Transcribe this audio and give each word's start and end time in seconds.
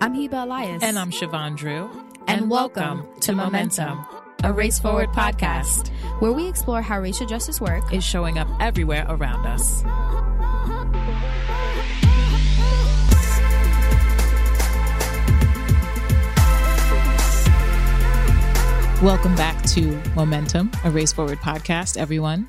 I'm 0.00 0.14
Hiba 0.14 0.44
Elias. 0.44 0.82
And 0.82 0.98
I'm 0.98 1.10
Siobhan 1.10 1.56
Drew. 1.56 1.90
And, 2.28 2.42
and 2.42 2.50
welcome, 2.50 2.98
welcome, 3.00 3.20
to 3.20 3.32
Momentum, 3.32 4.04
a 4.44 4.52
Race 4.52 4.78
Forward 4.78 5.08
podcast, 5.10 5.88
where 6.20 6.32
we 6.32 6.46
explore 6.46 6.82
how 6.82 7.00
racial 7.00 7.26
justice 7.26 7.60
work 7.60 7.92
is 7.92 8.04
showing 8.04 8.38
up 8.38 8.48
everywhere 8.60 9.06
around 9.08 9.46
us. 9.46 9.82
Welcome 19.02 19.36
back 19.36 19.62
to 19.74 20.00
Momentum, 20.14 20.70
a 20.84 20.90
Race 20.90 21.12
Forward 21.12 21.38
podcast, 21.38 21.98
everyone. 21.98 22.48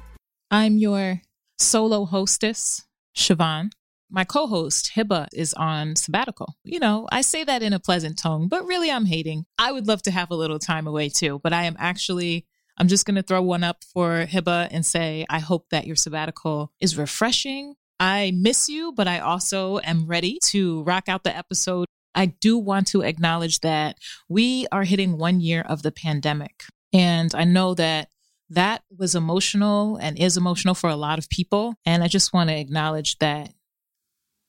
I'm 0.49 0.77
your 0.77 1.21
solo 1.59 2.05
hostess, 2.05 2.86
Siobhan. 3.17 3.71
My 4.09 4.23
co 4.23 4.47
host, 4.47 4.91
Hiba, 4.95 5.27
is 5.33 5.53
on 5.53 5.97
sabbatical. 5.97 6.55
You 6.63 6.79
know, 6.79 7.07
I 7.11 7.21
say 7.21 7.43
that 7.43 7.61
in 7.61 7.73
a 7.73 7.79
pleasant 7.79 8.17
tone, 8.17 8.47
but 8.47 8.65
really 8.65 8.89
I'm 8.89 9.05
hating. 9.05 9.45
I 9.59 9.73
would 9.73 9.87
love 9.87 10.01
to 10.03 10.11
have 10.11 10.31
a 10.31 10.35
little 10.35 10.59
time 10.59 10.87
away 10.87 11.09
too, 11.09 11.41
but 11.43 11.51
I 11.51 11.63
am 11.63 11.75
actually, 11.77 12.45
I'm 12.77 12.87
just 12.87 13.05
going 13.05 13.15
to 13.15 13.23
throw 13.23 13.41
one 13.41 13.65
up 13.65 13.83
for 13.93 14.25
Hiba 14.25 14.69
and 14.71 14.85
say, 14.85 15.25
I 15.29 15.39
hope 15.39 15.65
that 15.71 15.87
your 15.87 15.97
sabbatical 15.97 16.71
is 16.79 16.97
refreshing. 16.97 17.73
I 17.99 18.31
miss 18.33 18.69
you, 18.69 18.93
but 18.95 19.09
I 19.09 19.19
also 19.19 19.79
am 19.79 20.07
ready 20.07 20.39
to 20.51 20.83
rock 20.83 21.09
out 21.09 21.25
the 21.25 21.35
episode 21.35 21.87
I 22.17 22.25
do 22.25 22.57
want 22.57 22.87
to 22.87 23.03
acknowledge 23.03 23.59
that 23.59 23.99
we 24.27 24.65
are 24.71 24.83
hitting 24.83 25.19
one 25.19 25.39
year 25.39 25.61
of 25.61 25.83
the 25.83 25.91
pandemic. 25.91 26.63
And 26.91 27.33
I 27.35 27.43
know 27.43 27.75
that 27.75 28.09
that 28.49 28.83
was 28.95 29.15
emotional 29.15 29.97
and 29.97 30.17
is 30.17 30.37
emotional 30.37 30.73
for 30.73 30.89
a 30.89 30.95
lot 30.95 31.19
of 31.19 31.29
people. 31.29 31.75
And 31.85 32.03
I 32.03 32.07
just 32.07 32.33
want 32.33 32.49
to 32.49 32.57
acknowledge 32.57 33.17
that, 33.19 33.53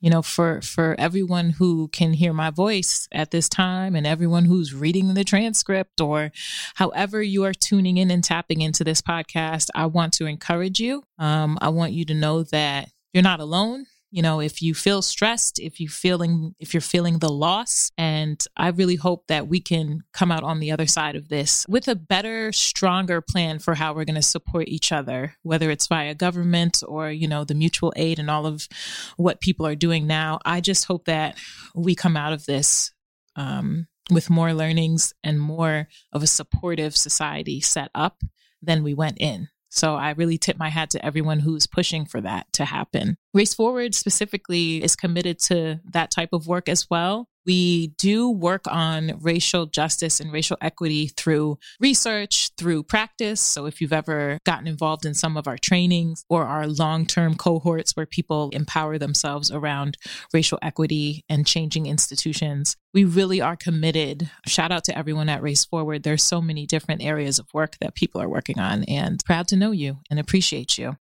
you 0.01 0.11
know, 0.11 0.23
for, 0.23 0.61
for 0.63 0.95
everyone 0.99 1.51
who 1.51 1.89
can 1.89 2.13
hear 2.13 2.33
my 2.33 2.51
voice 2.51 3.09
at 3.11 3.33
this 3.33 3.49
time 3.49 3.97
and 3.97 4.07
everyone 4.07 4.45
who's 4.45 4.75
reading 4.75 5.15
the 5.15 5.25
transcript 5.25 6.01
or 6.01 6.31
however 6.77 7.21
you 7.21 7.45
are 7.45 7.55
tuning 7.55 7.97
in 7.97 8.11
and 8.11 8.23
tapping 8.23 8.61
into 8.61 8.85
this 8.85 9.03
podcast, 9.03 9.69
I 9.75 9.87
want 9.87 10.13
to 10.15 10.27
encourage 10.27 10.79
you. 10.79 11.03
Um, 11.19 11.59
I 11.61 11.71
want 11.71 11.93
you 11.93 12.05
to 12.07 12.15
know 12.15 12.45
that 12.45 12.91
you're 13.13 13.23
not 13.23 13.41
alone 13.41 13.87
you 14.11 14.23
know 14.23 14.41
if 14.41 14.63
you 14.63 14.75
feel 14.75 15.03
stressed 15.03 15.59
if 15.59 15.81
you 15.81 15.89
feeling 15.89 16.55
if 16.59 16.73
you're 16.73 16.81
feeling 16.81 17.19
the 17.19 17.29
loss 17.29 17.91
and 17.99 18.45
i 18.57 18.69
really 18.69 18.97
hope 18.97 19.27
that 19.29 19.49
we 19.49 19.61
can 19.61 20.01
come 20.13 20.33
out 20.33 20.43
on 20.43 20.61
the 20.61 20.73
other 20.73 20.87
side 20.87 21.17
of 21.17 21.29
this 21.29 21.67
with 21.69 21.89
a 21.89 21.95
better 21.95 22.53
stronger 22.53 23.21
plan 23.21 23.59
for 23.59 23.75
how 23.75 23.93
we're 23.93 24.05
going 24.05 24.15
to 24.15 24.23
support 24.23 24.69
each 24.69 24.93
other 24.93 25.35
whether 25.43 25.71
it's 25.71 25.87
via 25.87 26.15
government 26.15 26.83
or 26.87 27.11
you 27.11 27.29
know 27.29 27.45
the 27.45 27.55
mutual 27.55 27.93
aid 27.97 28.19
and 28.19 28.31
all 28.31 28.47
of 28.47 28.69
what 29.17 29.41
people 29.41 29.67
are 29.67 29.75
doing 29.75 30.07
now. 30.07 30.39
I 30.45 30.61
just 30.61 30.87
hope 30.87 31.07
that 31.07 31.37
we 31.75 31.95
come 31.95 32.17
out 32.17 32.33
of 32.33 32.47
this 32.47 32.93
um, 33.37 33.87
with 34.11 34.31
more 34.31 34.55
learnings 34.55 35.13
and 35.23 35.41
more 35.41 35.89
of 36.13 36.23
a 36.23 36.27
supportive 36.27 36.97
society 36.97 37.61
set 37.61 37.91
up 37.95 38.23
than 38.63 38.83
we 38.83 38.95
went 38.95 39.19
in 39.21 39.49
so 39.69 39.95
I 39.95 40.11
really 40.11 40.39
tip 40.39 40.59
my 40.59 40.69
hat 40.69 40.91
to 40.91 41.05
everyone 41.05 41.41
who's 41.41 41.67
pushing 41.67 42.07
for 42.07 42.21
that 42.21 42.53
to 42.55 42.65
happen. 42.65 43.17
Race 43.35 43.55
Forward 43.55 43.95
specifically 43.95 44.83
is 44.83 44.97
committed 44.97 45.39
to 45.47 45.81
that 45.93 46.11
type 46.11 46.31
of 46.33 46.47
work 46.47 46.69
as 46.69 46.89
well. 46.91 47.29
We 47.49 47.95
do 47.97 48.29
work 48.29 48.67
on 48.67 49.19
racial 49.23 49.65
justice 49.65 50.21
and 50.21 50.31
racial 50.31 50.59
equity 50.61 51.09
through 51.09 51.57
research, 51.81 52.51
through 52.59 52.83
practice. 52.83 53.41
So, 53.41 53.65
if 53.65 53.81
you've 53.81 53.95
ever 53.95 54.39
gotten 54.45 54.67
involved 54.67 55.07
in 55.07 55.15
some 55.15 55.39
of 55.39 55.49
our 55.49 55.57
trainings 55.57 56.27
or 56.29 56.45
our 56.45 56.67
long 56.67 57.07
term 57.07 57.37
cohorts 57.37 57.97
where 57.97 58.05
people 58.05 58.51
empower 58.53 58.99
themselves 58.99 59.51
around 59.51 59.97
racial 60.35 60.59
equity 60.61 61.25
and 61.31 61.47
changing 61.47 61.87
institutions, 61.87 62.77
we 62.93 63.05
really 63.05 63.41
are 63.41 63.57
committed. 63.57 64.31
Shout 64.47 64.71
out 64.71 64.85
to 64.85 64.99
everyone 64.99 65.31
at 65.31 65.41
Race 65.41 65.65
Forward. 65.65 66.03
There's 66.03 66.23
so 66.23 66.43
many 66.43 66.67
different 66.67 67.03
areas 67.03 67.39
of 67.39 67.47
work 67.55 67.79
that 67.81 67.95
people 67.95 68.21
are 68.21 68.29
working 68.29 68.59
on, 68.59 68.85
and 68.85 69.25
proud 69.25 69.49
to 69.49 69.57
know 69.57 69.71
you 69.71 70.01
and 70.11 70.21
appreciate 70.21 70.77
you. 70.77 70.97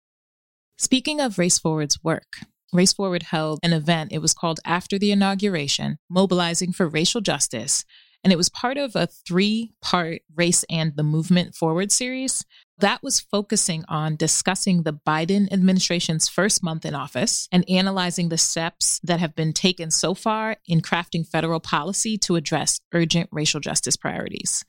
Speaking 0.76 1.20
of 1.20 1.38
Race 1.38 1.60
Forward's 1.60 2.02
work, 2.02 2.38
Race 2.72 2.92
Forward 2.92 3.24
held 3.24 3.60
an 3.62 3.72
event. 3.72 4.12
It 4.12 4.20
was 4.20 4.34
called 4.34 4.60
After 4.64 4.98
the 4.98 5.12
Inauguration 5.12 5.98
Mobilizing 6.08 6.72
for 6.72 6.88
Racial 6.88 7.20
Justice. 7.20 7.84
And 8.24 8.32
it 8.32 8.36
was 8.36 8.48
part 8.48 8.76
of 8.76 8.94
a 8.94 9.08
three 9.08 9.72
part 9.82 10.22
Race 10.34 10.64
and 10.70 10.96
the 10.96 11.02
Movement 11.02 11.54
Forward 11.54 11.90
series 11.90 12.44
that 12.82 13.02
was 13.02 13.20
focusing 13.20 13.84
on 13.86 14.16
discussing 14.16 14.82
the 14.82 14.92
Biden 14.92 15.50
administration's 15.52 16.28
first 16.28 16.64
month 16.64 16.84
in 16.84 16.96
office 16.96 17.48
and 17.52 17.64
analyzing 17.70 18.28
the 18.28 18.36
steps 18.36 19.00
that 19.04 19.20
have 19.20 19.36
been 19.36 19.52
taken 19.52 19.90
so 19.90 20.14
far 20.14 20.56
in 20.66 20.80
crafting 20.80 21.24
federal 21.24 21.60
policy 21.60 22.18
to 22.18 22.34
address 22.34 22.80
urgent 22.92 23.28
racial 23.30 23.60
justice 23.60 23.96
priorities. 23.96 24.64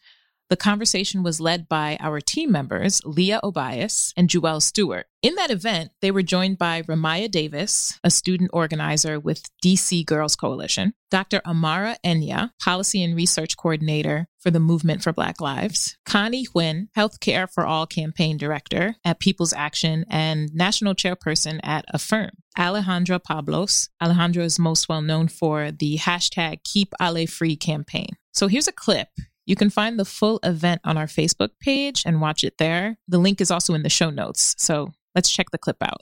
The 0.54 0.58
conversation 0.58 1.24
was 1.24 1.40
led 1.40 1.68
by 1.68 1.98
our 2.00 2.22
team 2.22 2.52
members, 2.52 3.02
Leah 3.06 3.40
Obias 3.44 4.14
and 4.16 4.30
Jewel 4.30 4.62
Stewart. 4.62 5.08
In 5.24 5.34
that 5.34 5.50
event, 5.50 5.90
they 6.00 6.12
were 6.12 6.22
joined 6.22 6.60
by 6.60 6.84
Ramaya 6.84 7.32
Davis, 7.32 8.00
a 8.04 8.12
student 8.12 8.52
organizer 8.54 9.20
with 9.20 9.50
DC 9.66 10.06
Girls 10.06 10.36
Coalition, 10.36 10.94
Dr. 11.10 11.42
Amara 11.44 11.98
Enyia, 12.06 12.52
Policy 12.62 13.04
and 13.04 13.16
Research 13.16 13.58
Coordinator 13.58 14.28
for 14.38 14.52
the 14.52 14.60
Movement 14.60 15.02
for 15.02 15.12
Black 15.12 15.42
Lives, 15.42 15.98
Connie 16.06 16.46
Huynh, 16.46 16.88
Healthcare 16.96 17.52
for 17.52 17.66
All 17.66 17.88
Campaign 17.88 18.38
Director 18.38 18.96
at 19.04 19.20
People's 19.20 19.54
Action 19.54 20.06
and 20.08 20.54
National 20.54 20.94
Chairperson 20.94 21.62
at 21.64 21.86
Affirm, 21.88 22.30
Alejandra 22.60 23.24
Pablos. 23.24 23.90
Alejandra 24.00 24.44
is 24.44 24.60
most 24.60 24.88
well 24.88 25.02
known 25.02 25.30
for 25.30 25.72
the 25.72 25.98
hashtag 25.98 26.64
Keep 26.64 26.94
Ale 27.02 27.26
Free 27.26 27.56
campaign. 27.56 28.10
So 28.34 28.48
here's 28.48 28.68
a 28.68 28.72
clip 28.72 29.08
you 29.46 29.56
can 29.56 29.70
find 29.70 30.00
the 30.00 30.06
full 30.06 30.40
event 30.44 30.82
on 30.84 30.98
our 30.98 31.06
Facebook 31.08 31.50
page 31.60 32.04
and 32.06 32.22
watch 32.22 32.44
it 32.44 32.58
there. 32.58 32.98
The 33.08 33.18
link 33.18 33.42
is 33.42 33.52
also 33.52 33.74
in 33.74 33.84
the 33.84 33.90
show 33.90 34.10
notes. 34.10 34.56
So 34.58 34.94
let's 35.16 35.30
check 35.30 35.52
the 35.52 35.58
clip 35.58 35.78
out. 35.82 36.02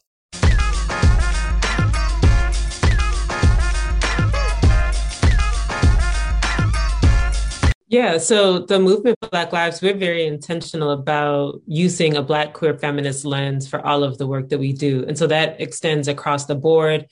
Yeah, 7.87 8.19
so 8.19 8.59
the 8.59 8.79
movement 8.79 9.17
Black 9.31 9.51
Lives, 9.51 9.81
we're 9.81 9.97
very 9.97 10.25
intentional 10.25 10.91
about 10.91 11.61
using 11.65 12.15
a 12.15 12.21
Black 12.21 12.53
queer 12.53 12.77
feminist 12.77 13.25
lens 13.25 13.67
for 13.67 13.85
all 13.85 14.05
of 14.05 14.17
the 14.17 14.25
work 14.25 14.47
that 14.47 14.59
we 14.59 14.71
do. 14.71 15.03
And 15.05 15.17
so 15.17 15.27
that 15.27 15.59
extends 15.59 16.07
across 16.07 16.45
the 16.45 16.55
board. 16.55 17.07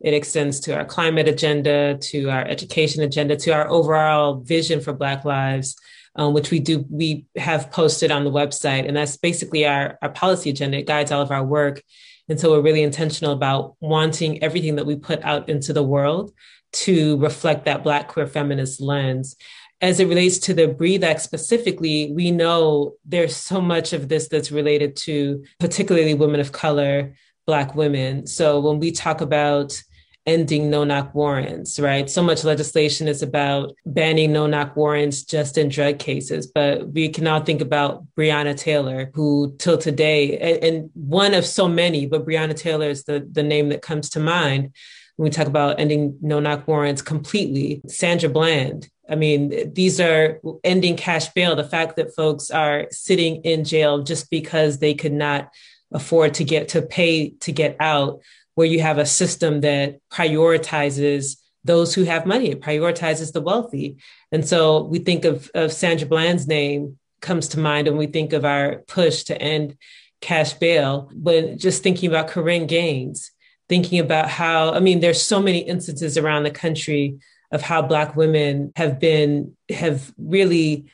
It 0.00 0.14
extends 0.14 0.60
to 0.60 0.76
our 0.76 0.84
climate 0.84 1.28
agenda, 1.28 1.96
to 1.98 2.28
our 2.30 2.46
education 2.46 3.02
agenda, 3.02 3.36
to 3.36 3.50
our 3.52 3.68
overall 3.68 4.40
vision 4.40 4.80
for 4.80 4.92
Black 4.92 5.24
lives, 5.24 5.76
um, 6.16 6.34
which 6.34 6.50
we 6.50 6.60
do 6.60 6.84
we 6.90 7.26
have 7.36 7.70
posted 7.70 8.10
on 8.10 8.24
the 8.24 8.30
website, 8.30 8.86
and 8.86 8.96
that's 8.96 9.16
basically 9.16 9.66
our 9.66 9.98
our 10.02 10.10
policy 10.10 10.50
agenda. 10.50 10.78
It 10.78 10.86
guides 10.86 11.10
all 11.10 11.22
of 11.22 11.30
our 11.30 11.44
work, 11.44 11.82
and 12.28 12.38
so 12.38 12.50
we're 12.50 12.60
really 12.60 12.82
intentional 12.82 13.32
about 13.32 13.76
wanting 13.80 14.42
everything 14.42 14.76
that 14.76 14.86
we 14.86 14.96
put 14.96 15.24
out 15.24 15.48
into 15.48 15.72
the 15.72 15.82
world 15.82 16.32
to 16.72 17.16
reflect 17.18 17.64
that 17.64 17.84
Black 17.84 18.08
queer 18.08 18.26
feminist 18.26 18.80
lens. 18.80 19.36
As 19.80 20.00
it 20.00 20.08
relates 20.08 20.38
to 20.38 20.54
the 20.54 20.68
Breathe 20.68 21.04
Act 21.04 21.20
specifically, 21.20 22.10
we 22.12 22.30
know 22.30 22.94
there's 23.04 23.36
so 23.36 23.60
much 23.60 23.92
of 23.92 24.08
this 24.08 24.28
that's 24.28 24.50
related 24.50 24.96
to 24.96 25.44
particularly 25.60 26.14
women 26.14 26.40
of 26.40 26.52
color, 26.52 27.14
Black 27.46 27.74
women. 27.74 28.26
So 28.26 28.60
when 28.60 28.78
we 28.78 28.90
talk 28.90 29.20
about 29.20 29.80
ending 30.26 30.70
no 30.70 30.84
knock 30.84 31.14
warrants, 31.14 31.78
right? 31.78 32.08
So 32.08 32.22
much 32.22 32.44
legislation 32.44 33.08
is 33.08 33.22
about 33.22 33.74
banning 33.84 34.32
no 34.32 34.46
knock 34.46 34.74
warrants 34.74 35.22
just 35.22 35.58
in 35.58 35.68
drug 35.68 35.98
cases. 35.98 36.46
But 36.46 36.88
we 36.88 37.10
can 37.10 37.24
now 37.24 37.40
think 37.40 37.60
about 37.60 38.04
Breonna 38.16 38.56
Taylor, 38.56 39.10
who 39.14 39.54
till 39.58 39.76
today, 39.76 40.38
and, 40.38 40.64
and 40.64 40.90
one 40.94 41.34
of 41.34 41.44
so 41.44 41.68
many, 41.68 42.06
but 42.06 42.26
Breonna 42.26 42.56
Taylor 42.56 42.88
is 42.88 43.04
the, 43.04 43.28
the 43.30 43.42
name 43.42 43.68
that 43.68 43.82
comes 43.82 44.08
to 44.10 44.20
mind 44.20 44.72
when 45.16 45.24
we 45.24 45.30
talk 45.30 45.46
about 45.46 45.78
ending 45.78 46.18
no 46.22 46.40
knock 46.40 46.66
warrants 46.66 47.02
completely. 47.02 47.82
Sandra 47.86 48.30
Bland. 48.30 48.88
I 49.08 49.16
mean, 49.16 49.74
these 49.74 50.00
are 50.00 50.40
ending 50.64 50.96
cash 50.96 51.28
bail, 51.34 51.54
the 51.54 51.64
fact 51.64 51.96
that 51.96 52.14
folks 52.14 52.50
are 52.50 52.86
sitting 52.90 53.42
in 53.42 53.64
jail 53.64 54.02
just 54.02 54.30
because 54.30 54.78
they 54.78 54.94
could 54.94 55.12
not 55.12 55.50
afford 55.94 56.34
to 56.34 56.44
get 56.44 56.68
to 56.68 56.82
pay 56.82 57.30
to 57.30 57.52
get 57.52 57.76
out 57.80 58.20
where 58.54 58.66
you 58.66 58.80
have 58.80 58.98
a 58.98 59.06
system 59.06 59.62
that 59.62 60.00
prioritizes 60.12 61.36
those 61.64 61.94
who 61.94 62.04
have 62.04 62.26
money, 62.26 62.50
it 62.50 62.60
prioritizes 62.60 63.32
the 63.32 63.40
wealthy. 63.40 63.96
And 64.30 64.46
so 64.46 64.82
we 64.82 64.98
think 64.98 65.24
of, 65.24 65.50
of 65.54 65.72
Sandra 65.72 66.06
Bland's 66.06 66.46
name 66.46 66.98
comes 67.22 67.48
to 67.48 67.58
mind 67.58 67.88
when 67.88 67.96
we 67.96 68.06
think 68.06 68.34
of 68.34 68.44
our 68.44 68.82
push 68.86 69.24
to 69.24 69.40
end 69.40 69.76
cash 70.20 70.52
bail. 70.52 71.10
But 71.14 71.56
just 71.56 71.82
thinking 71.82 72.10
about 72.10 72.28
Korryn 72.28 72.68
Gaines, 72.68 73.30
thinking 73.68 73.98
about 73.98 74.28
how, 74.28 74.72
I 74.72 74.80
mean, 74.80 75.00
there's 75.00 75.22
so 75.22 75.40
many 75.40 75.60
instances 75.60 76.18
around 76.18 76.42
the 76.42 76.50
country 76.50 77.18
of 77.50 77.62
how 77.62 77.80
Black 77.80 78.14
women 78.14 78.72
have 78.76 79.00
been, 79.00 79.56
have 79.70 80.12
really 80.18 80.84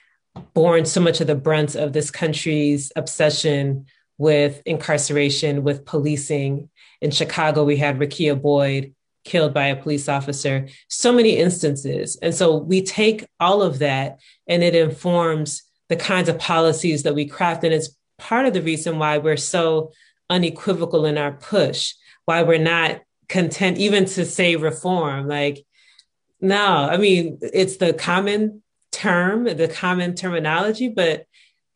borne 0.55 0.85
so 0.85 1.01
much 1.01 1.21
of 1.21 1.27
the 1.27 1.35
brunt 1.35 1.75
of 1.75 1.93
this 1.93 2.13
country's 2.13 2.93
obsession 2.95 3.87
with 4.21 4.61
incarceration, 4.67 5.65
with 5.65 5.87
policing. 5.87 6.69
In 7.01 7.11
Chicago, 7.11 7.65
we 7.65 7.79
had 7.79 7.99
Rekia 7.99 8.41
Boyd 8.41 8.95
killed 9.25 9.55
by 9.55 9.69
a 9.69 9.83
police 9.83 10.11
officer, 10.11 10.69
so 10.89 11.11
many 11.11 11.39
instances. 11.39 12.19
And 12.21 12.35
so 12.35 12.59
we 12.59 12.83
take 12.83 13.27
all 13.41 13.63
of 13.63 13.79
that 13.79 14.21
and 14.47 14.63
it 14.63 14.75
informs 14.75 15.63
the 15.89 15.97
kinds 15.97 16.29
of 16.29 16.39
policies 16.39 17.05
that 17.05 17.15
we 17.15 17.25
craft. 17.25 17.65
And 17.65 17.73
it's 17.73 17.97
part 18.19 18.45
of 18.45 18.53
the 18.53 18.61
reason 18.61 18.99
why 18.99 19.17
we're 19.17 19.39
so 19.39 19.91
unequivocal 20.29 21.07
in 21.07 21.17
our 21.17 21.33
push, 21.33 21.95
why 22.27 22.43
we're 22.43 22.59
not 22.59 23.01
content 23.31 23.79
even 23.79 24.05
to 24.05 24.27
say 24.27 24.55
reform. 24.57 25.29
Like, 25.29 25.65
no, 26.43 26.63
I 26.91 26.99
mean, 26.99 27.39
it's 27.41 27.79
the 27.79 27.95
common 27.95 28.63
term, 28.93 29.45
the 29.45 29.69
common 29.69 30.15
terminology, 30.15 30.89
but 30.89 31.25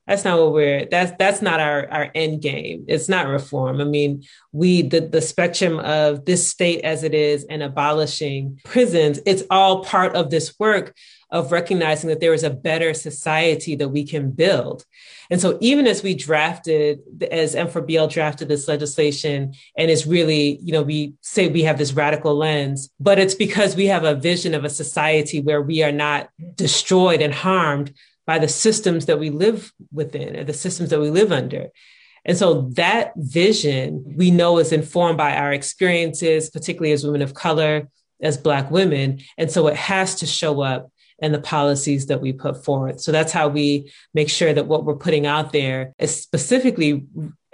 that's 0.07 0.25
not 0.25 0.39
what 0.39 0.53
we're 0.53 0.87
that's 0.87 1.13
that's 1.19 1.43
not 1.43 1.61
our 1.61 1.89
our 1.91 2.11
end 2.15 2.43
game 2.43 2.85
it's 2.89 3.09
not 3.09 3.27
reform 3.27 3.81
i 3.81 3.85
mean 3.85 4.23
we 4.53 4.83
the, 4.83 5.01
the 5.01 5.21
spectrum 5.21 5.79
of 5.81 6.25
this 6.25 6.49
state 6.49 6.81
as 6.83 7.03
it 7.03 7.15
is 7.15 7.45
and 7.45 7.63
abolishing 7.63 8.61
prisons 8.65 9.21
it's 9.27 9.43
all 9.51 9.85
part 9.85 10.15
of 10.15 10.31
this 10.31 10.55
work 10.59 10.95
of 11.35 11.51
recognizing 11.51 12.09
that 12.09 12.21
there 12.21 12.33
is 12.33 12.45
a 12.45 12.51
better 12.51 12.95
society 12.95 13.75
that 13.75 13.89
we 13.89 14.07
can 14.07 14.31
build. 14.31 14.85
And 15.31 15.41
so 15.41 15.59
even 15.61 15.89
as 15.89 16.01
we 16.01 16.15
drafted, 16.15 17.01
as 17.29 17.57
M4BL 17.57 18.09
drafted 18.09 18.47
this 18.47 18.69
legislation, 18.69 19.53
and 19.77 19.91
it's 19.91 20.07
really, 20.07 20.61
you 20.63 20.73
know, 20.73 20.83
we 20.83 21.15
say 21.23 21.49
we 21.49 21.65
have 21.65 21.77
this 21.77 21.93
radical 21.93 22.37
lens, 22.37 22.89
but 23.01 23.19
it's 23.19 23.35
because 23.35 23.75
we 23.75 23.87
have 23.87 24.05
a 24.05 24.15
vision 24.15 24.55
of 24.55 24.65
a 24.65 24.71
society 24.71 25.41
where 25.41 25.61
we 25.61 25.83
are 25.83 25.93
not 25.93 26.31
destroyed 26.55 27.21
and 27.21 27.35
harmed 27.35 27.93
by 28.27 28.39
the 28.39 28.49
systems 28.49 29.07
that 29.07 29.19
we 29.19 29.31
live 29.31 29.73
within 29.93 30.37
or 30.37 30.45
the 30.45 30.53
systems 30.53 30.91
that 30.91 31.01
we 31.01 31.11
live 31.11 31.33
under. 31.33 31.69
And 32.25 32.39
so 32.39 32.63
that 32.73 33.13
vision 33.17 34.15
we 34.17 34.31
know 34.31 34.59
is 34.59 34.73
informed 34.73 35.19
by 35.19 35.37
our 35.37 35.53
experiences, 35.53 36.49
particularly 36.49 36.93
as 36.93 37.05
women 37.05 37.23
of 37.23 37.35
color, 37.35 37.89
as 38.23 38.39
Black 38.39 38.71
women. 38.71 39.21
And 39.37 39.51
so 39.51 39.67
it 39.67 39.77
has 39.77 40.17
to 40.17 40.27
show 40.27 40.63
up 40.63 40.91
in 41.19 41.33
the 41.33 41.41
policies 41.41 42.07
that 42.07 42.21
we 42.21 42.33
put 42.33 42.65
forward. 42.65 43.01
So 43.01 43.13
that's 43.13 43.33
how 43.33 43.49
we 43.49 43.93
make 44.15 44.31
sure 44.31 44.53
that 44.53 44.67
what 44.67 44.85
we're 44.85 44.97
putting 44.97 45.27
out 45.27 45.53
there 45.53 45.93
is 45.99 46.21
specifically, 46.21 47.05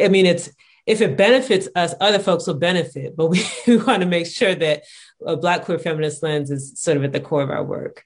I 0.00 0.08
mean, 0.08 0.26
it's 0.26 0.50
if 0.86 1.00
it 1.00 1.16
benefits 1.16 1.68
us, 1.76 1.94
other 2.00 2.18
folks 2.18 2.46
will 2.46 2.54
benefit, 2.54 3.16
but 3.16 3.26
we, 3.26 3.44
we 3.66 3.76
want 3.84 4.02
to 4.02 4.08
make 4.08 4.26
sure 4.26 4.54
that 4.54 4.84
a 5.24 5.36
Black 5.36 5.64
queer 5.64 5.78
feminist 5.78 6.22
lens 6.22 6.50
is 6.50 6.80
sort 6.80 6.96
of 6.96 7.04
at 7.04 7.12
the 7.12 7.20
core 7.20 7.42
of 7.42 7.50
our 7.50 7.62
work. 7.62 8.04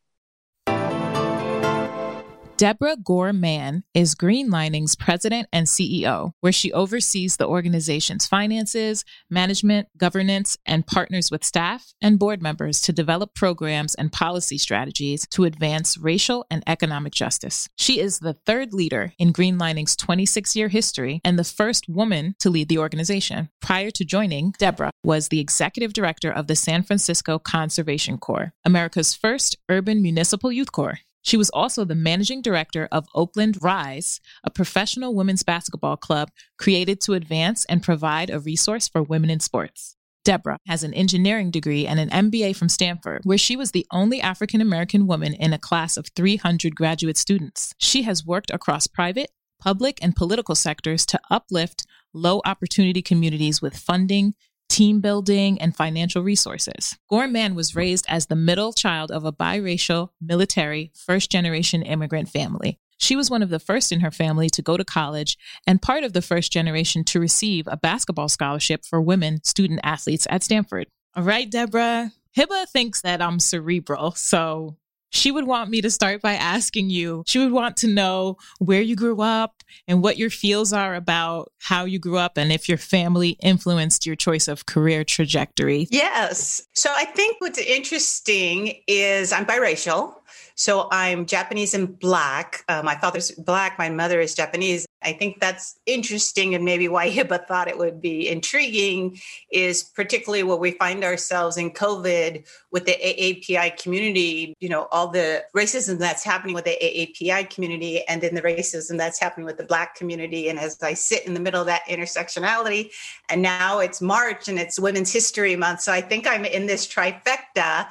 Deborah 2.56 2.96
Gore 2.96 3.32
Mann 3.32 3.82
is 3.94 4.14
Greenlining's 4.14 4.94
president 4.94 5.48
and 5.52 5.66
CEO, 5.66 6.30
where 6.40 6.52
she 6.52 6.72
oversees 6.72 7.36
the 7.36 7.48
organization's 7.48 8.28
finances, 8.28 9.04
management, 9.28 9.88
governance, 9.96 10.56
and 10.64 10.86
partners 10.86 11.32
with 11.32 11.42
staff 11.42 11.94
and 12.00 12.16
board 12.16 12.40
members 12.40 12.80
to 12.82 12.92
develop 12.92 13.34
programs 13.34 13.96
and 13.96 14.12
policy 14.12 14.56
strategies 14.56 15.26
to 15.32 15.42
advance 15.42 15.98
racial 15.98 16.46
and 16.48 16.62
economic 16.68 17.12
justice. 17.12 17.68
She 17.76 17.98
is 17.98 18.20
the 18.20 18.36
third 18.46 18.72
leader 18.72 19.14
in 19.18 19.32
Greenlining's 19.32 19.96
26 19.96 20.54
year 20.54 20.68
history 20.68 21.20
and 21.24 21.36
the 21.36 21.44
first 21.44 21.88
woman 21.88 22.36
to 22.38 22.50
lead 22.50 22.68
the 22.68 22.78
organization. 22.78 23.48
Prior 23.60 23.90
to 23.90 24.04
joining, 24.04 24.52
Deborah 24.58 24.92
was 25.02 25.28
the 25.28 25.40
executive 25.40 25.92
director 25.92 26.30
of 26.30 26.46
the 26.46 26.56
San 26.56 26.84
Francisco 26.84 27.40
Conservation 27.40 28.16
Corps, 28.16 28.52
America's 28.64 29.12
first 29.12 29.56
urban 29.68 30.00
municipal 30.00 30.52
youth 30.52 30.70
corps. 30.70 31.00
She 31.24 31.38
was 31.38 31.50
also 31.50 31.84
the 31.84 31.94
managing 31.94 32.42
director 32.42 32.86
of 32.92 33.08
Oakland 33.14 33.62
Rise, 33.62 34.20
a 34.44 34.50
professional 34.50 35.14
women's 35.14 35.42
basketball 35.42 35.96
club 35.96 36.30
created 36.58 37.00
to 37.00 37.14
advance 37.14 37.64
and 37.64 37.82
provide 37.82 38.28
a 38.28 38.38
resource 38.38 38.88
for 38.88 39.02
women 39.02 39.30
in 39.30 39.40
sports. 39.40 39.96
Deborah 40.22 40.58
has 40.66 40.82
an 40.82 40.94
engineering 40.94 41.50
degree 41.50 41.86
and 41.86 41.98
an 41.98 42.10
MBA 42.10 42.56
from 42.56 42.68
Stanford, 42.68 43.22
where 43.24 43.38
she 43.38 43.56
was 43.56 43.70
the 43.70 43.86
only 43.90 44.20
African 44.20 44.60
American 44.60 45.06
woman 45.06 45.32
in 45.32 45.54
a 45.54 45.58
class 45.58 45.96
of 45.96 46.08
300 46.14 46.76
graduate 46.76 47.16
students. 47.16 47.74
She 47.78 48.02
has 48.02 48.24
worked 48.24 48.50
across 48.50 48.86
private, 48.86 49.30
public, 49.58 49.98
and 50.02 50.14
political 50.14 50.54
sectors 50.54 51.06
to 51.06 51.20
uplift 51.30 51.86
low 52.12 52.42
opportunity 52.44 53.02
communities 53.02 53.60
with 53.60 53.76
funding, 53.76 54.34
team 54.74 55.00
building, 55.00 55.60
and 55.60 55.76
financial 55.76 56.20
resources. 56.20 56.98
Gore 57.08 57.28
Mann 57.28 57.54
was 57.54 57.76
raised 57.76 58.06
as 58.08 58.26
the 58.26 58.34
middle 58.34 58.72
child 58.72 59.12
of 59.12 59.24
a 59.24 59.32
biracial, 59.32 60.08
military, 60.20 60.90
first 60.96 61.30
generation 61.30 61.80
immigrant 61.80 62.28
family. 62.28 62.80
She 62.98 63.14
was 63.14 63.30
one 63.30 63.40
of 63.40 63.50
the 63.50 63.60
first 63.60 63.92
in 63.92 64.00
her 64.00 64.10
family 64.10 64.50
to 64.50 64.62
go 64.62 64.76
to 64.76 64.84
college 64.84 65.38
and 65.64 65.80
part 65.80 66.02
of 66.02 66.12
the 66.12 66.20
first 66.20 66.50
generation 66.50 67.04
to 67.04 67.20
receive 67.20 67.68
a 67.68 67.76
basketball 67.76 68.28
scholarship 68.28 68.84
for 68.84 69.00
women 69.00 69.44
student 69.44 69.78
athletes 69.84 70.26
at 70.28 70.42
Stanford. 70.42 70.88
All 71.14 71.22
right, 71.22 71.48
Deborah. 71.48 72.10
Hiba 72.36 72.68
thinks 72.68 73.00
that 73.02 73.22
I'm 73.22 73.38
cerebral, 73.38 74.10
so 74.12 74.76
she 75.14 75.30
would 75.30 75.46
want 75.46 75.70
me 75.70 75.80
to 75.80 75.90
start 75.90 76.20
by 76.20 76.34
asking 76.34 76.90
you, 76.90 77.22
she 77.26 77.38
would 77.38 77.52
want 77.52 77.76
to 77.78 77.86
know 77.86 78.36
where 78.58 78.82
you 78.82 78.96
grew 78.96 79.20
up 79.20 79.62
and 79.88 80.02
what 80.02 80.18
your 80.18 80.30
feels 80.30 80.72
are 80.72 80.94
about 80.94 81.52
how 81.60 81.84
you 81.84 81.98
grew 81.98 82.18
up 82.18 82.36
and 82.36 82.52
if 82.52 82.68
your 82.68 82.78
family 82.78 83.36
influenced 83.42 84.06
your 84.06 84.16
choice 84.16 84.48
of 84.48 84.66
career 84.66 85.04
trajectory. 85.04 85.86
Yes. 85.90 86.62
So 86.74 86.90
I 86.94 87.04
think 87.04 87.40
what's 87.40 87.58
interesting 87.58 88.74
is 88.86 89.32
I'm 89.32 89.46
biracial. 89.46 90.14
So 90.54 90.88
I'm 90.90 91.26
Japanese 91.26 91.74
and 91.74 91.98
black. 91.98 92.64
Uh, 92.68 92.82
my 92.82 92.96
father's 92.96 93.30
black, 93.32 93.78
my 93.78 93.90
mother 93.90 94.20
is 94.20 94.34
Japanese. 94.34 94.86
I 95.04 95.12
think 95.12 95.38
that's 95.38 95.78
interesting, 95.86 96.54
and 96.54 96.64
maybe 96.64 96.88
why 96.88 97.10
Hiba 97.14 97.46
thought 97.46 97.68
it 97.68 97.78
would 97.78 98.00
be 98.00 98.28
intriguing 98.28 99.20
is 99.50 99.82
particularly 99.82 100.42
where 100.42 100.56
we 100.56 100.72
find 100.72 101.04
ourselves 101.04 101.56
in 101.56 101.70
COVID 101.70 102.46
with 102.70 102.86
the 102.86 102.92
AAPI 102.92 103.80
community. 103.80 104.54
You 104.60 104.68
know, 104.68 104.88
all 104.90 105.08
the 105.08 105.44
racism 105.54 105.98
that's 105.98 106.24
happening 106.24 106.54
with 106.54 106.64
the 106.64 106.78
AAPI 106.82 107.50
community, 107.50 108.04
and 108.06 108.22
then 108.22 108.34
the 108.34 108.42
racism 108.42 108.96
that's 108.96 109.20
happening 109.20 109.46
with 109.46 109.58
the 109.58 109.64
Black 109.64 109.94
community. 109.94 110.48
And 110.48 110.58
as 110.58 110.82
I 110.82 110.94
sit 110.94 111.26
in 111.26 111.34
the 111.34 111.40
middle 111.40 111.60
of 111.60 111.66
that 111.66 111.84
intersectionality, 111.86 112.90
and 113.28 113.42
now 113.42 113.80
it's 113.80 114.00
March 114.00 114.48
and 114.48 114.58
it's 114.58 114.78
Women's 114.78 115.12
History 115.12 115.56
Month, 115.56 115.82
so 115.82 115.92
I 115.92 116.00
think 116.00 116.26
I'm 116.26 116.44
in 116.44 116.66
this 116.66 116.86
trifecta 116.86 117.86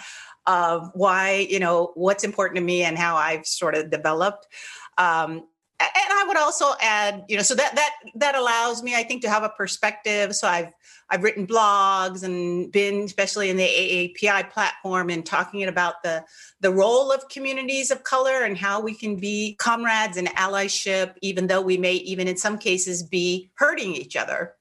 of 0.46 0.92
why, 0.94 1.48
you 1.50 1.60
know, 1.60 1.92
what's 1.96 2.24
important 2.24 2.58
to 2.58 2.64
me 2.64 2.84
and 2.84 2.98
how 2.98 3.16
I've 3.16 3.46
sort 3.46 3.76
of 3.76 3.90
developed. 3.90 4.48
Um, 4.98 5.44
and 5.80 5.90
I 6.12 6.26
would 6.28 6.38
also 6.38 6.74
add, 6.82 7.26
you 7.28 7.36
know, 7.36 7.44
so 7.44 7.56
that 7.56 7.76
that 7.76 7.92
that 8.16 8.36
allows 8.36 8.84
me, 8.84 8.96
I 8.96 9.04
think, 9.04 9.22
to 9.24 9.30
have 9.30 9.44
a 9.44 9.50
perspective. 9.50 10.36
So 10.36 10.48
I've 10.48 10.72
I've 11.10 11.24
written 11.24 11.46
blogs 11.46 12.24
and 12.24 12.72
been, 12.72 13.02
especially 13.02 13.50
in 13.50 13.58
the 13.58 13.68
AAPI 13.68 14.50
platform, 14.50 15.10
and 15.10 15.26
talking 15.26 15.64
about 15.64 16.04
the 16.04 16.24
the 16.62 16.72
role 16.72 17.12
of 17.12 17.28
communities 17.28 17.92
of 17.92 18.04
color 18.04 18.44
and 18.44 18.58
how 18.58 18.82
we 18.82 18.94
can 18.94 19.18
be 19.18 19.56
comrades 19.60 20.18
and 20.18 20.28
allyship, 20.30 21.16
even 21.22 21.48
though 21.48 21.62
we 21.62 21.78
may 21.78 21.94
even 21.96 22.28
in 22.28 22.38
some 22.38 22.58
cases 22.58 23.04
be 23.04 23.50
hurting 23.56 23.96
each 23.96 24.16
other. 24.16 24.54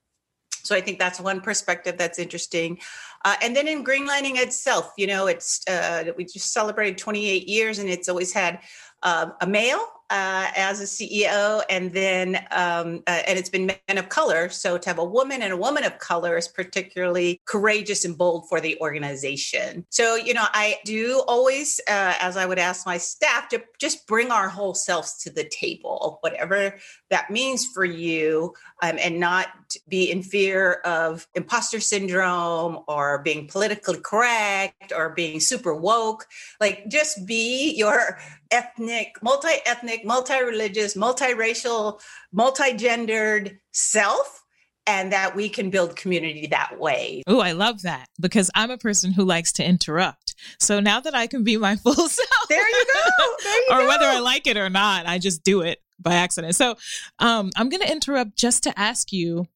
So 0.64 0.76
I 0.76 0.80
think 0.80 0.98
that's 0.98 1.20
one 1.20 1.40
perspective 1.40 1.98
that's 1.98 2.18
interesting. 2.18 2.78
Uh, 3.24 3.36
and 3.42 3.54
then 3.54 3.68
in 3.68 3.84
greenlining 3.84 4.36
itself, 4.36 4.92
you 4.96 5.06
know, 5.06 5.26
it's 5.26 5.60
uh, 5.68 6.04
we 6.16 6.24
just 6.24 6.52
celebrated 6.52 6.98
28 6.98 7.48
years, 7.48 7.78
and 7.78 7.88
it's 7.88 8.08
always 8.08 8.32
had 8.32 8.60
uh, 9.02 9.30
a 9.40 9.46
male 9.46 9.86
uh, 10.12 10.50
as 10.56 10.78
a 10.78 10.84
CEO, 10.84 11.62
and 11.70 11.90
then 11.94 12.36
um, 12.50 13.02
uh, 13.06 13.22
and 13.26 13.38
it's 13.38 13.48
been 13.48 13.64
men 13.64 13.96
of 13.96 14.10
color. 14.10 14.50
So 14.50 14.76
to 14.76 14.88
have 14.90 14.98
a 14.98 15.04
woman 15.04 15.40
and 15.40 15.54
a 15.54 15.56
woman 15.56 15.84
of 15.84 15.98
color 16.00 16.36
is 16.36 16.46
particularly 16.46 17.40
courageous 17.46 18.04
and 18.04 18.16
bold 18.16 18.46
for 18.46 18.60
the 18.60 18.78
organization. 18.82 19.86
So 19.88 20.16
you 20.16 20.34
know, 20.34 20.44
I 20.52 20.76
do 20.84 21.22
always, 21.26 21.80
uh, 21.88 22.14
as 22.20 22.36
I 22.36 22.44
would 22.44 22.58
ask 22.58 22.84
my 22.84 22.98
staff, 22.98 23.48
to 23.48 23.62
just 23.80 24.06
bring 24.06 24.30
our 24.30 24.50
whole 24.50 24.74
selves 24.74 25.16
to 25.22 25.30
the 25.30 25.44
table, 25.44 26.18
whatever 26.20 26.76
that 27.08 27.30
means 27.30 27.64
for 27.64 27.86
you, 27.86 28.52
um, 28.82 28.98
and 29.02 29.18
not 29.18 29.48
be 29.88 30.10
in 30.10 30.22
fear 30.22 30.74
of 30.84 31.26
imposter 31.34 31.80
syndrome 31.80 32.80
or 32.86 33.22
being 33.22 33.48
politically 33.48 34.00
correct 34.00 34.92
or 34.94 35.10
being 35.10 35.40
super 35.40 35.74
woke. 35.74 36.26
Like 36.60 36.88
just 36.88 37.26
be 37.26 37.74
your 37.74 38.18
ethnic, 38.52 39.16
multi 39.22 39.48
ethnic, 39.66 40.01
multi-ethnic, 40.04 40.46
multi-religious, 40.52 40.94
multiracial, 40.94 42.00
multi-gendered 42.32 43.58
self 43.72 44.44
and 44.86 45.12
that 45.12 45.36
we 45.36 45.48
can 45.48 45.70
build 45.70 45.94
community 45.94 46.48
that 46.48 46.78
way. 46.78 47.22
Oh, 47.26 47.38
I 47.38 47.52
love 47.52 47.82
that 47.82 48.08
because 48.20 48.50
I'm 48.54 48.70
a 48.70 48.78
person 48.78 49.12
who 49.12 49.24
likes 49.24 49.52
to 49.52 49.64
interrupt. 49.64 50.34
So 50.58 50.80
now 50.80 50.98
that 51.00 51.14
I 51.14 51.26
can 51.28 51.44
be 51.44 51.56
my 51.56 51.76
full 51.84 51.94
self. 51.94 52.48
There 52.48 52.68
you 52.68 52.86
go. 52.92 53.24
There 53.44 53.56
you 53.56 53.68
or 53.70 53.78
go. 53.82 53.88
whether 53.88 54.06
I 54.06 54.18
like 54.18 54.46
it 54.46 54.56
or 54.56 54.70
not, 54.70 55.06
I 55.06 55.18
just 55.18 55.44
do 55.44 55.60
it 55.60 55.78
by 56.00 56.14
accident. 56.14 56.56
So 56.56 56.76
um, 57.20 57.50
I'm 57.56 57.68
going 57.68 57.82
to 57.82 57.90
interrupt 57.90 58.36
just 58.36 58.64
to 58.64 58.78
ask 58.78 59.12
you 59.12 59.46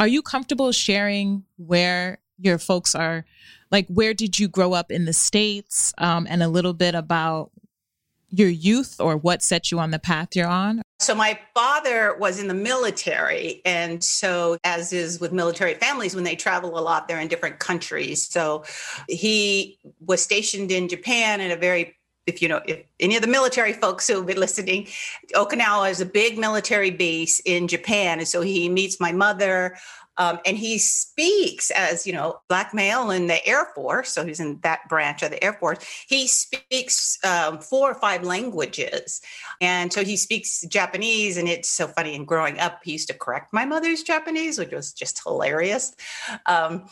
are 0.00 0.08
you 0.08 0.22
comfortable 0.22 0.72
sharing 0.72 1.44
where 1.58 2.18
your 2.38 2.58
folks 2.58 2.94
are? 2.94 3.24
Like, 3.70 3.86
where 3.88 4.14
did 4.14 4.38
you 4.38 4.48
grow 4.48 4.72
up 4.72 4.90
in 4.90 5.04
the 5.04 5.12
States 5.12 5.92
um, 5.98 6.26
and 6.28 6.42
a 6.42 6.48
little 6.48 6.72
bit 6.72 6.94
about 6.94 7.51
your 8.32 8.48
youth 8.48 8.96
or 8.98 9.16
what 9.16 9.42
set 9.42 9.70
you 9.70 9.78
on 9.78 9.90
the 9.90 9.98
path 9.98 10.34
you're 10.34 10.48
on? 10.48 10.82
So 11.00 11.14
my 11.14 11.38
father 11.54 12.16
was 12.18 12.40
in 12.40 12.48
the 12.48 12.54
military. 12.54 13.60
And 13.64 14.02
so, 14.02 14.56
as 14.64 14.92
is 14.92 15.20
with 15.20 15.32
military 15.32 15.74
families, 15.74 16.14
when 16.14 16.24
they 16.24 16.36
travel 16.36 16.78
a 16.78 16.80
lot, 16.80 17.08
they're 17.08 17.20
in 17.20 17.28
different 17.28 17.58
countries. 17.58 18.26
So 18.28 18.64
he 19.08 19.78
was 20.00 20.22
stationed 20.22 20.70
in 20.70 20.88
Japan 20.88 21.40
in 21.40 21.50
a 21.50 21.56
very 21.56 21.96
if 22.26 22.40
you 22.40 22.48
know 22.48 22.60
if 22.66 22.84
any 23.00 23.16
of 23.16 23.22
the 23.22 23.28
military 23.28 23.72
folks 23.72 24.06
who 24.06 24.16
have 24.16 24.26
been 24.26 24.38
listening 24.38 24.86
okinawa 25.34 25.90
is 25.90 26.00
a 26.00 26.06
big 26.06 26.38
military 26.38 26.90
base 26.90 27.40
in 27.40 27.66
japan 27.66 28.18
and 28.18 28.28
so 28.28 28.40
he 28.40 28.68
meets 28.68 29.00
my 29.00 29.10
mother 29.10 29.76
um, 30.18 30.38
and 30.44 30.56
he 30.56 30.78
speaks 30.78 31.70
as, 31.70 32.06
you 32.06 32.12
know, 32.12 32.40
black 32.48 32.74
male 32.74 33.10
in 33.10 33.26
the 33.26 33.44
Air 33.46 33.68
Force. 33.74 34.10
So 34.10 34.26
he's 34.26 34.40
in 34.40 34.58
that 34.62 34.88
branch 34.88 35.22
of 35.22 35.30
the 35.30 35.42
Air 35.42 35.54
Force. 35.54 35.78
He 36.06 36.26
speaks 36.26 37.18
um, 37.24 37.58
four 37.60 37.90
or 37.90 37.94
five 37.94 38.22
languages. 38.22 39.22
And 39.60 39.92
so 39.92 40.04
he 40.04 40.16
speaks 40.16 40.62
Japanese. 40.62 41.36
And 41.36 41.48
it's 41.48 41.68
so 41.68 41.86
funny. 41.86 42.14
And 42.14 42.26
growing 42.26 42.58
up, 42.58 42.80
he 42.84 42.92
used 42.92 43.08
to 43.08 43.14
correct 43.14 43.52
my 43.52 43.64
mother's 43.64 44.02
Japanese, 44.02 44.58
which 44.58 44.72
was 44.72 44.92
just 44.92 45.22
hilarious. 45.22 45.94
Um, 46.46 46.86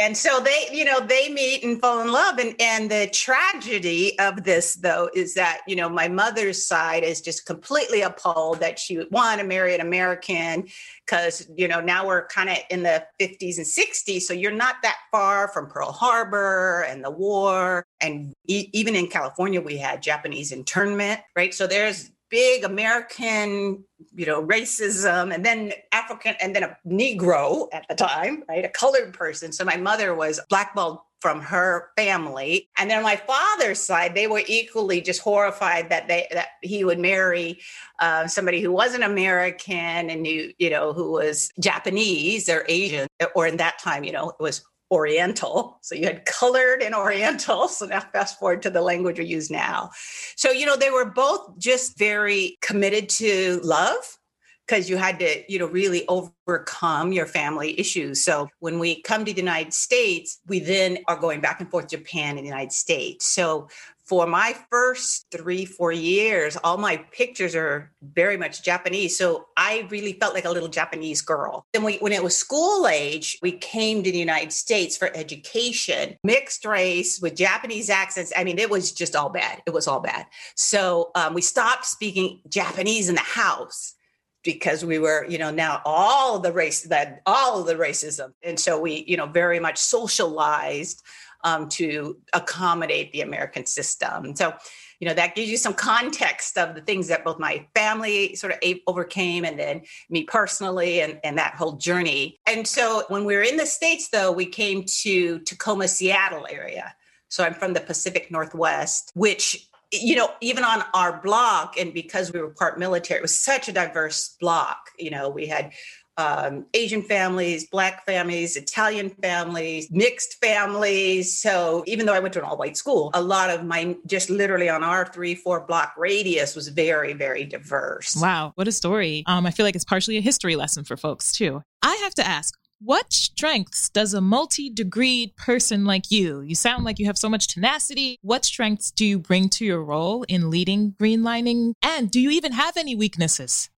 and 0.00 0.16
so 0.16 0.40
they, 0.40 0.68
you 0.72 0.84
know, 0.84 1.00
they 1.00 1.28
meet 1.28 1.64
and 1.64 1.80
fall 1.80 2.00
in 2.00 2.12
love. 2.12 2.38
And, 2.38 2.54
and 2.60 2.90
the 2.90 3.08
tragedy 3.12 4.18
of 4.20 4.44
this, 4.44 4.74
though, 4.74 5.10
is 5.14 5.34
that, 5.34 5.60
you 5.66 5.74
know, 5.74 5.88
my 5.88 6.08
mother's 6.08 6.64
side 6.64 7.02
is 7.02 7.20
just 7.20 7.46
completely 7.46 8.02
appalled 8.02 8.60
that 8.60 8.78
she 8.78 8.96
would 8.96 9.10
want 9.10 9.40
to 9.40 9.46
marry 9.46 9.74
an 9.74 9.80
American 9.80 10.68
because 11.10 11.48
you 11.56 11.66
know 11.66 11.80
now 11.80 12.06
we're 12.06 12.26
kind 12.28 12.48
of 12.48 12.58
in 12.70 12.82
the 12.82 13.04
50s 13.20 13.56
and 13.58 13.66
60s 13.66 14.22
so 14.22 14.32
you're 14.32 14.52
not 14.52 14.76
that 14.82 14.96
far 15.10 15.48
from 15.48 15.66
pearl 15.68 15.92
harbor 15.92 16.82
and 16.88 17.04
the 17.04 17.10
war. 17.10 17.84
And 18.00 18.32
e- 18.46 18.68
even 18.72 18.94
in 18.94 19.06
california 19.06 19.60
we 19.60 19.76
had 19.76 20.02
japanese 20.02 20.52
internment 20.52 21.20
right? 21.36 21.54
So 21.54 21.66
there's 21.66 22.10
big 22.30 22.64
american 22.64 23.84
you 24.14 24.26
know 24.26 24.44
racism 24.44 25.34
and 25.34 25.44
then 25.44 25.72
african 25.92 26.34
and 26.40 26.54
then 26.54 26.62
a 26.62 26.76
negro 26.86 27.68
at 27.72 27.86
the 27.88 27.94
time 27.94 28.44
right 28.48 28.64
a 28.64 28.68
colored 28.68 29.12
person 29.12 29.52
so 29.52 29.64
my 29.64 29.76
mother 29.76 30.14
was 30.14 30.40
blackballed 30.48 30.98
from 31.20 31.40
her 31.40 31.90
family. 31.96 32.68
And 32.78 32.90
then 32.90 33.02
my 33.02 33.16
father's 33.16 33.78
side, 33.78 34.14
they 34.14 34.26
were 34.26 34.42
equally 34.46 35.00
just 35.00 35.20
horrified 35.20 35.90
that 35.90 36.08
they 36.08 36.26
that 36.32 36.48
he 36.62 36.82
would 36.84 36.98
marry 36.98 37.60
uh, 38.00 38.26
somebody 38.26 38.60
who 38.60 38.72
wasn't 38.72 39.04
American 39.04 40.10
and 40.10 40.26
who 40.26 40.50
you 40.58 40.70
know 40.70 40.92
who 40.92 41.12
was 41.12 41.50
Japanese 41.60 42.48
or 42.48 42.64
Asian, 42.68 43.06
or 43.34 43.46
in 43.46 43.58
that 43.58 43.78
time, 43.78 44.04
you 44.04 44.12
know, 44.12 44.30
it 44.30 44.40
was 44.40 44.64
Oriental. 44.90 45.78
So 45.82 45.94
you 45.94 46.06
had 46.06 46.24
colored 46.24 46.82
and 46.82 46.94
Oriental. 46.94 47.68
So 47.68 47.86
now 47.86 48.00
fast 48.00 48.38
forward 48.38 48.62
to 48.62 48.70
the 48.70 48.82
language 48.82 49.18
we 49.18 49.26
use 49.26 49.50
now. 49.50 49.90
So, 50.36 50.50
you 50.50 50.66
know, 50.66 50.76
they 50.76 50.90
were 50.90 51.04
both 51.04 51.58
just 51.58 51.96
very 51.98 52.58
committed 52.60 53.08
to 53.10 53.60
love 53.62 54.18
because 54.66 54.88
you 54.88 54.96
had 54.96 55.18
to, 55.18 55.42
you 55.52 55.58
know, 55.58 55.66
really 55.66 56.06
overcome 56.06 57.12
your 57.12 57.26
family 57.26 57.78
issues. 57.78 58.22
So 58.24 58.48
when 58.60 58.78
we 58.78 59.02
come 59.02 59.24
to 59.24 59.32
the 59.32 59.40
United 59.40 59.74
States, 59.74 60.38
we 60.46 60.60
then 60.60 60.98
are 61.08 61.16
going 61.16 61.40
back 61.40 61.60
and 61.60 61.68
forth 61.68 61.88
Japan 61.88 62.36
and 62.36 62.46
the 62.46 62.50
United 62.50 62.72
States. 62.72 63.26
So 63.26 63.68
for 64.10 64.26
my 64.26 64.56
first 64.70 65.26
three, 65.30 65.64
four 65.64 65.92
years, 65.92 66.56
all 66.64 66.76
my 66.76 66.96
pictures 67.12 67.54
are 67.54 67.92
very 68.02 68.36
much 68.36 68.64
Japanese. 68.64 69.16
So 69.16 69.46
I 69.56 69.86
really 69.88 70.14
felt 70.14 70.34
like 70.34 70.46
a 70.46 70.50
little 70.50 70.68
Japanese 70.68 71.22
girl. 71.22 71.64
Then 71.72 71.84
we, 71.84 71.98
when 71.98 72.10
it 72.10 72.20
was 72.20 72.36
school 72.36 72.88
age, 72.88 73.38
we 73.40 73.52
came 73.52 74.02
to 74.02 74.10
the 74.10 74.18
United 74.18 74.52
States 74.52 74.96
for 74.96 75.16
education, 75.16 76.16
mixed 76.24 76.64
race 76.64 77.20
with 77.22 77.36
Japanese 77.36 77.88
accents. 77.88 78.32
I 78.36 78.42
mean, 78.42 78.58
it 78.58 78.68
was 78.68 78.90
just 78.90 79.14
all 79.14 79.30
bad. 79.30 79.62
It 79.64 79.72
was 79.72 79.86
all 79.86 80.00
bad. 80.00 80.26
So 80.56 81.12
um, 81.14 81.32
we 81.32 81.40
stopped 81.40 81.86
speaking 81.86 82.40
Japanese 82.48 83.08
in 83.08 83.14
the 83.14 83.20
house 83.20 83.94
because 84.42 84.84
we 84.84 84.98
were 84.98 85.26
you 85.28 85.36
know 85.36 85.50
now 85.50 85.82
all 85.84 86.38
the 86.38 86.50
race 86.50 86.84
that 86.84 87.20
all 87.26 87.62
the 87.62 87.74
racism 87.74 88.32
and 88.42 88.58
so 88.58 88.80
we 88.80 89.04
you 89.06 89.14
know 89.14 89.26
very 89.26 89.60
much 89.60 89.76
socialized 89.76 91.02
um, 91.44 91.68
to 91.70 92.16
accommodate 92.32 93.12
the 93.12 93.20
american 93.20 93.66
system. 93.66 94.34
So 94.36 94.54
you 95.00 95.08
know 95.08 95.14
that 95.14 95.34
gives 95.34 95.50
you 95.50 95.56
some 95.56 95.74
context 95.74 96.58
of 96.58 96.74
the 96.74 96.80
things 96.80 97.08
that 97.08 97.24
both 97.24 97.38
my 97.38 97.66
family 97.74 98.34
sort 98.34 98.52
of 98.52 98.58
overcame 98.86 99.44
and 99.44 99.58
then 99.58 99.82
me 100.10 100.24
personally 100.24 101.00
and, 101.00 101.18
and 101.24 101.38
that 101.38 101.54
whole 101.54 101.72
journey. 101.72 102.38
And 102.46 102.66
so 102.66 103.04
when 103.08 103.24
we 103.24 103.34
were 103.34 103.42
in 103.42 103.56
the 103.56 103.66
states 103.66 104.08
though 104.10 104.32
we 104.32 104.46
came 104.46 104.84
to 105.02 105.38
tacoma 105.40 105.88
seattle 105.88 106.46
area. 106.50 106.94
So 107.28 107.44
i'm 107.44 107.54
from 107.54 107.74
the 107.74 107.80
pacific 107.80 108.30
northwest 108.30 109.12
which 109.14 109.66
you 109.92 110.14
know, 110.14 110.30
even 110.40 110.62
on 110.62 110.84
our 110.94 111.20
block, 111.20 111.76
and 111.78 111.92
because 111.92 112.32
we 112.32 112.40
were 112.40 112.50
part 112.50 112.78
military, 112.78 113.18
it 113.18 113.22
was 113.22 113.36
such 113.36 113.68
a 113.68 113.72
diverse 113.72 114.36
block. 114.40 114.90
You 114.98 115.10
know, 115.10 115.28
we 115.28 115.46
had 115.46 115.72
um, 116.16 116.66
Asian 116.74 117.02
families, 117.02 117.68
Black 117.68 118.04
families, 118.04 118.56
Italian 118.56 119.10
families, 119.10 119.88
mixed 119.90 120.36
families. 120.42 121.40
So 121.40 121.84
even 121.86 122.06
though 122.06 122.14
I 122.14 122.20
went 122.20 122.34
to 122.34 122.40
an 122.40 122.44
all 122.44 122.56
white 122.56 122.76
school, 122.76 123.10
a 123.14 123.22
lot 123.22 123.50
of 123.50 123.64
my 123.64 123.96
just 124.06 124.30
literally 124.30 124.68
on 124.68 124.82
our 124.82 125.06
three, 125.06 125.34
four 125.34 125.66
block 125.66 125.94
radius 125.96 126.54
was 126.54 126.68
very, 126.68 127.12
very 127.12 127.44
diverse. 127.44 128.16
Wow, 128.16 128.52
what 128.54 128.68
a 128.68 128.72
story. 128.72 129.24
Um, 129.26 129.46
I 129.46 129.50
feel 129.50 129.64
like 129.64 129.74
it's 129.74 129.84
partially 129.84 130.16
a 130.16 130.22
history 130.22 130.56
lesson 130.56 130.84
for 130.84 130.96
folks 130.96 131.32
too. 131.32 131.62
I 131.82 131.96
have 132.02 132.14
to 132.14 132.26
ask, 132.26 132.54
what 132.82 133.12
strengths 133.12 133.90
does 133.90 134.14
a 134.14 134.22
multi 134.22 134.70
degreed 134.70 135.36
person 135.36 135.84
like 135.84 136.10
you? 136.10 136.40
You 136.40 136.54
sound 136.54 136.84
like 136.84 136.98
you 136.98 137.04
have 137.06 137.18
so 137.18 137.28
much 137.28 137.48
tenacity. 137.48 138.18
What 138.22 138.44
strengths 138.46 138.90
do 138.90 139.04
you 139.04 139.18
bring 139.18 139.50
to 139.50 139.66
your 139.66 139.84
role 139.84 140.22
in 140.28 140.48
leading 140.48 140.94
greenlining? 140.98 141.74
And 141.82 142.10
do 142.10 142.18
you 142.18 142.30
even 142.30 142.52
have 142.52 142.78
any 142.78 142.94
weaknesses? 142.94 143.68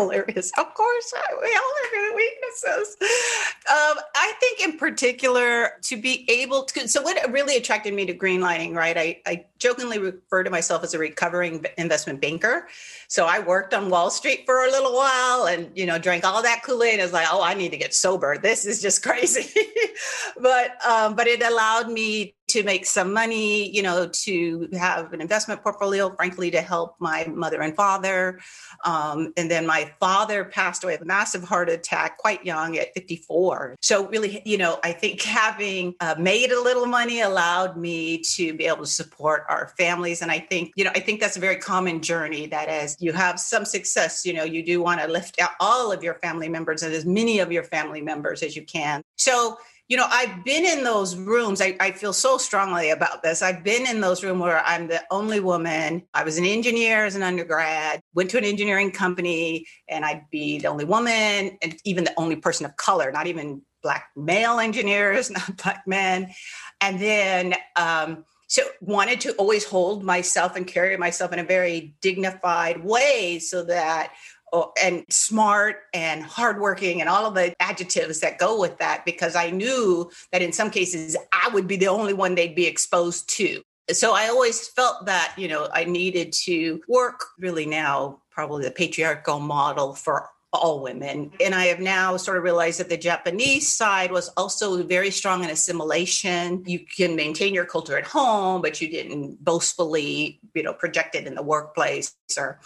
Hilarious. 0.00 0.52
Of 0.56 0.74
course, 0.74 1.14
we 1.40 1.54
all 1.54 1.74
have 1.94 2.14
weaknesses. 2.14 2.96
Um, 3.70 4.02
I 4.16 4.32
think, 4.40 4.60
in 4.60 4.78
particular, 4.78 5.72
to 5.82 6.00
be 6.00 6.24
able 6.30 6.64
to. 6.64 6.88
So, 6.88 7.02
what 7.02 7.18
really 7.30 7.56
attracted 7.56 7.94
me 7.94 8.06
to 8.06 8.14
greenlining, 8.14 8.74
right? 8.74 8.96
I, 8.96 9.20
I 9.26 9.44
jokingly 9.58 9.98
refer 9.98 10.44
to 10.44 10.50
myself 10.50 10.82
as 10.84 10.94
a 10.94 10.98
recovering 10.98 11.64
investment 11.76 12.20
banker. 12.20 12.68
So, 13.08 13.26
I 13.26 13.40
worked 13.40 13.74
on 13.74 13.90
Wall 13.90 14.10
Street 14.10 14.42
for 14.46 14.64
a 14.64 14.70
little 14.70 14.94
while, 14.94 15.46
and 15.46 15.70
you 15.76 15.86
know, 15.86 15.98
drank 15.98 16.24
all 16.24 16.42
that 16.42 16.62
Kool 16.62 16.82
Aid. 16.82 17.00
I 17.00 17.02
was 17.02 17.12
like, 17.12 17.26
oh, 17.30 17.42
I 17.42 17.54
need 17.54 17.70
to 17.70 17.78
get 17.78 17.94
sober. 17.94 18.38
This 18.38 18.64
is 18.64 18.80
just 18.80 19.02
crazy. 19.08 19.52
but 20.40 20.84
um, 20.86 21.14
but 21.14 21.26
it 21.26 21.42
allowed 21.42 21.90
me 21.90 22.34
to 22.48 22.62
make 22.62 22.86
some 22.86 23.12
money, 23.12 23.70
you 23.70 23.82
know, 23.82 24.08
to 24.08 24.68
have 24.72 25.12
an 25.12 25.20
investment 25.20 25.62
portfolio, 25.62 26.10
frankly, 26.16 26.50
to 26.50 26.60
help 26.60 26.96
my 26.98 27.26
mother 27.26 27.60
and 27.60 27.74
father. 27.76 28.40
Um, 28.84 29.32
and 29.36 29.50
then 29.50 29.66
my 29.66 29.92
father 30.00 30.44
passed 30.44 30.82
away 30.84 30.94
of 30.94 31.02
a 31.02 31.04
massive 31.04 31.44
heart 31.44 31.68
attack 31.68 32.18
quite 32.18 32.44
young 32.44 32.76
at 32.76 32.92
54. 32.94 33.76
So, 33.80 34.08
really, 34.08 34.42
you 34.44 34.58
know, 34.58 34.78
I 34.82 34.92
think 34.92 35.20
having 35.22 35.94
uh, 36.00 36.14
made 36.18 36.50
a 36.50 36.60
little 36.60 36.86
money 36.86 37.20
allowed 37.20 37.76
me 37.76 38.18
to 38.34 38.54
be 38.54 38.66
able 38.66 38.84
to 38.84 38.86
support 38.86 39.44
our 39.48 39.72
families. 39.78 40.22
And 40.22 40.30
I 40.30 40.38
think, 40.38 40.72
you 40.76 40.84
know, 40.84 40.92
I 40.94 41.00
think 41.00 41.20
that's 41.20 41.36
a 41.36 41.40
very 41.40 41.56
common 41.56 42.00
journey 42.00 42.46
that 42.46 42.68
as 42.68 42.96
you 43.00 43.12
have 43.12 43.38
some 43.38 43.64
success, 43.64 44.24
you 44.24 44.32
know, 44.32 44.44
you 44.44 44.64
do 44.64 44.82
want 44.82 45.00
to 45.00 45.06
lift 45.06 45.40
out 45.40 45.50
all 45.60 45.92
of 45.92 46.02
your 46.02 46.14
family 46.14 46.48
members 46.48 46.82
and 46.82 46.94
as 46.94 47.04
many 47.04 47.38
of 47.38 47.52
your 47.52 47.64
family 47.64 48.00
members 48.00 48.42
as 48.42 48.56
you 48.56 48.64
can. 48.64 49.02
So, 49.16 49.58
you 49.88 49.96
know 49.96 50.06
i've 50.10 50.44
been 50.44 50.64
in 50.64 50.84
those 50.84 51.16
rooms. 51.16 51.60
I, 51.60 51.76
I, 51.80 51.92
feel 51.92 52.12
so 52.12 52.38
strongly 52.38 52.90
about 52.90 53.22
this. 53.22 53.42
I've 53.42 53.64
been 53.64 53.86
in 53.86 54.00
those 54.00 54.22
rooms 54.22 54.40
where 54.40 54.62
i'm 54.64 54.88
the 54.88 55.02
only 55.10 55.40
woman. 55.40 56.02
I 56.14 56.24
was 56.24 56.38
an 56.38 56.44
engineer 56.44 57.04
as 57.04 57.16
an 57.16 57.22
undergrad 57.22 58.00
went 58.14 58.30
to 58.30 58.38
an 58.38 58.44
engineering 58.44 58.90
company 58.90 59.66
and 59.88 60.04
i'd 60.04 60.22
be 60.30 60.58
the 60.58 60.68
only 60.68 60.84
woman 60.84 61.58
and 61.62 61.76
even 61.84 62.04
the 62.04 62.14
only 62.16 62.36
person 62.36 62.66
of 62.66 62.76
color 62.76 63.10
not 63.10 63.26
even 63.26 63.62
black 63.82 64.08
male 64.16 64.58
engineers 64.58 65.30
not 65.38 65.56
black 65.56 65.84
men. 65.86 66.32
And 66.80 67.00
then 67.00 67.54
um, 67.76 68.24
so 68.46 68.62
wanted 68.80 69.20
to 69.22 69.32
always 69.34 69.64
hold 69.64 70.02
myself 70.02 70.56
and 70.56 70.66
carry 70.66 70.96
myself 70.96 71.32
in 71.32 71.38
a 71.38 71.44
very 71.44 71.94
dignified 72.00 72.82
way 72.82 73.38
so 73.38 73.62
that 73.64 74.12
Oh, 74.52 74.72
and 74.82 75.04
smart 75.10 75.82
and 75.92 76.22
hardworking 76.22 77.00
and 77.00 77.08
all 77.08 77.26
of 77.26 77.34
the 77.34 77.54
adjectives 77.60 78.20
that 78.20 78.38
go 78.38 78.58
with 78.58 78.78
that 78.78 79.04
because 79.04 79.36
I 79.36 79.50
knew 79.50 80.10
that 80.32 80.42
in 80.42 80.52
some 80.52 80.70
cases 80.70 81.16
I 81.32 81.50
would 81.52 81.66
be 81.66 81.76
the 81.76 81.88
only 81.88 82.14
one 82.14 82.34
they'd 82.34 82.54
be 82.54 82.66
exposed 82.66 83.28
to. 83.36 83.62
So 83.90 84.14
I 84.14 84.28
always 84.28 84.68
felt 84.68 85.06
that, 85.06 85.34
you 85.36 85.48
know, 85.48 85.68
I 85.72 85.84
needed 85.84 86.32
to 86.44 86.80
work 86.88 87.20
really 87.38 87.66
now, 87.66 88.20
probably 88.30 88.64
the 88.64 88.70
patriarchal 88.70 89.40
model 89.40 89.94
for 89.94 90.28
all 90.52 90.82
women. 90.82 91.30
And 91.44 91.54
I 91.54 91.66
have 91.66 91.80
now 91.80 92.16
sort 92.16 92.38
of 92.38 92.42
realized 92.42 92.80
that 92.80 92.88
the 92.88 92.96
Japanese 92.96 93.68
side 93.68 94.10
was 94.10 94.28
also 94.30 94.82
very 94.82 95.10
strong 95.10 95.44
in 95.44 95.50
assimilation. 95.50 96.64
You 96.66 96.80
can 96.80 97.16
maintain 97.16 97.52
your 97.52 97.66
culture 97.66 97.98
at 97.98 98.06
home, 98.06 98.62
but 98.62 98.80
you 98.80 98.88
didn't 98.88 99.44
boastfully, 99.44 100.40
you 100.54 100.62
know, 100.62 100.72
project 100.72 101.14
it 101.14 101.26
in 101.26 101.34
the 101.34 101.42
workplace 101.42 102.14
or 102.38 102.60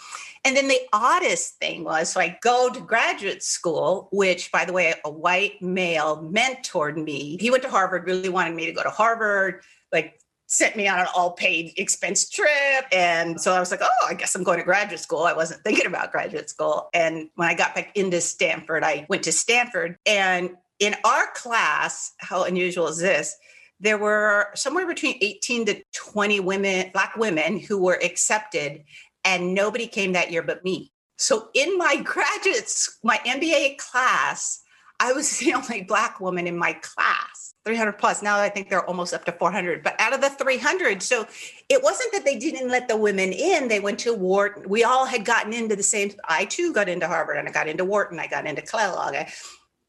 and 0.45 0.57
then 0.57 0.67
the 0.67 0.79
oddest 0.91 1.55
thing 1.59 1.85
was 1.85 2.09
so 2.09 2.19
I 2.19 2.37
go 2.41 2.69
to 2.69 2.79
graduate 2.81 3.43
school, 3.43 4.09
which 4.11 4.51
by 4.51 4.65
the 4.65 4.73
way, 4.73 4.93
a 5.05 5.09
white 5.09 5.61
male 5.61 6.21
mentored 6.21 7.01
me. 7.01 7.37
He 7.39 7.49
went 7.49 7.63
to 7.63 7.69
Harvard, 7.69 8.05
really 8.05 8.29
wanted 8.29 8.55
me 8.55 8.65
to 8.65 8.73
go 8.73 8.83
to 8.83 8.89
Harvard, 8.89 9.61
like 9.91 10.19
sent 10.53 10.75
me 10.75 10.87
on 10.87 10.99
an 10.99 11.07
all 11.15 11.31
paid 11.31 11.73
expense 11.77 12.29
trip. 12.29 12.85
And 12.91 13.41
so 13.41 13.53
I 13.53 13.59
was 13.59 13.71
like, 13.71 13.81
oh, 13.81 14.07
I 14.07 14.13
guess 14.13 14.35
I'm 14.35 14.43
going 14.43 14.59
to 14.59 14.63
graduate 14.63 14.99
school. 14.99 15.23
I 15.23 15.33
wasn't 15.33 15.63
thinking 15.63 15.87
about 15.87 16.11
graduate 16.11 16.49
school. 16.49 16.89
And 16.93 17.29
when 17.35 17.49
I 17.49 17.55
got 17.55 17.73
back 17.73 17.95
into 17.95 18.21
Stanford, 18.21 18.83
I 18.83 19.05
went 19.09 19.23
to 19.23 19.31
Stanford. 19.31 19.97
And 20.05 20.51
in 20.79 20.95
our 21.03 21.27
class, 21.33 22.13
how 22.19 22.43
unusual 22.43 22.87
is 22.87 22.99
this? 22.99 23.35
There 23.79 23.97
were 23.97 24.49
somewhere 24.53 24.87
between 24.87 25.17
18 25.21 25.65
to 25.65 25.83
20 25.93 26.39
women, 26.39 26.91
Black 26.93 27.15
women, 27.17 27.59
who 27.59 27.81
were 27.81 27.99
accepted, 28.03 28.83
and 29.25 29.53
nobody 29.53 29.87
came 29.87 30.13
that 30.13 30.31
year 30.31 30.43
but 30.43 30.63
me. 30.63 30.91
So 31.17 31.49
in 31.53 31.77
my 31.77 31.95
graduates, 32.03 32.99
my 33.03 33.17
MBA 33.25 33.77
class, 33.77 34.62
I 34.99 35.13
was 35.13 35.37
the 35.39 35.53
only 35.53 35.83
Black 35.83 36.19
woman 36.19 36.47
in 36.47 36.57
my 36.57 36.73
class, 36.73 37.53
300 37.65 37.93
plus. 37.93 38.21
Now 38.21 38.39
I 38.39 38.49
think 38.49 38.69
they're 38.69 38.85
almost 38.85 39.13
up 39.13 39.25
to 39.25 39.31
400, 39.31 39.83
but 39.83 39.95
out 39.99 40.13
of 40.13 40.21
the 40.21 40.29
300. 40.29 41.03
So 41.03 41.27
it 41.69 41.81
wasn't 41.83 42.11
that 42.13 42.25
they 42.25 42.37
didn't 42.37 42.69
let 42.69 42.87
the 42.87 42.97
women 42.97 43.31
in. 43.31 43.67
They 43.67 43.79
went 43.79 43.99
to 43.99 44.13
Wharton. 44.13 44.69
We 44.69 44.83
all 44.83 45.05
had 45.05 45.25
gotten 45.25 45.53
into 45.53 45.75
the 45.75 45.83
same, 45.83 46.11
I 46.27 46.45
too 46.45 46.73
got 46.73 46.89
into 46.89 47.07
Harvard 47.07 47.37
and 47.37 47.47
I 47.47 47.51
got 47.51 47.67
into 47.67 47.85
Wharton. 47.85 48.19
I 48.19 48.27
got 48.27 48.47
into 48.47 48.61
Kellogg. 48.61 49.15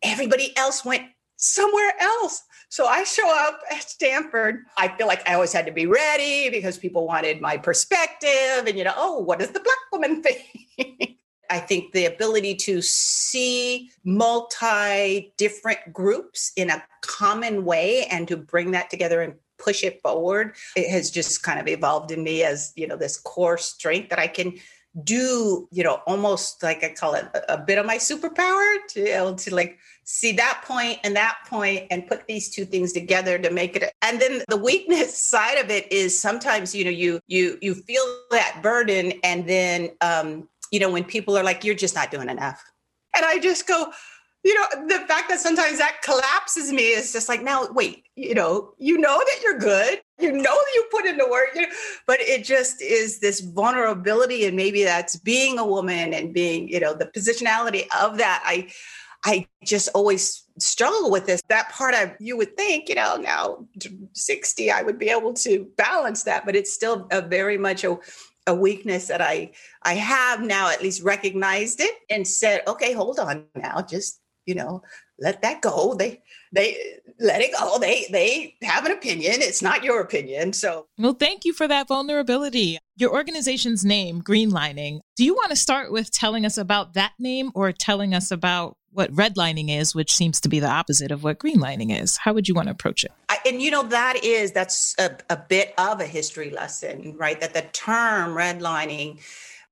Everybody 0.02 0.56
else 0.56 0.84
went 0.84 1.04
somewhere 1.37 1.92
else. 2.00 2.42
So 2.68 2.87
I 2.87 3.04
show 3.04 3.28
up 3.46 3.61
at 3.70 3.88
Stanford. 3.88 4.64
I 4.76 4.88
feel 4.88 5.06
like 5.06 5.28
I 5.28 5.34
always 5.34 5.52
had 5.52 5.66
to 5.66 5.73
be 5.73 5.87
ready 5.87 6.50
because 6.50 6.76
people 6.76 7.06
wanted 7.06 7.40
my 7.40 7.56
perspective 7.56 8.66
and, 8.66 8.76
you 8.76 8.84
know, 8.84 8.94
oh, 8.96 9.20
what 9.20 9.38
does 9.38 9.50
the 9.50 9.61
Black 9.61 9.76
woman 9.92 10.23
think? 10.76 11.18
I 11.50 11.58
think 11.58 11.92
the 11.92 12.06
ability 12.06 12.54
to 12.56 12.82
see 12.82 13.90
multi 14.04 15.32
different 15.36 15.92
groups 15.92 16.52
in 16.56 16.70
a 16.70 16.82
common 17.02 17.64
way 17.64 18.06
and 18.10 18.26
to 18.28 18.36
bring 18.36 18.72
that 18.72 18.90
together 18.90 19.22
and 19.22 19.34
push 19.58 19.84
it 19.84 20.00
forward 20.02 20.54
it 20.76 20.90
has 20.90 21.10
just 21.10 21.42
kind 21.42 21.60
of 21.60 21.68
evolved 21.68 22.10
in 22.10 22.22
me 22.22 22.42
as 22.42 22.72
you 22.76 22.86
know 22.86 22.96
this 22.96 23.18
core 23.18 23.56
strength 23.56 24.10
that 24.10 24.18
i 24.18 24.26
can 24.26 24.52
do 25.02 25.68
you 25.72 25.82
know 25.82 26.00
almost 26.06 26.62
like 26.62 26.84
i 26.84 26.88
call 26.88 27.14
it 27.14 27.24
a, 27.34 27.54
a 27.54 27.58
bit 27.58 27.78
of 27.78 27.86
my 27.86 27.96
superpower 27.96 28.76
to 28.88 29.04
be 29.04 29.10
able 29.10 29.34
to 29.34 29.54
like 29.54 29.78
see 30.04 30.32
that 30.32 30.62
point 30.66 30.98
and 31.02 31.16
that 31.16 31.38
point 31.48 31.86
and 31.90 32.06
put 32.06 32.26
these 32.26 32.50
two 32.50 32.64
things 32.64 32.92
together 32.92 33.38
to 33.38 33.50
make 33.50 33.74
it 33.74 33.92
and 34.02 34.20
then 34.20 34.42
the 34.48 34.56
weakness 34.56 35.16
side 35.30 35.56
of 35.56 35.70
it 35.70 35.90
is 35.90 36.18
sometimes 36.18 36.74
you 36.74 36.84
know 36.84 36.90
you 36.90 37.18
you 37.26 37.58
you 37.60 37.74
feel 37.74 38.04
that 38.30 38.60
burden 38.62 39.12
and 39.22 39.48
then 39.48 39.90
um 40.00 40.48
you 40.74 40.80
know, 40.80 40.90
when 40.90 41.04
people 41.04 41.38
are 41.38 41.44
like, 41.44 41.62
you're 41.62 41.76
just 41.76 41.94
not 41.94 42.10
doing 42.10 42.28
enough. 42.28 42.60
And 43.14 43.24
I 43.24 43.38
just 43.38 43.68
go, 43.68 43.92
you 44.42 44.54
know, 44.54 44.88
the 44.88 45.06
fact 45.06 45.28
that 45.28 45.38
sometimes 45.38 45.78
that 45.78 46.02
collapses 46.02 46.72
me 46.72 46.82
is 46.82 47.12
just 47.12 47.28
like, 47.28 47.44
now, 47.44 47.68
wait, 47.70 48.02
you 48.16 48.34
know, 48.34 48.72
you 48.76 48.98
know 48.98 49.16
that 49.16 49.40
you're 49.40 49.58
good. 49.58 50.00
You 50.18 50.32
know 50.32 50.42
that 50.42 50.72
you 50.74 50.86
put 50.90 51.06
in 51.06 51.16
the 51.16 51.28
work, 51.30 51.50
you 51.54 51.62
know, 51.62 51.68
but 52.08 52.18
it 52.20 52.44
just 52.44 52.82
is 52.82 53.20
this 53.20 53.38
vulnerability. 53.38 54.46
And 54.46 54.56
maybe 54.56 54.82
that's 54.82 55.14
being 55.16 55.60
a 55.60 55.66
woman 55.66 56.12
and 56.12 56.34
being, 56.34 56.68
you 56.68 56.80
know, 56.80 56.92
the 56.92 57.06
positionality 57.06 57.86
of 58.00 58.18
that. 58.18 58.42
I, 58.44 58.68
I 59.24 59.46
just 59.64 59.88
always 59.94 60.42
struggle 60.58 61.10
with 61.10 61.26
this. 61.26 61.40
That 61.48 61.70
part 61.70 61.94
I 61.94 62.16
you 62.18 62.36
would 62.36 62.56
think, 62.56 62.88
you 62.88 62.96
know, 62.96 63.16
now 63.16 63.66
60, 64.12 64.72
I 64.72 64.82
would 64.82 64.98
be 64.98 65.08
able 65.08 65.34
to 65.34 65.68
balance 65.76 66.24
that, 66.24 66.44
but 66.44 66.56
it's 66.56 66.74
still 66.74 67.06
a 67.12 67.22
very 67.22 67.58
much 67.58 67.84
a 67.84 67.96
a 68.46 68.54
weakness 68.54 69.08
that 69.08 69.20
I 69.20 69.52
I 69.82 69.94
have 69.94 70.42
now 70.42 70.70
at 70.70 70.82
least 70.82 71.02
recognized 71.02 71.80
it 71.80 71.94
and 72.10 72.26
said, 72.26 72.62
okay, 72.66 72.92
hold 72.92 73.18
on 73.18 73.46
now, 73.54 73.82
just 73.82 74.20
you 74.46 74.54
know, 74.54 74.82
let 75.18 75.42
that 75.42 75.62
go. 75.62 75.94
They 75.94 76.22
they 76.52 76.76
let 77.18 77.40
it 77.40 77.52
go. 77.58 77.78
They 77.78 78.06
they 78.10 78.56
have 78.62 78.84
an 78.84 78.92
opinion. 78.92 79.36
It's 79.36 79.62
not 79.62 79.84
your 79.84 80.00
opinion. 80.00 80.52
So 80.52 80.86
well, 80.98 81.14
thank 81.14 81.44
you 81.44 81.52
for 81.52 81.66
that 81.68 81.88
vulnerability. 81.88 82.78
Your 82.96 83.12
organization's 83.12 83.84
name, 83.84 84.22
Greenlining. 84.22 85.00
Do 85.16 85.24
you 85.24 85.34
want 85.34 85.50
to 85.50 85.56
start 85.56 85.92
with 85.92 86.10
telling 86.10 86.44
us 86.44 86.58
about 86.58 86.94
that 86.94 87.12
name 87.18 87.50
or 87.54 87.72
telling 87.72 88.14
us 88.14 88.30
about 88.30 88.76
what 88.94 89.12
redlining 89.12 89.68
is, 89.68 89.94
which 89.94 90.12
seems 90.12 90.40
to 90.40 90.48
be 90.48 90.60
the 90.60 90.70
opposite 90.70 91.10
of 91.10 91.24
what 91.24 91.38
greenlining 91.38 92.00
is. 92.00 92.16
How 92.16 92.32
would 92.32 92.48
you 92.48 92.54
want 92.54 92.68
to 92.68 92.72
approach 92.72 93.04
it? 93.04 93.12
I, 93.28 93.38
and 93.46 93.60
you 93.60 93.70
know, 93.70 93.82
that 93.82 94.24
is, 94.24 94.52
that's 94.52 94.94
a, 94.98 95.16
a 95.28 95.36
bit 95.36 95.74
of 95.76 96.00
a 96.00 96.06
history 96.06 96.50
lesson, 96.50 97.16
right? 97.18 97.40
That 97.40 97.54
the 97.54 97.62
term 97.72 98.35
redlining 98.35 99.20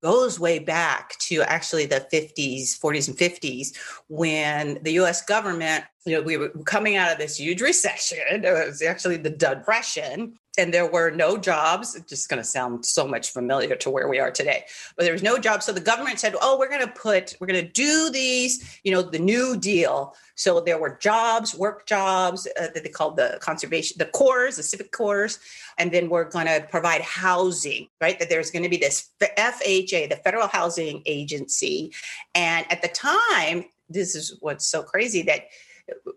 goes 0.03 0.41
way 0.41 0.59
back 0.59 1.17
to 1.21 1.43
actually 1.43 1.87
the 1.87 2.07
50s, 2.13 2.79
40s, 2.79 3.09
and 3.09 3.17
50s 3.17 3.77
when 4.09 4.83
the 4.83 4.93
US 4.95 5.23
government, 5.23 5.85
you 6.05 6.15
know, 6.15 6.23
we 6.23 6.37
were 6.37 6.49
coming 6.65 6.97
out 6.97 7.13
of 7.13 7.19
this 7.19 7.39
huge 7.39 7.61
recession. 7.61 8.19
It 8.29 8.69
was 8.69 8.83
actually 8.83 9.19
the 9.19 9.31
Depression 9.31 10.39
and 10.59 10.73
there 10.73 10.87
were 10.87 11.11
no 11.11 11.39
jobs. 11.39 11.95
It's 11.95 12.09
just 12.09 12.29
going 12.29 12.41
to 12.41 12.45
sound 12.45 12.85
so 12.85 13.07
much 13.07 13.31
familiar 13.31 13.75
to 13.77 13.91
where 13.91 14.09
we 14.09 14.19
are 14.19 14.31
today, 14.31 14.65
but 14.97 15.05
there 15.05 15.13
was 15.13 15.23
no 15.23 15.39
jobs. 15.39 15.65
So 15.65 15.73
the 15.73 15.81
government 15.81 16.21
said, 16.21 16.35
"Oh, 16.41 16.59
we're 16.59 16.69
going 16.69 16.87
to 16.87 16.93
put, 16.93 17.37
we're 17.41 17.47
going 17.47 17.65
to 17.65 17.73
do 17.73 18.11
these, 18.11 18.81
you 18.85 18.93
know, 18.93 19.03
the 19.03 19.19
New 19.19 19.57
Deal." 19.57 20.15
So 20.35 20.61
there 20.61 20.79
were 20.79 20.99
jobs, 21.01 21.55
work 21.55 21.87
jobs 21.87 22.47
uh, 22.61 22.69
that 22.75 22.83
they 22.83 22.89
called 22.89 23.17
the 23.17 23.39
conservation, 23.41 23.97
the 23.99 24.07
corps, 24.07 24.55
the 24.55 24.63
civic 24.63 24.93
corps, 24.93 25.39
and 25.79 25.93
then 25.93 26.09
we're 26.09 26.29
going 26.29 26.47
to 26.47 26.67
provide 26.71 27.01
housing. 27.01 27.89
Right, 28.01 28.19
that 28.19 28.29
there's 28.29 28.51
going 28.51 28.65
to 28.65 28.69
be 28.69 28.77
this 28.77 29.11
FHA, 29.21 30.11
the 30.11 30.21
Federal 30.23 30.49
Housing 30.49 31.03
Agency, 31.07 31.93
and 32.35 32.71
at 32.71 32.83
the 32.83 32.89
time, 32.89 33.65
this 33.89 34.15
is 34.15 34.37
what's 34.41 34.67
so 34.67 34.83
crazy 34.83 35.23
that 35.23 35.45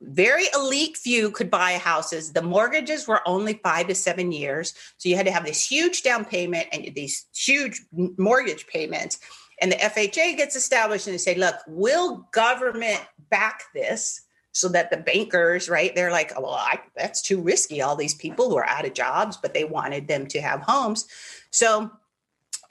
very 0.02 0.46
elite 0.54 0.98
few 0.98 1.32
could 1.32 1.50
buy 1.50 1.74
houses. 1.74 2.32
The 2.32 2.42
mortgages 2.42 3.08
were 3.08 3.28
only 3.28 3.60
five 3.64 3.88
to 3.88 3.96
seven 3.96 4.32
years. 4.32 4.74
So 4.98 5.10
you 5.10 5.16
had 5.16 5.26
to 5.26 5.32
have 5.32 5.46
this 5.46 5.66
huge 5.66 6.04
down 6.04 6.26
payment 6.26 6.68
and 6.72 6.94
these 6.96 7.26
huge 7.34 7.82
mortgage 8.18 8.68
payments. 8.68 9.20
And 9.62 9.72
the 9.72 9.78
FHA 9.78 10.38
gets 10.38 10.56
established 10.56 11.08
and 11.08 11.14
they 11.14 11.20
say, 11.20 11.36
look, 11.36 11.56
will 11.68 12.28
government 12.32 13.02
back 13.30 13.64
this? 13.74 14.22
So 14.52 14.70
that 14.70 14.90
the 14.90 14.98
bankers, 14.98 15.68
right, 15.68 15.94
they're 15.94 16.12
like, 16.12 16.32
oh, 16.38 16.42
well, 16.44 16.54
I, 16.54 16.80
that's 16.96 17.22
too 17.22 17.42
risky. 17.42 17.82
All 17.82 17.98
these 17.98 18.14
people 18.14 18.50
who 18.50 18.56
are 18.56 18.66
out 18.66 18.86
of 18.86 18.94
jobs, 18.94 19.36
but 19.36 19.54
they 19.54 19.66
wanted 19.66 20.08
them 20.08 20.28
to 20.28 20.40
have 20.40 20.62
homes. 20.62 21.08
So 21.52 21.92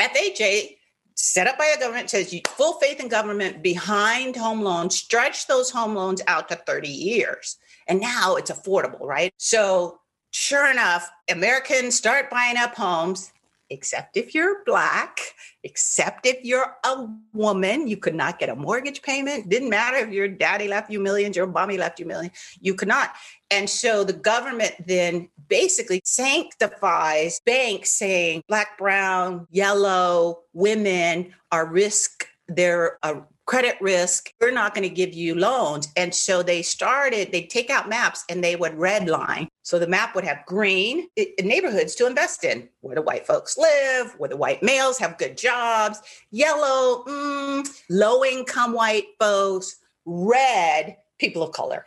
FHA 0.01 0.77
set 1.25 1.47
up 1.47 1.59
by 1.59 1.73
a 1.75 1.81
government 1.81 2.11
says 2.11 2.35
full 2.47 2.75
faith 2.75 3.01
in 3.01 3.09
government 3.09 3.63
behind 3.63 4.37
home 4.37 4.63
loans 4.63 4.97
stretch 4.97 5.47
those 5.47 5.71
home 5.71 5.95
loans 5.95 6.23
out 6.27 6.49
to 6.49 6.57
30 6.57 6.89
years. 6.89 7.57
And 7.89 8.01
now 8.01 8.37
it's 8.37 8.51
affordable 8.51 9.01
right? 9.07 9.33
So 9.37 9.99
sure 10.35 10.69
enough 10.69 11.09
americans 11.31 11.95
start 11.95 12.29
buying 12.29 12.57
up 12.57 12.75
homes 12.75 13.33
except 13.71 14.17
if 14.17 14.35
you're 14.35 14.63
black 14.65 15.19
except 15.63 16.27
if 16.27 16.45
you're 16.45 16.77
a 16.85 17.07
woman 17.33 17.89
you 17.89 17.97
could 17.97 18.15
not 18.15 18.39
get 18.39 18.49
a 18.49 18.57
mortgage 18.57 19.03
payment. 19.03 19.49
Didn't 19.49 19.71
matter 19.71 19.97
if 19.97 20.11
your 20.11 20.29
daddy 20.29 20.69
left 20.69 20.91
you 20.91 21.01
millions 21.01 21.37
your 21.37 21.47
mommy 21.47 21.79
left 21.79 21.99
you 21.99 22.07
millions 22.07 22.35
you 22.61 22.75
could 22.75 22.89
not. 22.89 23.13
And 23.51 23.69
so 23.69 24.05
the 24.05 24.13
government 24.13 24.75
then 24.87 25.29
basically 25.49 26.01
sanctifies 26.05 27.41
banks 27.45 27.93
saying 27.93 28.43
black, 28.49 28.77
brown, 28.79 29.47
yellow 29.51 30.41
women 30.53 31.35
are 31.53 31.67
risk, 31.67 32.27
they're 32.49 32.99
a 33.03 33.23
credit 33.47 33.77
risk. 33.81 34.33
We're 34.41 34.51
not 34.51 34.75
going 34.75 34.89
to 34.89 34.95
give 34.95 35.13
you 35.13 35.35
loans. 35.35 35.89
And 35.97 36.15
so 36.15 36.43
they 36.43 36.63
started, 36.63 37.33
they 37.33 37.43
take 37.43 37.71
out 37.71 37.89
maps 37.89 38.25
and 38.29 38.43
they 38.43 38.57
would 38.57 38.73
redline. 38.73 39.49
So 39.63 39.79
the 39.79 39.87
map 39.87 40.15
would 40.15 40.25
have 40.25 40.45
green 40.47 41.09
neighborhoods 41.43 41.95
to 41.97 42.07
invest 42.07 42.45
in, 42.45 42.69
where 42.81 42.95
the 42.95 43.03
white 43.03 43.27
folks 43.27 43.57
live, 43.59 44.15
where 44.19 44.29
the 44.29 44.37
white 44.37 44.63
males 44.63 44.99
have 44.99 45.19
good 45.19 45.37
jobs, 45.37 46.01
yellow, 46.31 47.05
mm, 47.05 47.69
low 47.91 48.25
income 48.25 48.73
white 48.73 49.07
folks, 49.19 49.77
red, 50.05 50.97
people 51.19 51.43
of 51.43 51.53
color 51.53 51.87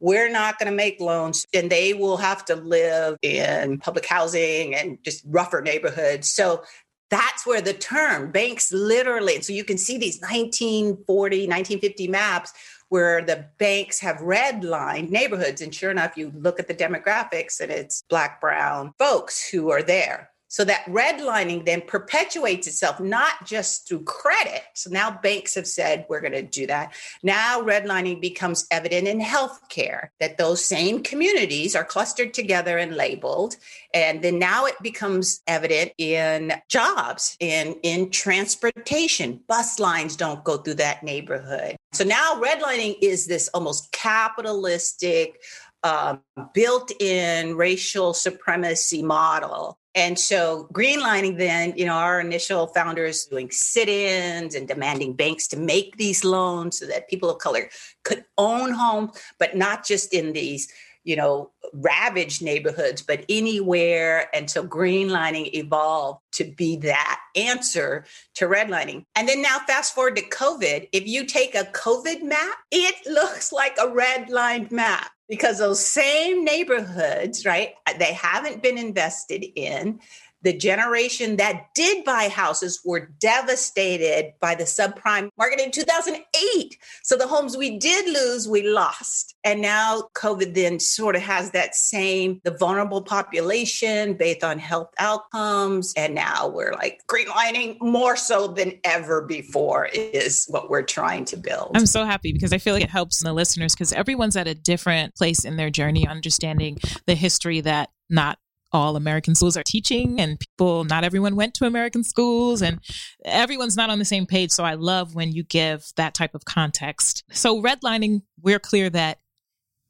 we're 0.00 0.30
not 0.30 0.58
going 0.58 0.70
to 0.70 0.76
make 0.76 0.98
loans 0.98 1.46
and 1.52 1.70
they 1.70 1.92
will 1.92 2.16
have 2.16 2.44
to 2.46 2.56
live 2.56 3.18
in 3.22 3.78
public 3.78 4.06
housing 4.06 4.74
and 4.74 4.98
just 5.04 5.22
rougher 5.26 5.60
neighborhoods. 5.60 6.28
So 6.30 6.62
that's 7.10 7.46
where 7.46 7.60
the 7.60 7.74
term 7.74 8.30
banks 8.30 8.72
literally, 8.72 9.42
so 9.42 9.52
you 9.52 9.64
can 9.64 9.76
see 9.76 9.98
these 9.98 10.20
1940, 10.20 11.46
1950 11.48 12.08
maps 12.08 12.52
where 12.88 13.22
the 13.22 13.46
banks 13.58 14.00
have 14.00 14.16
redlined 14.18 15.10
neighborhoods. 15.10 15.60
And 15.60 15.74
sure 15.74 15.90
enough, 15.90 16.16
you 16.16 16.32
look 16.34 16.58
at 16.58 16.68
the 16.68 16.74
demographics 16.74 17.60
and 17.60 17.70
it's 17.70 18.02
Black, 18.08 18.40
Brown 18.40 18.92
folks 18.98 19.48
who 19.48 19.70
are 19.70 19.82
there. 19.82 20.29
So 20.50 20.64
that 20.64 20.84
redlining 20.86 21.64
then 21.64 21.80
perpetuates 21.80 22.66
itself, 22.66 22.98
not 22.98 23.46
just 23.46 23.86
through 23.86 24.02
credit. 24.02 24.62
So 24.74 24.90
now 24.90 25.12
banks 25.22 25.54
have 25.54 25.66
said, 25.68 26.06
we're 26.08 26.20
going 26.20 26.32
to 26.32 26.42
do 26.42 26.66
that. 26.66 26.92
Now 27.22 27.62
redlining 27.62 28.20
becomes 28.20 28.66
evident 28.72 29.06
in 29.06 29.20
healthcare, 29.20 30.08
that 30.18 30.38
those 30.38 30.64
same 30.64 31.04
communities 31.04 31.76
are 31.76 31.84
clustered 31.84 32.34
together 32.34 32.78
and 32.78 32.96
labeled. 32.96 33.56
And 33.94 34.22
then 34.22 34.40
now 34.40 34.66
it 34.66 34.74
becomes 34.82 35.40
evident 35.46 35.92
in 35.98 36.52
jobs, 36.68 37.36
in, 37.38 37.76
in 37.84 38.10
transportation. 38.10 39.40
Bus 39.46 39.78
lines 39.78 40.16
don't 40.16 40.42
go 40.42 40.56
through 40.56 40.74
that 40.74 41.04
neighborhood. 41.04 41.76
So 41.92 42.02
now 42.02 42.40
redlining 42.42 42.96
is 43.00 43.28
this 43.28 43.48
almost 43.54 43.92
capitalistic, 43.92 45.40
um, 45.84 46.22
built 46.52 46.90
in 47.00 47.56
racial 47.56 48.14
supremacy 48.14 49.02
model. 49.02 49.78
And 49.94 50.18
so, 50.18 50.68
greenlining, 50.72 51.38
then, 51.38 51.74
you 51.76 51.84
know, 51.84 51.94
our 51.94 52.20
initial 52.20 52.68
founders 52.68 53.24
doing 53.24 53.50
sit 53.50 53.88
ins 53.88 54.54
and 54.54 54.68
demanding 54.68 55.14
banks 55.14 55.48
to 55.48 55.56
make 55.56 55.96
these 55.96 56.24
loans 56.24 56.78
so 56.78 56.86
that 56.86 57.08
people 57.08 57.28
of 57.28 57.38
color 57.38 57.68
could 58.04 58.24
own 58.38 58.72
homes, 58.72 59.10
but 59.38 59.56
not 59.56 59.84
just 59.84 60.14
in 60.14 60.32
these 60.32 60.72
you 61.02 61.16
know, 61.16 61.50
ravaged 61.72 62.42
neighborhoods, 62.42 63.02
but 63.02 63.24
anywhere. 63.28 64.28
And 64.34 64.50
so 64.50 64.66
greenlining 64.66 65.54
evolved 65.54 66.20
to 66.32 66.44
be 66.44 66.76
that 66.78 67.20
answer 67.34 68.04
to 68.34 68.46
redlining. 68.46 69.04
And 69.16 69.28
then 69.28 69.40
now, 69.40 69.58
fast 69.66 69.94
forward 69.94 70.16
to 70.16 70.22
COVID. 70.22 70.88
If 70.92 71.06
you 71.06 71.24
take 71.24 71.54
a 71.54 71.64
COVID 71.64 72.22
map, 72.22 72.58
it 72.70 72.94
looks 73.06 73.52
like 73.52 73.76
a 73.78 73.86
redlined 73.86 74.70
map 74.70 75.10
because 75.30 75.58
those 75.58 75.84
same 75.84 76.44
neighborhoods, 76.44 77.46
right, 77.46 77.74
they 77.98 78.12
haven't 78.12 78.62
been 78.62 78.76
invested 78.76 79.46
in 79.54 80.00
the 80.42 80.56
generation 80.56 81.36
that 81.36 81.66
did 81.74 82.04
buy 82.04 82.28
houses 82.28 82.80
were 82.84 83.10
devastated 83.20 84.32
by 84.40 84.54
the 84.54 84.64
subprime 84.64 85.28
market 85.36 85.60
in 85.60 85.70
2008. 85.70 86.78
So 87.02 87.16
the 87.16 87.26
homes 87.26 87.56
we 87.56 87.78
did 87.78 88.06
lose, 88.06 88.48
we 88.48 88.68
lost. 88.68 89.34
And 89.44 89.60
now 89.60 90.08
COVID 90.14 90.54
then 90.54 90.80
sort 90.80 91.16
of 91.16 91.22
has 91.22 91.50
that 91.50 91.74
same, 91.74 92.40
the 92.44 92.50
vulnerable 92.50 93.02
population 93.02 94.14
based 94.14 94.44
on 94.44 94.58
health 94.58 94.90
outcomes. 94.98 95.92
And 95.96 96.14
now 96.14 96.48
we're 96.48 96.72
like 96.72 97.00
greenlining 97.08 97.80
more 97.80 98.16
so 98.16 98.48
than 98.48 98.78
ever 98.84 99.22
before 99.22 99.86
is 99.92 100.46
what 100.48 100.70
we're 100.70 100.82
trying 100.82 101.24
to 101.26 101.36
build. 101.36 101.72
I'm 101.74 101.86
so 101.86 102.04
happy 102.04 102.32
because 102.32 102.52
I 102.52 102.58
feel 102.58 102.74
like 102.74 102.84
it 102.84 102.90
helps 102.90 103.22
the 103.22 103.32
listeners 103.32 103.74
because 103.74 103.92
everyone's 103.92 104.36
at 104.36 104.48
a 104.48 104.54
different 104.54 105.14
place 105.14 105.44
in 105.44 105.56
their 105.56 105.70
journey, 105.70 106.06
understanding 106.06 106.78
the 107.06 107.14
history 107.14 107.60
that 107.60 107.90
not 108.08 108.38
all 108.72 108.96
American 108.96 109.34
schools 109.34 109.56
are 109.56 109.62
teaching 109.62 110.20
and 110.20 110.38
people, 110.38 110.84
not 110.84 111.04
everyone 111.04 111.36
went 111.36 111.54
to 111.54 111.66
American 111.66 112.04
schools 112.04 112.62
and 112.62 112.80
everyone's 113.24 113.76
not 113.76 113.90
on 113.90 113.98
the 113.98 114.04
same 114.04 114.26
page. 114.26 114.50
So 114.50 114.64
I 114.64 114.74
love 114.74 115.14
when 115.14 115.32
you 115.32 115.42
give 115.42 115.86
that 115.96 116.14
type 116.14 116.34
of 116.34 116.44
context. 116.44 117.24
So 117.32 117.60
redlining, 117.60 118.22
we're 118.40 118.60
clear 118.60 118.90
that 118.90 119.18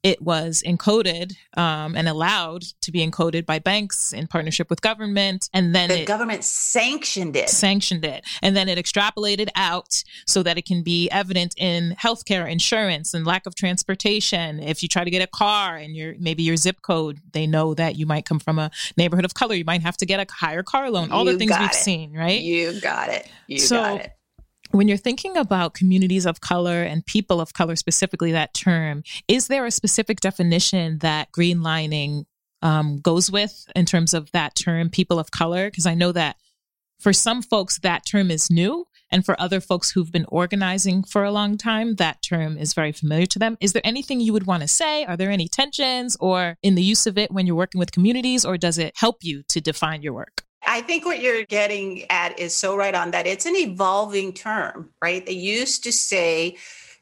it 0.03 0.21
was 0.21 0.63
encoded 0.65 1.33
um, 1.55 1.95
and 1.95 2.07
allowed 2.07 2.63
to 2.81 2.91
be 2.91 3.05
encoded 3.07 3.45
by 3.45 3.59
banks 3.59 4.11
in 4.13 4.27
partnership 4.27 4.69
with 4.69 4.81
government 4.81 5.47
and 5.53 5.75
then 5.75 5.89
the 5.89 6.05
government 6.05 6.43
sanctioned 6.43 7.35
it. 7.35 7.49
Sanctioned 7.49 8.03
it. 8.05 8.25
And 8.41 8.55
then 8.55 8.67
it 8.67 8.77
extrapolated 8.77 9.49
out 9.55 10.03
so 10.25 10.41
that 10.43 10.57
it 10.57 10.65
can 10.65 10.81
be 10.83 11.09
evident 11.11 11.53
in 11.57 11.95
healthcare 12.01 12.49
insurance 12.51 13.13
and 13.13 13.25
lack 13.27 13.45
of 13.45 13.55
transportation. 13.55 14.59
If 14.59 14.81
you 14.81 14.89
try 14.89 15.03
to 15.03 15.11
get 15.11 15.21
a 15.21 15.27
car 15.27 15.75
and 15.75 15.95
your 15.95 16.15
maybe 16.19 16.43
your 16.43 16.55
zip 16.57 16.81
code 16.81 17.19
they 17.33 17.45
know 17.45 17.73
that 17.75 17.95
you 17.95 18.05
might 18.05 18.25
come 18.25 18.39
from 18.39 18.57
a 18.59 18.71
neighborhood 18.97 19.25
of 19.25 19.33
color. 19.33 19.53
You 19.55 19.65
might 19.65 19.81
have 19.83 19.97
to 19.97 20.05
get 20.05 20.19
a 20.19 20.31
higher 20.33 20.63
car 20.63 20.89
loan. 20.89 21.11
All 21.11 21.25
You 21.25 21.33
the 21.33 21.37
things 21.37 21.51
we've 21.59 21.69
it. 21.69 21.75
seen 21.75 22.13
right? 22.13 22.41
You 22.41 22.79
got 22.81 23.09
it. 23.09 23.27
You 23.47 23.59
So- 23.59 23.75
got 23.75 24.01
it 24.01 24.11
when 24.71 24.87
you're 24.87 24.97
thinking 24.97 25.37
about 25.37 25.73
communities 25.73 26.25
of 26.25 26.41
color 26.41 26.83
and 26.83 27.05
people 27.05 27.41
of 27.41 27.53
color, 27.53 27.75
specifically 27.75 28.31
that 28.31 28.53
term, 28.53 29.03
is 29.27 29.47
there 29.47 29.65
a 29.65 29.71
specific 29.71 30.19
definition 30.19 30.99
that 30.99 31.31
greenlining 31.31 32.25
um, 32.61 32.99
goes 32.99 33.31
with 33.31 33.65
in 33.75 33.85
terms 33.85 34.13
of 34.13 34.31
that 34.31 34.55
term, 34.55 34.89
people 34.89 35.19
of 35.19 35.31
color? 35.31 35.69
Because 35.69 35.85
I 35.85 35.93
know 35.93 36.11
that 36.11 36.37
for 36.99 37.13
some 37.13 37.41
folks, 37.41 37.79
that 37.79 38.05
term 38.05 38.29
is 38.31 38.49
new. 38.51 38.85
And 39.13 39.25
for 39.25 39.39
other 39.41 39.59
folks 39.59 39.91
who've 39.91 40.11
been 40.11 40.25
organizing 40.29 41.03
for 41.03 41.25
a 41.25 41.31
long 41.31 41.57
time, 41.57 41.95
that 41.95 42.21
term 42.21 42.57
is 42.57 42.73
very 42.73 42.93
familiar 42.93 43.25
to 43.25 43.39
them. 43.39 43.57
Is 43.59 43.73
there 43.73 43.81
anything 43.83 44.21
you 44.21 44.31
would 44.31 44.47
want 44.47 44.61
to 44.61 44.69
say? 44.69 45.03
Are 45.03 45.17
there 45.17 45.31
any 45.31 45.49
tensions 45.49 46.15
or 46.21 46.55
in 46.63 46.75
the 46.75 46.83
use 46.83 47.05
of 47.05 47.17
it 47.17 47.29
when 47.29 47.45
you're 47.45 47.55
working 47.55 47.79
with 47.79 47.91
communities, 47.91 48.45
or 48.45 48.57
does 48.57 48.77
it 48.77 48.93
help 48.95 49.17
you 49.21 49.43
to 49.49 49.59
define 49.59 50.01
your 50.01 50.13
work? 50.13 50.45
I 50.71 50.79
think 50.79 51.05
what 51.05 51.19
you're 51.19 51.43
getting 51.43 52.09
at 52.09 52.39
is 52.39 52.55
so 52.55 52.77
right 52.77 52.95
on 52.95 53.11
that 53.11 53.27
it's 53.27 53.45
an 53.45 53.57
evolving 53.57 54.31
term, 54.31 54.89
right? 55.01 55.25
They 55.25 55.33
used 55.33 55.83
to 55.83 55.91
say, 55.91 56.55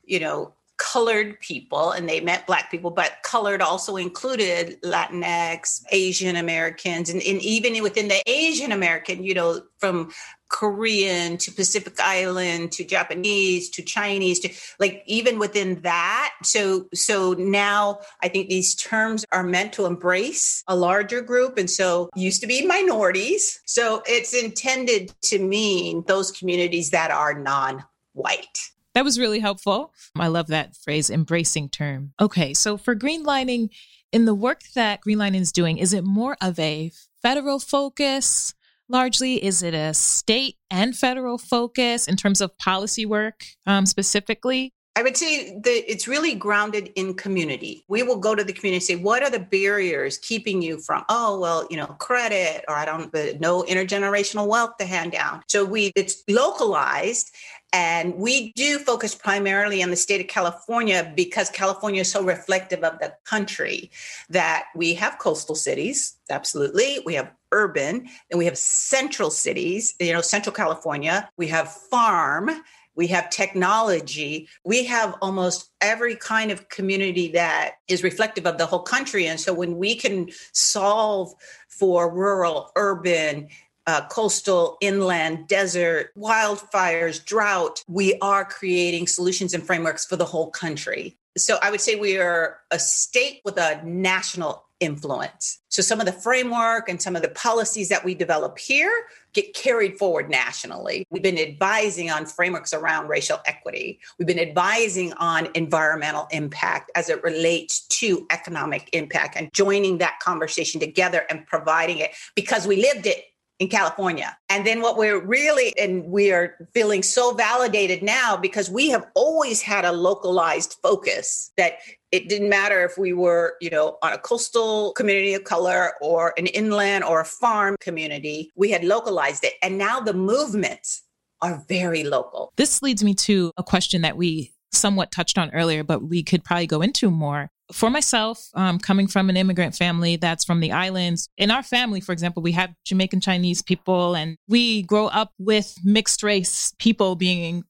you 0.04 0.20
know, 0.20 0.54
colored 0.78 1.40
people 1.40 1.92
and 1.92 2.10
they 2.10 2.20
meant 2.20 2.48
black 2.48 2.72
people, 2.72 2.90
but 2.90 3.18
colored 3.22 3.62
also 3.62 3.96
included 3.96 4.82
Latinx, 4.82 5.84
Asian 5.92 6.36
Americans, 6.36 7.12
and, 7.12 7.22
and 7.22 7.40
even 7.44 7.84
within 7.84 8.08
the 8.08 8.24
Asian 8.26 8.72
American, 8.72 9.24
you 9.24 9.36
know, 9.36 9.62
from 9.78 10.10
Korean 10.50 11.38
to 11.38 11.52
Pacific 11.52 12.00
Island 12.00 12.72
to 12.74 12.84
Japanese 12.84 13.70
to 13.72 13.82
Chinese 13.82 14.40
to 14.40 14.50
like 14.80 15.04
even 15.06 15.40
within 15.40 15.82
that. 15.82 16.34
So 16.44 16.88
so 16.94 17.34
now 17.34 18.00
I 18.22 18.28
think 18.28 18.50
these 18.50 18.76
terms 18.76 19.26
are 19.32 19.44
meant 19.44 19.74
to 19.74 19.86
embrace 19.86 20.64
a 20.68 20.76
larger 20.76 21.22
group. 21.22 21.58
And 21.58 21.70
so 21.70 22.10
used 22.16 22.42
to 22.42 22.48
be 22.48 22.66
minorities. 22.66 23.62
So 23.66 24.02
it's 24.06 24.34
intended 24.34 25.14
to 25.24 25.40
mean 25.40 26.04
those 26.08 26.32
communities 26.32 26.90
that 26.92 27.12
are 27.12 27.34
non-white. 27.40 28.72
That 28.96 29.06
was 29.06 29.20
really 29.20 29.40
helpful. 29.40 29.94
I 30.18 30.28
love 30.28 30.48
that 30.48 30.76
phrase, 30.76 31.10
embracing 31.10 31.70
term. 31.70 32.14
Okay, 32.20 32.54
so 32.54 32.76
for 32.76 32.96
greenlining, 32.96 33.70
in 34.12 34.26
the 34.26 34.34
work 34.34 34.62
that 34.74 35.02
Greenlining 35.06 35.42
is 35.42 35.52
doing, 35.52 35.78
is 35.78 35.94
it 35.94 36.04
more 36.04 36.36
of 36.42 36.58
a 36.60 36.92
federal 37.22 37.60
focus 37.60 38.56
largely? 38.89 39.43
Is 39.43 39.63
it 39.63 39.73
a 39.73 39.93
state 39.93 40.56
and 40.69 40.95
federal 40.95 41.38
focus 41.38 42.08
in 42.08 42.15
terms 42.15 42.41
of 42.41 42.58
policy 42.58 43.06
work 43.06 43.43
um, 43.65 43.86
specifically? 43.86 44.73
I 44.95 45.02
would 45.02 45.15
say 45.15 45.58
that 45.63 45.91
it's 45.91 46.10
really 46.10 46.36
grounded 46.36 46.91
in 46.95 47.13
community. 47.13 47.86
We 47.88 48.04
will 48.04 48.17
go 48.17 48.36
to 48.36 48.43
the 48.43 48.52
community 48.52 48.78
and 48.78 48.84
say, 48.84 48.95
what 49.02 49.23
are 49.23 49.30
the 49.30 49.39
barriers 49.39 50.17
keeping 50.17 50.62
you 50.62 50.80
from, 50.80 51.06
oh, 51.08 51.39
well, 51.39 51.65
you 51.69 51.78
know, 51.78 51.86
credit 51.86 52.65
or 52.67 52.75
I 52.75 52.84
don't, 52.84 53.13
no 53.39 53.63
intergenerational 53.63 54.47
wealth 54.47 54.71
to 54.80 54.86
hand 54.86 55.13
down. 55.13 55.43
So 55.47 55.63
we, 55.63 55.93
it's 55.95 56.21
localized 56.28 57.34
and 57.72 58.16
we 58.16 58.52
do 58.54 58.80
focus 58.80 59.14
primarily 59.14 59.84
on 59.84 59.90
the 59.90 59.96
state 59.96 60.22
of 60.22 60.28
California 60.28 61.12
because 61.16 61.50
California 61.50 62.02
is 62.02 62.12
so 62.12 62.24
reflective 62.24 62.84
of 62.84 63.00
the 63.00 63.14
country 63.26 63.92
that 64.30 64.66
we 64.76 64.94
have 64.96 65.20
coastal 65.20 65.56
cities, 65.56 66.18
absolutely. 66.30 67.00
We 67.06 67.14
have 67.14 67.32
urban 67.52 68.08
and 68.32 68.38
we 68.38 68.46
have 68.46 68.58
central 68.58 69.30
cities, 69.30 69.96
you 70.00 70.14
know, 70.14 70.22
central 70.22 70.54
California. 70.54 71.30
We 71.38 71.48
have 71.48 71.72
farm 71.72 72.50
we 72.96 73.08
have 73.08 73.30
technology 73.30 74.50
we 74.66 74.84
have 74.84 75.16
almost 75.22 75.72
every 75.80 76.18
kind 76.18 76.52
of 76.52 76.68
community 76.68 77.32
that 77.32 77.76
is 77.88 78.04
reflective 78.04 78.46
of 78.46 78.58
the 78.58 78.66
whole 78.66 78.82
country 78.82 79.26
and 79.26 79.40
so 79.40 79.54
when 79.54 79.78
we 79.78 79.96
can 79.96 80.28
solve 80.52 81.34
for 81.70 82.14
rural 82.14 82.72
urban 82.76 83.48
uh, 83.89 84.08
coastal 84.10 84.78
inland 84.82 85.47
desert 85.47 86.12
wildfires 86.15 87.23
drought 87.25 87.84
we 87.88 88.17
are 88.21 88.45
creating 88.45 89.08
solutions 89.08 89.54
and 89.56 89.65
frameworks 89.65 90.06
for 90.06 90.15
the 90.15 90.25
whole 90.25 90.52
country 90.52 91.17
so 91.36 91.58
i 91.63 91.71
would 91.71 91.82
say 91.82 91.95
we 91.95 92.17
are 92.17 92.60
a 92.69 92.78
state 92.78 93.41
with 93.43 93.58
a 93.58 93.82
national 93.84 94.65
influence. 94.80 95.60
So 95.69 95.82
some 95.82 95.99
of 95.99 96.06
the 96.06 96.12
framework 96.12 96.88
and 96.88 97.02
some 97.02 97.15
of 97.15 97.21
the 97.21 97.30
policies 97.30 97.89
that 97.89 98.06
we 98.06 98.15
develop 98.15 98.58
here 98.58 98.91
get 99.34 99.54
carried 99.54 99.97
forward 99.97 100.30
nationally. 100.30 101.06
We've 101.10 101.21
been 101.21 101.38
advising 101.38 102.10
on 102.10 102.25
frameworks 102.25 102.73
around 102.73 103.08
racial 103.08 103.39
equity. 103.45 103.99
We've 104.17 104.28
been 104.28 104.39
advising 104.39 105.13
on 105.13 105.49
environmental 105.54 106.28
impact 106.32 106.91
as 106.95 107.10
it 107.10 107.21
relates 107.23 107.82
to 107.88 108.25
economic 108.30 108.89
impact 108.93 109.36
and 109.36 109.54
joining 109.54 109.97
that 109.99 110.19
conversation 110.19 110.80
together 110.80 111.25
and 111.30 111.45
providing 111.45 111.99
it 111.99 112.12
because 112.36 112.65
we 112.65 112.82
lived 112.82 113.06
it 113.06 113.25
in 113.60 113.67
California. 113.67 114.38
And 114.50 114.65
then 114.65 114.82
what 114.82 114.98
we're 114.98 115.24
really, 115.24 115.78
and 115.78 116.06
we 116.06 116.32
are 116.32 116.56
feeling 116.74 117.04
so 117.04 117.34
validated 117.34 118.02
now 118.02 118.38
because 118.38 118.69
we 118.69 118.89
have 118.89 119.06
always 119.15 119.62
had 119.62 119.84
a 119.84 119.91
localized 119.91 120.78
focus 120.82 121.52
that 121.58 121.74
it 122.12 122.30
didn't 122.30 122.50
matter 122.50 122.84
if 122.84 122.98
we 122.98 123.12
were, 123.13 123.56
you 123.60 123.69
know, 123.69 123.98
on 124.02 124.13
a 124.13 124.17
coastal 124.17 124.93
community 124.93 125.34
of 125.34 125.43
color 125.43 125.93
or 126.02 126.34
an 126.38 126.48
inland 126.48 127.04
or 127.04 127.19
a 127.19 127.26
farm 127.26 127.76
community, 127.82 128.50
we 128.56 128.72
had 128.72 128.84
localized 128.84 129.43
it. 129.43 129.54
And 129.62 129.78
now 129.78 130.00
the 130.00 130.13
movements 130.13 131.04
are 131.41 131.63
very 131.67 132.04
local. 132.04 132.52
This 132.56 132.82
leads 132.82 133.04
me 133.04 133.13
to 133.15 133.52
a 133.58 133.63
question 133.63 134.02
that 134.02 134.17
we 134.17 134.54
somewhat 134.72 135.12
touched 135.12 135.38
on 135.38 135.52
earlier, 135.52 135.84
but 135.84 136.02
we 136.02 136.24
could 136.24 136.43
probably 136.43 136.67
go 136.67 136.82
into 136.82 137.12
more. 137.12 137.52
For 137.72 137.90
myself, 137.92 138.50
um, 138.56 138.80
coming 138.80 139.08
from 139.08 139.30
an 139.30 139.38
immigrant 139.38 139.76
family 139.76 140.16
that's 140.16 140.44
from 140.44 140.60
the 140.60 140.72
islands, 140.72 141.30
in 141.38 141.52
our 141.52 141.62
family, 141.62 142.02
for 142.02 142.14
example, 142.14 142.42
we 142.42 142.54
have 142.54 142.74
Jamaican 142.84 143.22
Chinese 143.22 143.62
people, 143.62 144.16
and 144.16 144.38
we 144.48 144.82
grow 144.82 145.08
up 145.08 145.34
with 145.38 145.76
mixed 145.84 146.24
race 146.24 146.74
people 146.80 147.16
being, 147.16 147.64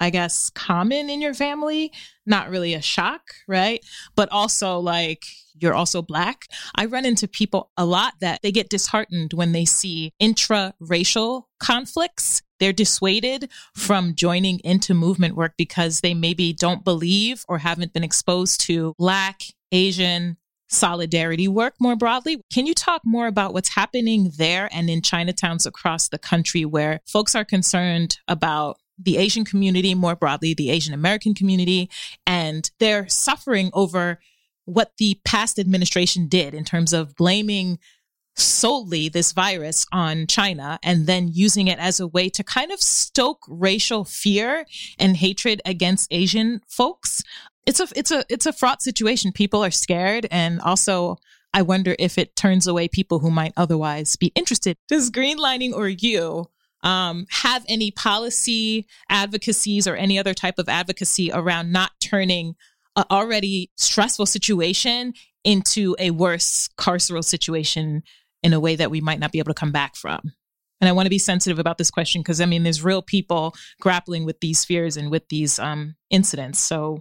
I 0.00 0.10
guess, 0.10 0.50
common 0.50 1.08
in 1.08 1.20
your 1.20 1.34
family. 1.34 1.92
Not 2.26 2.50
really 2.50 2.74
a 2.74 2.82
shock, 2.82 3.22
right? 3.46 3.84
But 4.16 4.28
also, 4.32 4.80
like, 4.80 5.24
you're 5.60 5.74
also 5.74 6.02
black. 6.02 6.46
I 6.74 6.86
run 6.86 7.04
into 7.04 7.28
people 7.28 7.70
a 7.76 7.84
lot 7.84 8.14
that 8.20 8.40
they 8.42 8.50
get 8.50 8.68
disheartened 8.68 9.34
when 9.34 9.52
they 9.52 9.64
see 9.64 10.12
intra 10.18 10.74
racial 10.80 11.48
conflicts. 11.60 12.42
They're 12.60 12.72
dissuaded 12.72 13.50
from 13.74 14.14
joining 14.14 14.60
into 14.60 14.94
movement 14.94 15.36
work 15.36 15.54
because 15.56 16.00
they 16.00 16.14
maybe 16.14 16.52
don't 16.52 16.84
believe 16.84 17.44
or 17.48 17.58
haven't 17.58 17.92
been 17.92 18.04
exposed 18.04 18.60
to 18.62 18.94
black, 18.98 19.42
Asian, 19.72 20.36
solidarity 20.68 21.48
work 21.48 21.74
more 21.80 21.96
broadly. 21.96 22.40
Can 22.52 22.66
you 22.66 22.74
talk 22.74 23.02
more 23.04 23.26
about 23.26 23.52
what's 23.52 23.74
happening 23.74 24.32
there 24.36 24.68
and 24.72 24.90
in 24.90 25.00
Chinatowns 25.00 25.66
across 25.66 26.08
the 26.08 26.18
country 26.18 26.64
where 26.64 27.00
folks 27.06 27.34
are 27.34 27.44
concerned 27.44 28.18
about 28.28 28.78
the 28.98 29.16
Asian 29.16 29.44
community 29.44 29.94
more 29.94 30.16
broadly, 30.16 30.54
the 30.54 30.70
Asian 30.70 30.92
American 30.92 31.34
community, 31.34 31.88
and 32.26 32.70
they're 32.80 33.08
suffering 33.08 33.70
over 33.72 34.18
what 34.64 34.92
the 34.98 35.18
past 35.24 35.58
administration 35.58 36.28
did 36.28 36.52
in 36.52 36.64
terms 36.64 36.92
of 36.92 37.14
blaming 37.14 37.78
solely 38.38 39.08
this 39.08 39.32
virus 39.32 39.86
on 39.92 40.26
China 40.26 40.78
and 40.82 41.06
then 41.06 41.28
using 41.28 41.68
it 41.68 41.78
as 41.78 42.00
a 42.00 42.06
way 42.06 42.28
to 42.30 42.44
kind 42.44 42.70
of 42.70 42.80
stoke 42.80 43.40
racial 43.48 44.04
fear 44.04 44.64
and 44.98 45.16
hatred 45.16 45.60
against 45.64 46.12
Asian 46.12 46.60
folks. 46.68 47.22
It's 47.66 47.80
a 47.80 47.88
it's 47.94 48.10
a 48.10 48.24
it's 48.28 48.46
a 48.46 48.52
fraught 48.52 48.82
situation. 48.82 49.32
People 49.32 49.64
are 49.64 49.70
scared 49.70 50.26
and 50.30 50.60
also 50.60 51.18
I 51.52 51.62
wonder 51.62 51.96
if 51.98 52.18
it 52.18 52.36
turns 52.36 52.66
away 52.66 52.88
people 52.88 53.20
who 53.20 53.30
might 53.30 53.52
otherwise 53.56 54.16
be 54.16 54.32
interested. 54.34 54.76
Does 54.88 55.10
greenlining 55.10 55.72
or 55.72 55.88
you 55.88 56.46
um, 56.82 57.26
have 57.30 57.64
any 57.68 57.90
policy 57.90 58.86
advocacies 59.08 59.86
or 59.88 59.96
any 59.96 60.18
other 60.18 60.34
type 60.34 60.58
of 60.58 60.68
advocacy 60.68 61.30
around 61.32 61.72
not 61.72 61.92
turning 62.00 62.54
an 62.96 63.04
already 63.10 63.70
stressful 63.76 64.26
situation 64.26 65.14
into 65.44 65.96
a 65.98 66.10
worse 66.10 66.68
carceral 66.76 67.24
situation 67.24 68.02
in 68.42 68.52
a 68.52 68.60
way 68.60 68.76
that 68.76 68.90
we 68.90 69.00
might 69.00 69.20
not 69.20 69.32
be 69.32 69.38
able 69.38 69.52
to 69.52 69.58
come 69.58 69.72
back 69.72 69.96
from. 69.96 70.32
And 70.80 70.88
I 70.88 70.92
want 70.92 71.06
to 71.06 71.10
be 71.10 71.18
sensitive 71.18 71.58
about 71.58 71.78
this 71.78 71.90
question 71.90 72.22
because 72.22 72.40
I 72.40 72.46
mean, 72.46 72.62
there's 72.62 72.84
real 72.84 73.02
people 73.02 73.54
grappling 73.80 74.24
with 74.24 74.40
these 74.40 74.64
fears 74.64 74.96
and 74.96 75.10
with 75.10 75.28
these 75.28 75.58
um, 75.58 75.96
incidents. 76.10 76.60
So, 76.60 77.00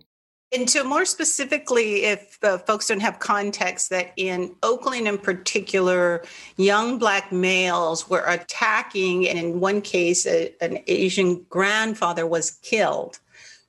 and 0.53 0.67
to 0.69 0.83
more 0.85 1.03
specifically, 1.03 2.05
if 2.05 2.37
uh, 2.41 2.57
folks 2.59 2.87
don't 2.87 3.01
have 3.01 3.19
context, 3.19 3.89
that 3.89 4.13
in 4.15 4.55
Oakland 4.63 5.07
in 5.07 5.17
particular, 5.17 6.23
young 6.55 6.97
Black 6.97 7.33
males 7.33 8.09
were 8.09 8.23
attacking, 8.25 9.27
and 9.27 9.37
in 9.37 9.59
one 9.59 9.81
case, 9.81 10.25
a, 10.25 10.53
an 10.61 10.79
Asian 10.87 11.45
grandfather 11.49 12.25
was 12.25 12.51
killed. 12.61 13.19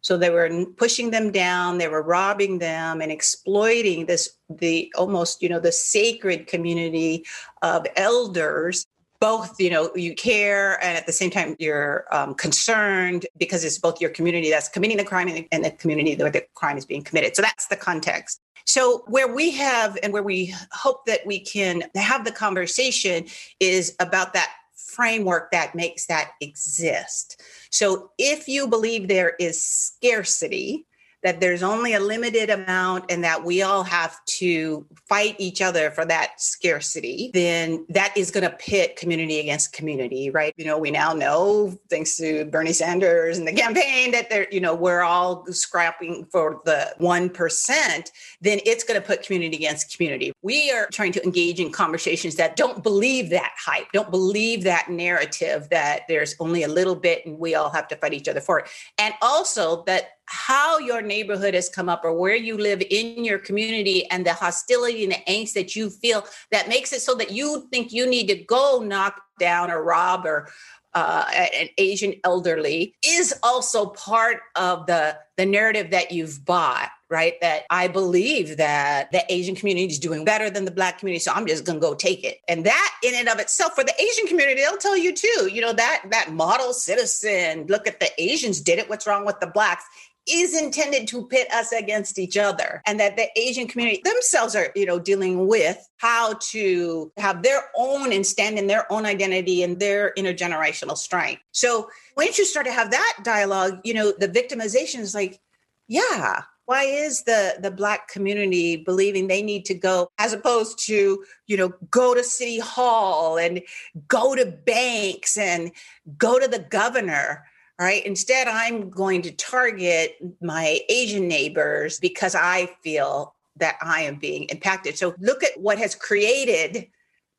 So 0.08 0.16
they 0.16 0.30
were 0.30 0.64
pushing 0.78 1.10
them 1.10 1.30
down, 1.30 1.76
they 1.76 1.86
were 1.86 2.00
robbing 2.00 2.60
them 2.60 3.02
and 3.02 3.12
exploiting 3.12 4.06
this, 4.06 4.38
the 4.48 4.90
almost, 4.96 5.42
you 5.42 5.50
know, 5.50 5.60
the 5.60 5.70
sacred 5.70 6.46
community 6.46 7.26
of 7.60 7.86
elders 7.94 8.86
both 9.20 9.60
you 9.60 9.68
know 9.68 9.90
you 9.96 10.14
care 10.14 10.82
and 10.82 10.96
at 10.96 11.04
the 11.04 11.12
same 11.12 11.28
time 11.28 11.56
you're 11.58 12.06
um, 12.12 12.34
concerned 12.36 13.26
because 13.36 13.64
it's 13.64 13.76
both 13.76 14.00
your 14.00 14.10
community 14.10 14.48
that's 14.48 14.68
committing 14.68 14.96
the 14.96 15.04
crime 15.04 15.28
and 15.50 15.64
the 15.64 15.72
community 15.72 16.14
where 16.14 16.30
the 16.30 16.44
crime 16.54 16.78
is 16.78 16.86
being 16.86 17.02
committed. 17.02 17.34
So 17.36 17.42
that's 17.42 17.66
the 17.66 17.76
context. 17.76 18.40
So 18.64 19.02
where 19.08 19.26
we 19.26 19.50
have 19.50 19.98
and 20.02 20.12
where 20.12 20.22
we 20.22 20.54
hope 20.72 21.04
that 21.06 21.26
we 21.26 21.40
can 21.40 21.82
have 21.96 22.24
the 22.24 22.32
conversation 22.32 23.26
is 23.60 23.94
about 24.00 24.32
that 24.34 24.50
framework 24.98 25.52
that 25.52 25.76
makes 25.76 26.06
that 26.06 26.32
exist. 26.40 27.40
So 27.70 28.10
if 28.18 28.48
you 28.48 28.66
believe 28.66 29.06
there 29.06 29.36
is 29.38 29.62
scarcity, 29.62 30.87
that 31.22 31.40
there's 31.40 31.62
only 31.62 31.94
a 31.94 32.00
limited 32.00 32.50
amount 32.50 33.10
and 33.10 33.24
that 33.24 33.44
we 33.44 33.62
all 33.62 33.82
have 33.82 34.16
to 34.26 34.86
fight 35.08 35.34
each 35.38 35.60
other 35.60 35.90
for 35.90 36.04
that 36.04 36.40
scarcity, 36.40 37.30
then 37.34 37.84
that 37.88 38.16
is 38.16 38.30
going 38.30 38.48
to 38.48 38.56
pit 38.56 38.96
community 38.96 39.40
against 39.40 39.72
community, 39.72 40.30
right? 40.30 40.54
You 40.56 40.64
know, 40.64 40.78
we 40.78 40.90
now 40.90 41.12
know, 41.12 41.76
thanks 41.90 42.16
to 42.18 42.44
Bernie 42.46 42.72
Sanders 42.72 43.38
and 43.38 43.48
the 43.48 43.52
campaign, 43.52 44.12
that 44.12 44.30
they're, 44.30 44.46
you 44.50 44.60
know, 44.60 44.74
we're 44.74 45.02
all 45.02 45.44
scrapping 45.46 46.26
for 46.30 46.60
the 46.64 46.94
1%, 47.00 48.10
then 48.40 48.60
it's 48.64 48.84
going 48.84 49.00
to 49.00 49.06
put 49.06 49.24
community 49.24 49.56
against 49.56 49.96
community. 49.96 50.32
We 50.42 50.70
are 50.70 50.86
trying 50.92 51.12
to 51.12 51.24
engage 51.24 51.58
in 51.58 51.72
conversations 51.72 52.36
that 52.36 52.54
don't 52.54 52.82
believe 52.82 53.30
that 53.30 53.52
hype, 53.58 53.90
don't 53.92 54.10
believe 54.10 54.62
that 54.64 54.88
narrative 54.88 55.68
that 55.70 56.02
there's 56.08 56.36
only 56.38 56.62
a 56.62 56.68
little 56.68 56.94
bit 56.94 57.26
and 57.26 57.38
we 57.38 57.54
all 57.54 57.70
have 57.70 57.88
to 57.88 57.96
fight 57.96 58.14
each 58.14 58.28
other 58.28 58.40
for 58.40 58.60
it. 58.60 58.68
And 58.98 59.14
also 59.20 59.82
that 59.84 60.17
how 60.28 60.78
your 60.78 61.00
neighborhood 61.00 61.54
has 61.54 61.68
come 61.68 61.88
up 61.88 62.04
or 62.04 62.12
where 62.12 62.36
you 62.36 62.56
live 62.56 62.82
in 62.90 63.24
your 63.24 63.38
community 63.38 64.08
and 64.10 64.26
the 64.26 64.32
hostility 64.32 65.02
and 65.02 65.12
the 65.12 65.22
angst 65.26 65.54
that 65.54 65.74
you 65.74 65.88
feel 65.88 66.24
that 66.50 66.68
makes 66.68 66.92
it 66.92 67.00
so 67.00 67.14
that 67.14 67.30
you 67.30 67.66
think 67.70 67.92
you 67.92 68.06
need 68.06 68.28
to 68.28 68.34
go 68.34 68.82
knock 68.84 69.22
down 69.38 69.70
or 69.70 69.82
rob 69.82 70.26
or 70.26 70.48
uh, 70.94 71.24
an 71.60 71.68
Asian 71.78 72.14
elderly 72.24 72.94
is 73.06 73.34
also 73.42 73.86
part 73.86 74.38
of 74.56 74.86
the 74.86 75.16
the 75.36 75.46
narrative 75.46 75.92
that 75.92 76.10
you've 76.10 76.44
bought, 76.44 76.90
right? 77.08 77.34
That 77.40 77.62
I 77.70 77.86
believe 77.86 78.56
that 78.56 79.12
the 79.12 79.22
Asian 79.32 79.54
community 79.54 79.86
is 79.86 80.00
doing 80.00 80.24
better 80.24 80.50
than 80.50 80.64
the 80.64 80.72
Black 80.72 80.98
community, 80.98 81.20
so 81.20 81.30
I'm 81.32 81.46
just 81.46 81.66
to 81.66 81.74
go 81.74 81.94
take 81.94 82.24
it. 82.24 82.38
And 82.48 82.66
that, 82.66 82.94
in 83.04 83.14
and 83.14 83.28
of 83.28 83.38
itself, 83.38 83.74
for 83.74 83.84
the 83.84 83.94
Asian 84.02 84.26
community, 84.26 84.62
they'll 84.62 84.78
tell 84.78 84.96
you 84.96 85.14
too. 85.14 85.48
You 85.52 85.60
know 85.60 85.72
that 85.72 86.04
that 86.10 86.32
model 86.32 86.72
citizen. 86.72 87.66
Look 87.68 87.86
at 87.86 88.00
the 88.00 88.10
Asians 88.20 88.60
did 88.60 88.78
it. 88.78 88.88
What's 88.88 89.06
wrong 89.06 89.24
with 89.24 89.38
the 89.38 89.46
blacks? 89.46 89.84
Is 90.30 90.60
intended 90.60 91.08
to 91.08 91.26
pit 91.26 91.50
us 91.52 91.72
against 91.72 92.18
each 92.18 92.36
other 92.36 92.82
and 92.86 92.98
that 93.00 93.16
the 93.16 93.28
asian 93.36 93.66
community 93.66 94.00
themselves 94.04 94.54
are 94.54 94.70
you 94.74 94.86
know 94.86 94.98
dealing 94.98 95.46
with 95.46 95.88
how 95.98 96.34
to 96.40 97.12
have 97.16 97.42
their 97.42 97.64
own 97.76 98.12
and 98.12 98.26
stand 98.26 98.58
in 98.58 98.66
their 98.66 98.90
own 98.92 99.04
identity 99.04 99.62
and 99.62 99.80
their 99.80 100.12
intergenerational 100.16 100.96
strength. 100.96 101.42
So 101.52 101.90
once 102.16 102.38
you 102.38 102.44
start 102.44 102.66
to 102.66 102.72
have 102.72 102.90
that 102.90 103.18
dialogue 103.22 103.80
you 103.84 103.94
know 103.94 104.12
the 104.12 104.28
victimization 104.28 105.00
is 105.00 105.14
like 105.14 105.40
yeah 105.86 106.42
why 106.68 106.84
is 106.84 107.22
the 107.22 107.56
the 107.60 107.70
black 107.70 108.08
community 108.08 108.76
believing 108.76 109.26
they 109.26 109.40
need 109.40 109.64
to 109.64 109.74
go 109.74 110.10
as 110.18 110.34
opposed 110.34 110.78
to 110.86 111.24
you 111.46 111.56
know 111.56 111.72
go 111.90 112.14
to 112.14 112.22
city 112.22 112.58
hall 112.58 113.38
and 113.38 113.62
go 114.06 114.34
to 114.34 114.44
banks 114.44 115.38
and 115.38 115.72
go 116.18 116.38
to 116.38 116.46
the 116.46 116.58
governor 116.58 117.44
all 117.78 117.86
right. 117.86 118.04
Instead, 118.04 118.48
I'm 118.48 118.90
going 118.90 119.22
to 119.22 119.30
target 119.30 120.16
my 120.42 120.80
Asian 120.88 121.28
neighbors 121.28 122.00
because 122.00 122.34
I 122.34 122.66
feel 122.82 123.36
that 123.56 123.76
I 123.80 124.02
am 124.02 124.16
being 124.16 124.44
impacted. 124.44 124.98
So 124.98 125.14
look 125.20 125.44
at 125.44 125.60
what 125.60 125.78
has 125.78 125.94
created 125.94 126.88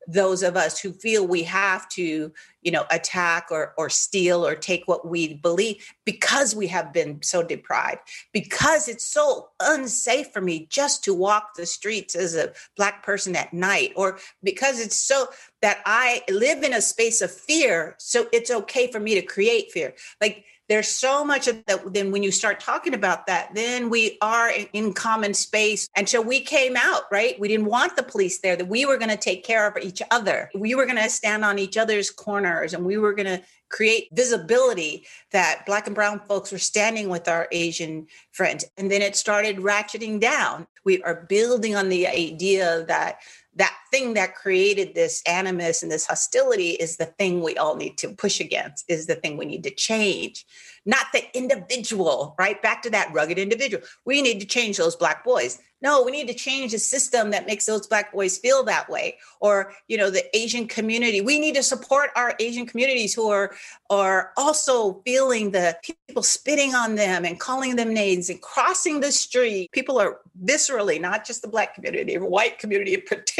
those 0.06 0.42
of 0.42 0.56
us 0.56 0.80
who 0.80 0.92
feel 0.92 1.26
we 1.26 1.42
have 1.42 1.88
to 1.90 2.32
you 2.62 2.70
know 2.70 2.84
attack 2.90 3.46
or 3.50 3.74
or 3.76 3.88
steal 3.90 4.44
or 4.46 4.54
take 4.54 4.86
what 4.86 5.06
we 5.06 5.34
believe 5.34 5.76
because 6.04 6.54
we 6.54 6.66
have 6.66 6.92
been 6.92 7.22
so 7.22 7.42
deprived 7.42 8.00
because 8.32 8.88
it's 8.88 9.04
so 9.04 9.48
unsafe 9.60 10.32
for 10.32 10.40
me 10.40 10.66
just 10.70 11.04
to 11.04 11.14
walk 11.14 11.54
the 11.54 11.66
streets 11.66 12.14
as 12.14 12.34
a 12.34 12.52
black 12.76 13.02
person 13.02 13.36
at 13.36 13.52
night 13.52 13.92
or 13.94 14.18
because 14.42 14.80
it's 14.80 14.96
so 14.96 15.28
that 15.62 15.80
i 15.86 16.22
live 16.30 16.62
in 16.62 16.72
a 16.72 16.80
space 16.80 17.20
of 17.20 17.30
fear 17.30 17.96
so 17.98 18.26
it's 18.32 18.50
okay 18.50 18.90
for 18.90 19.00
me 19.00 19.14
to 19.14 19.22
create 19.22 19.70
fear. 19.70 19.94
Like 20.20 20.44
there's 20.68 20.88
so 20.88 21.24
much 21.24 21.48
of 21.48 21.64
that 21.66 21.92
then 21.92 22.12
when 22.12 22.22
you 22.22 22.30
start 22.30 22.60
talking 22.60 22.94
about 22.94 23.26
that 23.26 23.54
then 23.54 23.90
we 23.90 24.18
are 24.22 24.52
in 24.72 24.92
common 24.92 25.34
space. 25.34 25.88
And 25.96 26.08
so 26.08 26.20
we 26.20 26.40
came 26.40 26.76
out 26.76 27.02
right? 27.10 27.38
We 27.40 27.48
didn't 27.48 27.66
want 27.66 27.96
the 27.96 28.02
police 28.02 28.40
there 28.40 28.56
that 28.56 28.68
we 28.68 28.86
were 28.86 28.98
going 28.98 29.10
to 29.10 29.16
take 29.16 29.44
care 29.44 29.66
of 29.66 29.82
each 29.82 30.02
other. 30.10 30.50
We 30.54 30.74
were 30.74 30.86
going 30.86 31.02
to 31.02 31.10
stand 31.10 31.44
on 31.44 31.58
each 31.58 31.76
other's 31.76 32.10
corners 32.10 32.72
and 32.72 32.84
we 32.84 32.98
were 32.98 33.14
going 33.14 33.38
to 33.38 33.42
create 33.68 34.08
visibility 34.12 35.06
that 35.30 35.64
black 35.64 35.86
and 35.86 35.94
brown 35.94 36.20
folks 36.28 36.50
were 36.50 36.58
standing 36.58 37.08
with 37.08 37.28
our 37.28 37.46
asian 37.52 38.06
friends. 38.32 38.64
And 38.76 38.90
then 38.90 39.00
it 39.00 39.14
started 39.14 39.58
ratcheting 39.58 40.20
down. 40.20 40.66
We 40.84 41.02
are 41.02 41.26
building 41.28 41.76
on 41.76 41.88
the 41.88 42.08
idea 42.08 42.84
that 42.86 43.20
that 43.56 43.76
thing 43.90 44.14
that 44.14 44.36
created 44.36 44.94
this 44.94 45.22
animus 45.26 45.82
and 45.82 45.90
this 45.90 46.06
hostility 46.06 46.70
is 46.70 46.96
the 46.96 47.06
thing 47.06 47.42
we 47.42 47.56
all 47.56 47.76
need 47.76 47.98
to 47.98 48.08
push 48.08 48.40
against, 48.40 48.84
is 48.88 49.06
the 49.06 49.16
thing 49.16 49.36
we 49.36 49.44
need 49.44 49.64
to 49.64 49.74
change, 49.74 50.46
not 50.86 51.06
the 51.12 51.24
individual, 51.36 52.34
right? 52.38 52.62
Back 52.62 52.82
to 52.82 52.90
that 52.90 53.12
rugged 53.12 53.38
individual. 53.38 53.82
We 54.04 54.22
need 54.22 54.40
to 54.40 54.46
change 54.46 54.76
those 54.76 54.96
Black 54.96 55.24
boys. 55.24 55.58
No, 55.82 56.02
we 56.04 56.10
need 56.10 56.28
to 56.28 56.34
change 56.34 56.72
the 56.72 56.78
system 56.78 57.30
that 57.30 57.46
makes 57.46 57.64
those 57.64 57.86
Black 57.86 58.12
boys 58.12 58.36
feel 58.36 58.62
that 58.64 58.90
way. 58.90 59.16
Or, 59.40 59.72
you 59.88 59.96
know, 59.96 60.10
the 60.10 60.24
Asian 60.36 60.68
community. 60.68 61.22
We 61.22 61.38
need 61.38 61.54
to 61.54 61.62
support 61.62 62.10
our 62.16 62.34
Asian 62.38 62.66
communities 62.66 63.14
who 63.14 63.30
are, 63.30 63.54
are 63.88 64.32
also 64.36 65.00
feeling 65.06 65.50
the 65.50 65.78
people 65.82 66.22
spitting 66.22 66.74
on 66.74 66.96
them 66.96 67.24
and 67.24 67.40
calling 67.40 67.76
them 67.76 67.94
names 67.94 68.28
and 68.28 68.40
crossing 68.42 69.00
the 69.00 69.10
street. 69.10 69.72
People 69.72 69.98
are 69.98 70.18
viscerally, 70.44 71.00
not 71.00 71.26
just 71.26 71.40
the 71.40 71.48
Black 71.48 71.74
community, 71.74 72.16
white 72.18 72.58
community 72.58 72.92
in 72.92 73.00
particular, 73.02 73.39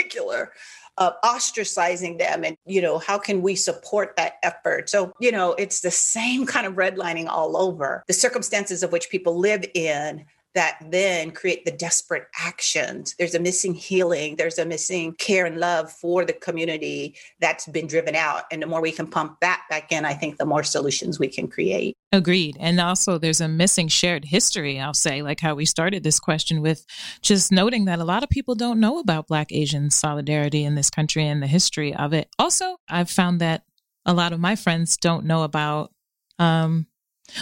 uh, 0.98 1.12
ostracizing 1.24 2.18
them 2.18 2.44
and 2.44 2.56
you 2.66 2.82
know 2.82 2.98
how 2.98 3.18
can 3.18 3.42
we 3.42 3.54
support 3.54 4.14
that 4.16 4.34
effort? 4.42 4.90
So 4.90 5.12
you 5.20 5.32
know 5.32 5.52
it's 5.54 5.80
the 5.80 5.90
same 5.90 6.46
kind 6.54 6.66
of 6.66 6.74
redlining 6.74 7.28
all 7.28 7.56
over. 7.56 8.04
The 8.06 8.12
circumstances 8.12 8.82
of 8.82 8.92
which 8.92 9.10
people 9.10 9.38
live 9.38 9.64
in 9.74 10.24
that 10.54 10.78
then 10.90 11.30
create 11.30 11.64
the 11.64 11.70
desperate 11.70 12.24
actions. 12.38 13.14
There's 13.18 13.34
a 13.34 13.40
missing 13.40 13.74
healing, 13.74 14.36
there's 14.36 14.58
a 14.58 14.64
missing 14.64 15.14
care 15.14 15.46
and 15.46 15.58
love 15.58 15.92
for 15.92 16.24
the 16.24 16.32
community 16.32 17.16
that's 17.40 17.66
been 17.66 17.86
driven 17.86 18.14
out. 18.14 18.44
And 18.50 18.62
the 18.62 18.66
more 18.66 18.80
we 18.80 18.92
can 18.92 19.06
pump 19.06 19.38
that 19.40 19.62
back 19.70 19.92
in, 19.92 20.04
I 20.04 20.14
think 20.14 20.38
the 20.38 20.46
more 20.46 20.62
solutions 20.62 21.18
we 21.18 21.28
can 21.28 21.48
create. 21.48 21.94
Agreed. 22.12 22.56
And 22.58 22.80
also, 22.80 23.18
there's 23.18 23.40
a 23.40 23.46
missing 23.46 23.86
shared 23.86 24.24
history, 24.24 24.80
I'll 24.80 24.94
say, 24.94 25.22
like 25.22 25.38
how 25.40 25.54
we 25.54 25.64
started 25.64 26.02
this 26.02 26.18
question 26.18 26.60
with 26.60 26.84
just 27.22 27.52
noting 27.52 27.84
that 27.84 28.00
a 28.00 28.04
lot 28.04 28.24
of 28.24 28.30
people 28.30 28.56
don't 28.56 28.80
know 28.80 28.98
about 28.98 29.28
Black 29.28 29.52
Asian 29.52 29.90
solidarity 29.90 30.64
in 30.64 30.74
this 30.74 30.90
country 30.90 31.24
and 31.24 31.40
the 31.40 31.46
history 31.46 31.94
of 31.94 32.12
it. 32.12 32.28
Also, 32.38 32.76
I've 32.88 33.10
found 33.10 33.40
that 33.40 33.62
a 34.04 34.12
lot 34.12 34.32
of 34.32 34.40
my 34.40 34.56
friends 34.56 34.96
don't 34.96 35.24
know 35.24 35.44
about 35.44 35.92
um, 36.40 36.86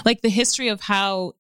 like 0.05 0.21
the 0.21 0.29
history 0.29 0.69
of 0.69 0.83
how 0.83 1.33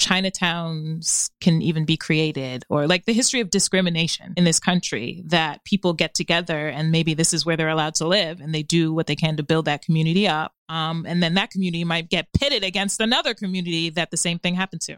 Chinatowns 0.00 1.30
can 1.40 1.60
even 1.60 1.84
be 1.84 1.96
created, 1.96 2.64
or 2.70 2.86
like 2.86 3.04
the 3.04 3.12
history 3.12 3.40
of 3.40 3.50
discrimination 3.50 4.32
in 4.36 4.44
this 4.44 4.58
country 4.58 5.22
that 5.26 5.62
people 5.64 5.92
get 5.92 6.14
together 6.14 6.68
and 6.68 6.90
maybe 6.90 7.12
this 7.12 7.34
is 7.34 7.44
where 7.44 7.56
they're 7.56 7.68
allowed 7.68 7.94
to 7.96 8.08
live 8.08 8.40
and 8.40 8.54
they 8.54 8.62
do 8.62 8.94
what 8.94 9.06
they 9.06 9.14
can 9.14 9.36
to 9.36 9.42
build 9.42 9.66
that 9.66 9.82
community 9.82 10.26
up. 10.26 10.52
Um, 10.68 11.04
and 11.06 11.22
then 11.22 11.34
that 11.34 11.50
community 11.50 11.84
might 11.84 12.08
get 12.08 12.28
pitted 12.32 12.64
against 12.64 13.00
another 13.00 13.34
community 13.34 13.90
that 13.90 14.10
the 14.10 14.16
same 14.16 14.38
thing 14.38 14.54
happened 14.54 14.80
to. 14.82 14.96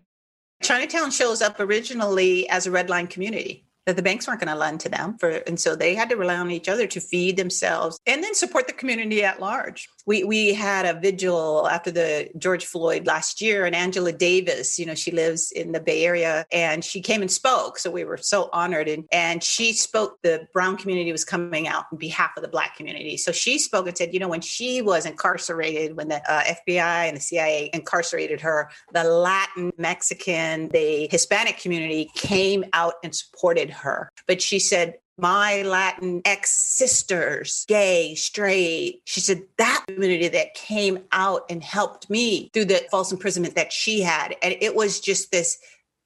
Chinatown 0.63 1.11
shows 1.11 1.43
up 1.43 1.59
originally 1.59 2.49
as 2.49 2.67
a 2.67 2.71
red 2.71 2.89
line 2.89 3.09
community 3.09 3.65
that 3.87 3.97
the 3.97 4.03
banks 4.03 4.27
weren't 4.27 4.41
going 4.41 4.53
to 4.53 4.59
lend 4.59 4.81
to 4.81 4.89
them 4.89 5.17
for 5.19 5.31
and 5.31 5.59
so 5.59 5.75
they 5.75 5.95
had 5.95 6.09
to 6.09 6.17
rely 6.17 6.37
on 6.37 6.51
each 6.51 6.69
other 6.69 6.87
to 6.87 7.01
feed 7.01 7.37
themselves 7.37 7.99
and 8.07 8.23
then 8.23 8.35
support 8.35 8.67
the 8.67 8.73
community 8.73 9.25
at 9.25 9.41
large. 9.41 9.89
We 10.07 10.25
we 10.25 10.55
had 10.55 10.87
a 10.87 10.99
vigil 10.99 11.69
after 11.69 11.91
the 11.91 12.29
george 12.39 12.67
floyd 12.67 13.07
last 13.07 13.41
year 13.41 13.65
and 13.65 13.75
angela 13.75 14.13
davis 14.13 14.79
you 14.79 14.87
know 14.87 14.95
she 14.95 15.11
lives 15.11 15.53
in 15.53 15.73
the 15.73 15.81
bay 15.81 16.05
area 16.05 16.45
and 16.53 16.85
she 16.85 17.01
came 17.01 17.23
and 17.23 17.31
spoke 17.31 17.79
so 17.79 17.91
we 17.91 18.05
were 18.05 18.17
so 18.17 18.49
honored 18.53 18.89
and 18.89 19.05
and 19.13 19.43
she 19.43 19.73
spoke 19.73 20.19
the 20.23 20.47
brown 20.53 20.77
community 20.77 21.13
was 21.13 21.25
coming 21.25 21.69
out 21.69 21.85
on 21.93 21.99
behalf 21.99 22.31
of 22.37 22.43
the 22.43 22.49
black 22.49 22.77
community. 22.77 23.17
So 23.17 23.33
she 23.33 23.59
spoke 23.59 23.87
and 23.87 23.97
said 23.97 24.13
you 24.13 24.21
know 24.21 24.29
when 24.29 24.41
she 24.41 24.83
was 24.83 25.07
incarcerated 25.07 25.97
when 25.97 26.09
the 26.09 26.21
uh, 26.31 26.43
fbi 26.67 27.09
and 27.09 27.17
the 27.17 27.21
cia 27.21 27.71
incarcerated 27.73 28.41
her 28.41 28.71
the 28.93 29.05
latin 29.05 29.73
mexican 29.79 30.69
the 30.69 31.09
hispanic 31.11 31.59
community 31.59 32.11
came 32.15 32.65
out 32.73 32.95
and 33.03 33.15
supported 33.15 33.72
her. 33.73 34.11
But 34.27 34.41
she 34.41 34.59
said, 34.59 34.95
my 35.19 35.63
Latinx 35.65 36.47
sisters, 36.47 37.65
gay, 37.69 38.15
straight. 38.15 39.03
She 39.05 39.21
said 39.21 39.43
that 39.59 39.85
community 39.87 40.29
that 40.29 40.55
came 40.55 41.01
out 41.13 41.43
and 41.51 41.63
helped 41.63 42.09
me 42.09 42.51
through 42.53 42.65
the 42.67 42.83
false 42.91 43.13
imprisonment 43.13 43.55
that 43.55 43.73
she 43.73 44.01
had. 44.01 44.35
And 44.43 44.57
it 44.61 44.75
was 44.75 45.01
just 45.01 45.31
this 45.31 45.59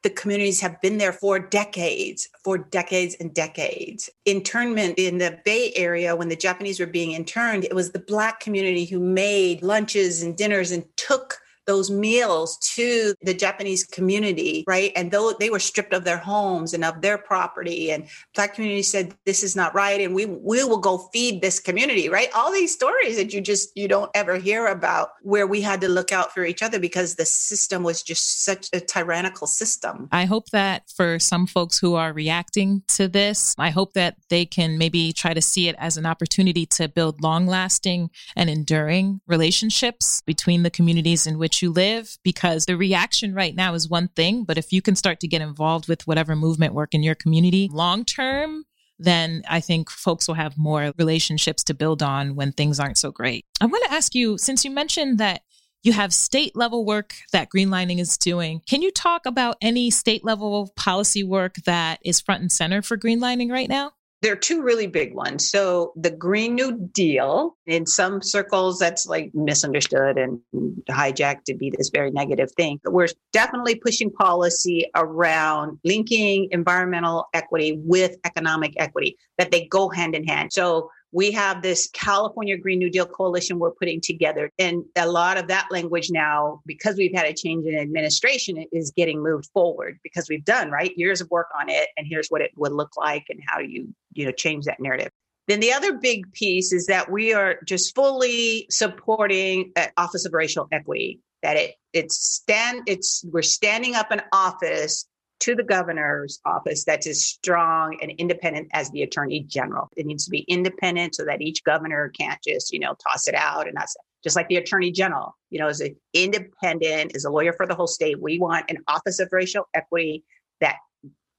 the 0.02 0.10
communities 0.10 0.60
have 0.60 0.80
been 0.80 0.98
there 0.98 1.12
for 1.12 1.38
decades, 1.40 2.28
for 2.44 2.58
decades 2.58 3.16
and 3.18 3.34
decades. 3.34 4.08
Internment 4.24 4.94
in 4.98 5.18
the 5.18 5.40
Bay 5.44 5.72
Area, 5.74 6.14
when 6.14 6.28
the 6.28 6.36
Japanese 6.36 6.78
were 6.78 6.86
being 6.86 7.12
interned, 7.12 7.64
it 7.64 7.74
was 7.74 7.90
the 7.90 7.98
Black 7.98 8.38
community 8.38 8.84
who 8.84 9.00
made 9.00 9.62
lunches 9.62 10.22
and 10.22 10.36
dinners 10.36 10.70
and 10.70 10.84
took 10.96 11.38
those 11.66 11.90
meals 11.90 12.58
to 12.74 13.14
the 13.22 13.34
Japanese 13.34 13.84
community, 13.84 14.64
right? 14.66 14.92
And 14.96 15.10
though 15.10 15.34
they 15.38 15.50
were 15.50 15.58
stripped 15.58 15.92
of 15.92 16.04
their 16.04 16.18
homes 16.18 16.74
and 16.74 16.84
of 16.84 17.00
their 17.02 17.18
property, 17.18 17.90
and 17.90 18.06
Black 18.34 18.54
community 18.54 18.82
said 18.82 19.14
this 19.24 19.42
is 19.42 19.56
not 19.56 19.74
right, 19.74 20.00
and 20.00 20.14
we 20.14 20.26
we 20.26 20.64
will 20.64 20.78
go 20.78 21.08
feed 21.12 21.42
this 21.42 21.60
community, 21.60 22.08
right? 22.08 22.28
All 22.34 22.52
these 22.52 22.72
stories 22.72 23.16
that 23.16 23.32
you 23.32 23.40
just 23.40 23.70
you 23.76 23.88
don't 23.88 24.10
ever 24.14 24.36
hear 24.36 24.66
about, 24.66 25.10
where 25.22 25.46
we 25.46 25.60
had 25.60 25.80
to 25.80 25.88
look 25.88 26.12
out 26.12 26.32
for 26.32 26.44
each 26.44 26.62
other 26.62 26.78
because 26.78 27.16
the 27.16 27.26
system 27.26 27.82
was 27.82 28.02
just 28.02 28.44
such 28.44 28.68
a 28.72 28.80
tyrannical 28.80 29.46
system. 29.46 30.08
I 30.12 30.24
hope 30.24 30.50
that 30.50 30.84
for 30.94 31.18
some 31.18 31.46
folks 31.46 31.78
who 31.78 31.94
are 31.94 32.12
reacting 32.12 32.82
to 32.94 33.08
this, 33.08 33.54
I 33.58 33.70
hope 33.70 33.94
that 33.94 34.16
they 34.28 34.46
can 34.46 34.78
maybe 34.78 35.12
try 35.12 35.34
to 35.34 35.42
see 35.42 35.68
it 35.68 35.76
as 35.78 35.96
an 35.96 36.06
opportunity 36.06 36.66
to 36.66 36.88
build 36.88 37.22
long 37.22 37.46
lasting 37.46 38.10
and 38.34 38.48
enduring 38.48 39.20
relationships 39.26 40.22
between 40.26 40.62
the 40.62 40.70
communities 40.70 41.26
in 41.26 41.38
which 41.38 41.55
you 41.62 41.70
live 41.70 42.18
because 42.22 42.66
the 42.66 42.76
reaction 42.76 43.34
right 43.34 43.54
now 43.54 43.74
is 43.74 43.88
one 43.88 44.08
thing. 44.08 44.44
But 44.44 44.58
if 44.58 44.72
you 44.72 44.82
can 44.82 44.96
start 44.96 45.20
to 45.20 45.28
get 45.28 45.42
involved 45.42 45.88
with 45.88 46.06
whatever 46.06 46.36
movement 46.36 46.74
work 46.74 46.94
in 46.94 47.02
your 47.02 47.14
community 47.14 47.68
long 47.72 48.04
term, 48.04 48.64
then 48.98 49.42
I 49.48 49.60
think 49.60 49.90
folks 49.90 50.26
will 50.26 50.34
have 50.34 50.56
more 50.56 50.92
relationships 50.98 51.64
to 51.64 51.74
build 51.74 52.02
on 52.02 52.34
when 52.34 52.52
things 52.52 52.80
aren't 52.80 52.98
so 52.98 53.10
great. 53.10 53.44
I 53.60 53.66
want 53.66 53.84
to 53.84 53.92
ask 53.92 54.14
you, 54.14 54.38
since 54.38 54.64
you 54.64 54.70
mentioned 54.70 55.18
that 55.18 55.42
you 55.86 55.92
have 55.92 56.12
state 56.12 56.56
level 56.56 56.84
work 56.84 57.14
that 57.32 57.48
Greenlining 57.54 58.00
is 58.00 58.18
doing. 58.18 58.60
Can 58.68 58.82
you 58.82 58.90
talk 58.90 59.24
about 59.24 59.56
any 59.62 59.88
state 59.90 60.24
level 60.24 60.72
policy 60.74 61.22
work 61.22 61.54
that 61.64 62.00
is 62.04 62.20
front 62.20 62.40
and 62.40 62.50
center 62.50 62.82
for 62.82 62.96
Greenlining 62.96 63.52
right 63.52 63.68
now? 63.68 63.92
There 64.22 64.32
are 64.32 64.36
two 64.36 64.62
really 64.62 64.86
big 64.86 65.14
ones. 65.14 65.50
So 65.50 65.92
the 65.94 66.10
Green 66.10 66.54
New 66.54 66.88
Deal, 66.92 67.56
in 67.66 67.86
some 67.86 68.22
circles, 68.22 68.78
that's 68.78 69.06
like 69.06 69.30
misunderstood 69.34 70.16
and 70.16 70.40
hijacked 70.88 71.44
to 71.44 71.54
be 71.54 71.70
this 71.76 71.90
very 71.90 72.10
negative 72.10 72.50
thing. 72.56 72.80
But 72.82 72.92
we're 72.92 73.08
definitely 73.32 73.74
pushing 73.74 74.10
policy 74.10 74.86
around 74.94 75.78
linking 75.84 76.48
environmental 76.50 77.26
equity 77.34 77.78
with 77.84 78.16
economic 78.24 78.72
equity, 78.78 79.16
that 79.38 79.50
they 79.50 79.66
go 79.66 79.90
hand 79.90 80.14
in 80.14 80.24
hand. 80.24 80.52
So 80.52 80.90
we 81.16 81.30
have 81.30 81.62
this 81.62 81.88
California 81.94 82.58
Green 82.58 82.78
New 82.78 82.90
Deal 82.90 83.06
coalition 83.06 83.58
we're 83.58 83.70
putting 83.70 84.02
together. 84.02 84.50
And 84.58 84.84
a 84.96 85.08
lot 85.08 85.38
of 85.38 85.48
that 85.48 85.66
language 85.70 86.10
now, 86.10 86.60
because 86.66 86.96
we've 86.96 87.14
had 87.14 87.24
a 87.24 87.32
change 87.32 87.64
in 87.64 87.74
administration, 87.74 88.62
is 88.70 88.90
getting 88.90 89.22
moved 89.22 89.48
forward 89.54 89.98
because 90.02 90.28
we've 90.28 90.44
done, 90.44 90.70
right? 90.70 90.92
Years 90.94 91.22
of 91.22 91.30
work 91.30 91.46
on 91.58 91.70
it. 91.70 91.88
And 91.96 92.06
here's 92.06 92.28
what 92.28 92.42
it 92.42 92.50
would 92.56 92.72
look 92.72 92.98
like 92.98 93.24
and 93.30 93.40
how 93.46 93.60
you, 93.60 93.94
you 94.12 94.26
know, 94.26 94.30
change 94.30 94.66
that 94.66 94.78
narrative. 94.78 95.08
Then 95.48 95.60
the 95.60 95.72
other 95.72 95.94
big 95.94 96.30
piece 96.34 96.70
is 96.70 96.84
that 96.88 97.10
we 97.10 97.32
are 97.32 97.60
just 97.64 97.94
fully 97.94 98.66
supporting 98.68 99.72
uh, 99.74 99.86
Office 99.96 100.26
of 100.26 100.34
Racial 100.34 100.68
Equity. 100.70 101.20
That 101.42 101.56
it 101.56 101.76
it's 101.94 102.18
stand 102.18 102.82
it's 102.86 103.24
we're 103.32 103.40
standing 103.40 103.94
up 103.94 104.10
an 104.10 104.20
office 104.32 105.06
to 105.40 105.54
the 105.54 105.62
governor's 105.62 106.40
office 106.44 106.84
that's 106.84 107.06
as 107.06 107.24
strong 107.24 107.98
and 108.00 108.10
independent 108.18 108.68
as 108.72 108.90
the 108.90 109.02
attorney 109.02 109.44
general. 109.48 109.88
It 109.96 110.06
needs 110.06 110.24
to 110.24 110.30
be 110.30 110.40
independent 110.48 111.14
so 111.14 111.24
that 111.24 111.42
each 111.42 111.62
governor 111.64 112.10
can't 112.18 112.40
just, 112.46 112.72
you 112.72 112.80
know, 112.80 112.94
toss 112.94 113.28
it 113.28 113.34
out 113.34 113.68
and 113.68 113.76
that's 113.76 113.96
just 114.24 114.34
like 114.36 114.48
the 114.48 114.56
attorney 114.56 114.90
general, 114.90 115.36
you 115.50 115.60
know, 115.60 115.68
is 115.68 115.80
an 115.80 115.94
independent, 116.12 117.14
is 117.14 117.24
a 117.24 117.30
lawyer 117.30 117.52
for 117.52 117.66
the 117.66 117.74
whole 117.74 117.86
state. 117.86 118.20
We 118.20 118.38
want 118.38 118.70
an 118.70 118.78
office 118.88 119.20
of 119.20 119.28
racial 119.30 119.68
equity 119.74 120.24
that 120.60 120.76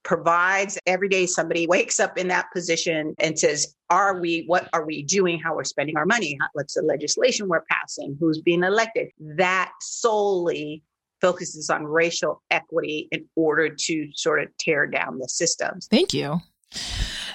provides 0.04 0.78
every 0.86 1.08
day 1.08 1.26
somebody 1.26 1.66
wakes 1.66 2.00
up 2.00 2.16
in 2.16 2.28
that 2.28 2.46
position 2.50 3.14
and 3.18 3.38
says, 3.38 3.74
are 3.90 4.18
we, 4.18 4.44
what 4.46 4.66
are 4.72 4.86
we 4.86 5.02
doing? 5.02 5.38
How 5.38 5.54
we're 5.54 5.64
spending 5.64 5.98
our 5.98 6.06
money? 6.06 6.38
What's 6.54 6.74
the 6.74 6.82
legislation 6.82 7.46
we're 7.46 7.64
passing? 7.70 8.16
Who's 8.18 8.40
being 8.40 8.64
elected? 8.64 9.08
That 9.20 9.70
solely 9.82 10.82
focuses 11.20 11.70
on 11.70 11.84
racial 11.84 12.42
equity 12.50 13.08
in 13.10 13.26
order 13.36 13.68
to 13.68 14.08
sort 14.14 14.42
of 14.42 14.48
tear 14.58 14.86
down 14.86 15.18
the 15.18 15.28
systems. 15.28 15.88
Thank 15.90 16.12
you. 16.12 16.40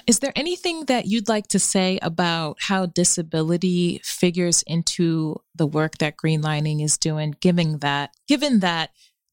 Is 0.06 0.18
there 0.18 0.32
anything 0.36 0.84
that 0.84 1.06
you'd 1.06 1.28
like 1.28 1.48
to 1.48 1.58
say 1.58 1.98
about 2.02 2.58
how 2.60 2.86
disability 2.86 4.00
figures 4.04 4.62
into 4.66 5.40
the 5.54 5.66
work 5.66 5.98
that 5.98 6.16
Greenlining 6.16 6.84
is 6.84 6.98
doing, 6.98 7.34
given 7.40 7.78
that, 7.78 8.10
given 8.28 8.60
that 8.60 8.90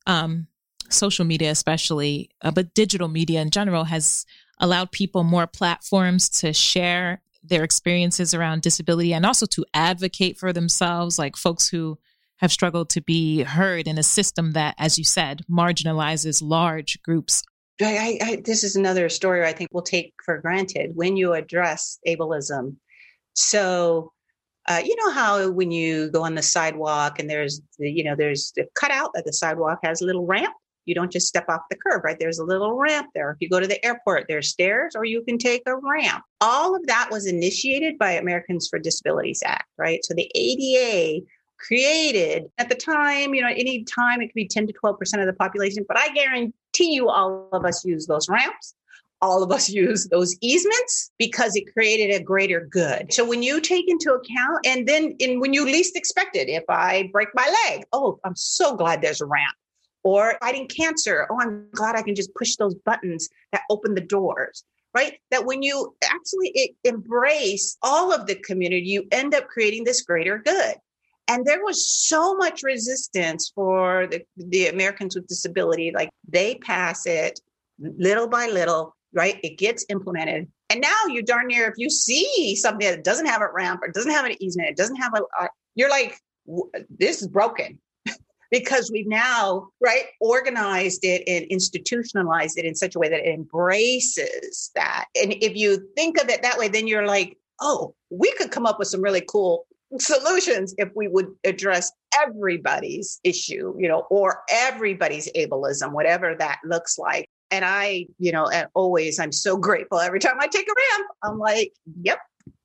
um, 0.07 0.47
social 0.89 1.25
media, 1.25 1.51
especially, 1.51 2.29
uh, 2.41 2.51
but 2.51 2.73
digital 2.73 3.09
media 3.09 3.41
in 3.41 3.49
general, 3.49 3.83
has 3.85 4.25
allowed 4.59 4.91
people 4.91 5.23
more 5.23 5.47
platforms 5.47 6.29
to 6.29 6.53
share 6.53 7.21
their 7.43 7.63
experiences 7.63 8.33
around 8.33 8.61
disability 8.61 9.13
and 9.13 9.25
also 9.25 9.45
to 9.47 9.65
advocate 9.73 10.37
for 10.37 10.53
themselves, 10.53 11.17
like 11.17 11.35
folks 11.35 11.67
who 11.67 11.97
have 12.41 12.51
struggled 12.51 12.89
to 12.89 13.01
be 13.01 13.43
heard 13.43 13.87
in 13.87 13.97
a 13.97 14.03
system 14.03 14.51
that, 14.51 14.75
as 14.77 14.97
you 14.97 15.03
said, 15.03 15.41
marginalizes 15.49 16.41
large 16.43 17.01
groups. 17.03 17.43
I, 17.79 18.19
I, 18.21 18.41
this 18.43 18.63
is 18.63 18.75
another 18.75 19.09
story 19.09 19.45
I 19.45 19.53
think 19.53 19.69
we'll 19.71 19.83
take 19.83 20.13
for 20.23 20.39
granted 20.39 20.91
when 20.95 21.17
you 21.17 21.33
address 21.33 21.99
ableism. 22.07 22.75
So, 23.33 24.11
uh, 24.67 24.81
you 24.83 24.95
know 24.97 25.11
how 25.11 25.49
when 25.49 25.71
you 25.71 26.11
go 26.11 26.23
on 26.23 26.35
the 26.35 26.43
sidewalk 26.43 27.17
and 27.17 27.29
there's, 27.29 27.61
the, 27.79 27.89
you 27.89 28.03
know, 28.03 28.15
there's 28.15 28.51
the 28.55 28.65
cutout 28.75 29.11
that 29.15 29.25
the 29.25 29.33
sidewalk 29.33 29.79
has 29.83 30.01
a 30.01 30.05
little 30.05 30.25
ramp. 30.25 30.53
You 30.85 30.95
don't 30.95 31.11
just 31.11 31.27
step 31.27 31.45
off 31.47 31.61
the 31.69 31.77
curb, 31.77 32.03
right? 32.03 32.17
There's 32.19 32.39
a 32.39 32.43
little 32.43 32.75
ramp 32.75 33.09
there. 33.13 33.31
If 33.31 33.37
you 33.39 33.49
go 33.49 33.59
to 33.59 33.67
the 33.67 33.83
airport, 33.85 34.25
there's 34.27 34.49
stairs, 34.49 34.95
or 34.95 35.05
you 35.05 35.23
can 35.23 35.37
take 35.37 35.61
a 35.67 35.75
ramp. 35.75 36.23
All 36.41 36.75
of 36.75 36.85
that 36.87 37.09
was 37.11 37.27
initiated 37.27 37.97
by 37.97 38.11
Americans 38.13 38.67
for 38.67 38.79
Disabilities 38.79 39.41
Act, 39.45 39.67
right? 39.77 40.03
So 40.03 40.15
the 40.15 40.29
ADA 40.35 41.25
created 41.65 42.45
at 42.57 42.69
the 42.69 42.75
time, 42.75 43.33
you 43.33 43.41
know, 43.41 43.49
any 43.49 43.83
time 43.83 44.21
it 44.21 44.27
could 44.27 44.35
be 44.35 44.47
10 44.47 44.67
to 44.67 44.73
12% 44.73 44.97
of 45.19 45.25
the 45.25 45.33
population, 45.33 45.85
but 45.87 45.97
I 45.97 46.09
guarantee 46.09 46.93
you 46.93 47.09
all 47.09 47.47
of 47.51 47.65
us 47.65 47.85
use 47.85 48.07
those 48.07 48.27
ramps. 48.29 48.75
All 49.21 49.43
of 49.43 49.51
us 49.51 49.69
use 49.83 50.07
those 50.07 50.35
easements 50.41 51.11
because 51.17 51.55
it 51.55 51.71
created 51.73 52.13
a 52.13 52.23
greater 52.23 52.67
good. 52.71 53.13
So 53.13 53.23
when 53.23 53.43
you 53.43 53.61
take 53.61 53.89
into 53.89 54.13
account, 54.13 54.65
and 54.65 54.87
then 54.87 55.15
in 55.19 55.39
when 55.39 55.53
you 55.53 55.65
least 55.65 55.95
expect 55.95 56.35
it, 56.35 56.49
if 56.49 56.63
I 56.69 57.09
break 57.11 57.29
my 57.33 57.53
leg, 57.67 57.85
oh, 57.93 58.19
I'm 58.23 58.35
so 58.35 58.75
glad 58.75 59.01
there's 59.01 59.21
a 59.21 59.25
ramp. 59.25 59.55
or 60.03 60.35
fighting 60.41 60.67
cancer. 60.67 61.27
Oh, 61.29 61.39
I'm 61.39 61.67
glad 61.73 61.95
I 61.95 62.01
can 62.01 62.15
just 62.15 62.33
push 62.33 62.55
those 62.55 62.73
buttons 62.73 63.29
that 63.51 63.61
open 63.69 63.93
the 63.93 64.01
doors 64.01 64.63
right? 64.93 65.19
That 65.31 65.45
when 65.45 65.63
you 65.63 65.95
actually 66.03 66.75
embrace 66.83 67.77
all 67.81 68.13
of 68.13 68.25
the 68.25 68.35
community, 68.35 68.87
you 68.87 69.07
end 69.11 69.33
up 69.33 69.47
creating 69.47 69.83
this 69.83 70.01
greater 70.01 70.39
good. 70.39 70.75
And 71.27 71.45
there 71.45 71.63
was 71.63 71.89
so 71.89 72.35
much 72.35 72.61
resistance 72.63 73.51
for 73.53 74.07
the, 74.07 74.23
the 74.35 74.67
Americans 74.67 75.15
with 75.15 75.27
disability. 75.27 75.91
Like 75.93 76.09
they 76.27 76.55
pass 76.55 77.05
it 77.05 77.39
little 77.79 78.27
by 78.27 78.47
little, 78.47 78.95
right? 79.13 79.39
It 79.43 79.57
gets 79.57 79.85
implemented. 79.89 80.47
And 80.69 80.81
now 80.81 81.05
you 81.07 81.21
darn 81.21 81.47
near, 81.47 81.67
if 81.67 81.75
you 81.77 81.89
see 81.89 82.55
something 82.55 82.87
that 82.87 83.03
doesn't 83.03 83.25
have 83.25 83.41
a 83.41 83.51
ramp 83.53 83.81
or 83.83 83.89
doesn't 83.89 84.11
have 84.11 84.25
an 84.25 84.41
easement, 84.41 84.69
it 84.69 84.77
doesn't 84.77 84.97
have 84.97 85.13
a, 85.13 85.47
you're 85.75 85.89
like, 85.89 86.17
this 86.89 87.21
is 87.21 87.27
broken 87.27 87.79
because 88.51 88.91
we've 88.91 89.07
now 89.07 89.67
right 89.79 90.05
organized 90.19 91.03
it 91.03 91.23
and 91.27 91.45
institutionalized 91.45 92.57
it 92.57 92.65
in 92.65 92.75
such 92.75 92.95
a 92.95 92.99
way 92.99 93.09
that 93.09 93.19
it 93.19 93.33
embraces 93.33 94.71
that 94.75 95.05
and 95.21 95.33
if 95.41 95.55
you 95.55 95.87
think 95.95 96.21
of 96.21 96.29
it 96.29 96.41
that 96.41 96.57
way 96.57 96.67
then 96.67 96.87
you're 96.87 97.05
like 97.05 97.37
oh 97.61 97.93
we 98.09 98.31
could 98.33 98.51
come 98.51 98.65
up 98.65 98.79
with 98.79 98.87
some 98.87 99.01
really 99.01 99.23
cool 99.27 99.65
solutions 99.99 100.73
if 100.77 100.89
we 100.95 101.07
would 101.07 101.27
address 101.43 101.91
everybody's 102.21 103.19
issue, 103.23 103.73
you 103.77 103.87
know, 103.87 104.05
or 104.09 104.43
everybody's 104.49 105.29
ableism, 105.33 105.91
whatever 105.91 106.35
that 106.35 106.59
looks 106.65 106.97
like. 106.97 107.29
And 107.49 107.65
I, 107.65 108.07
you 108.17 108.31
know, 108.31 108.47
and 108.47 108.67
always 108.73 109.19
I'm 109.19 109.31
so 109.31 109.57
grateful 109.57 109.99
every 109.99 110.19
time 110.19 110.37
I 110.39 110.47
take 110.47 110.67
a 110.67 110.97
ramp. 110.97 111.09
I'm 111.23 111.37
like, 111.37 111.73
yep, 112.01 112.19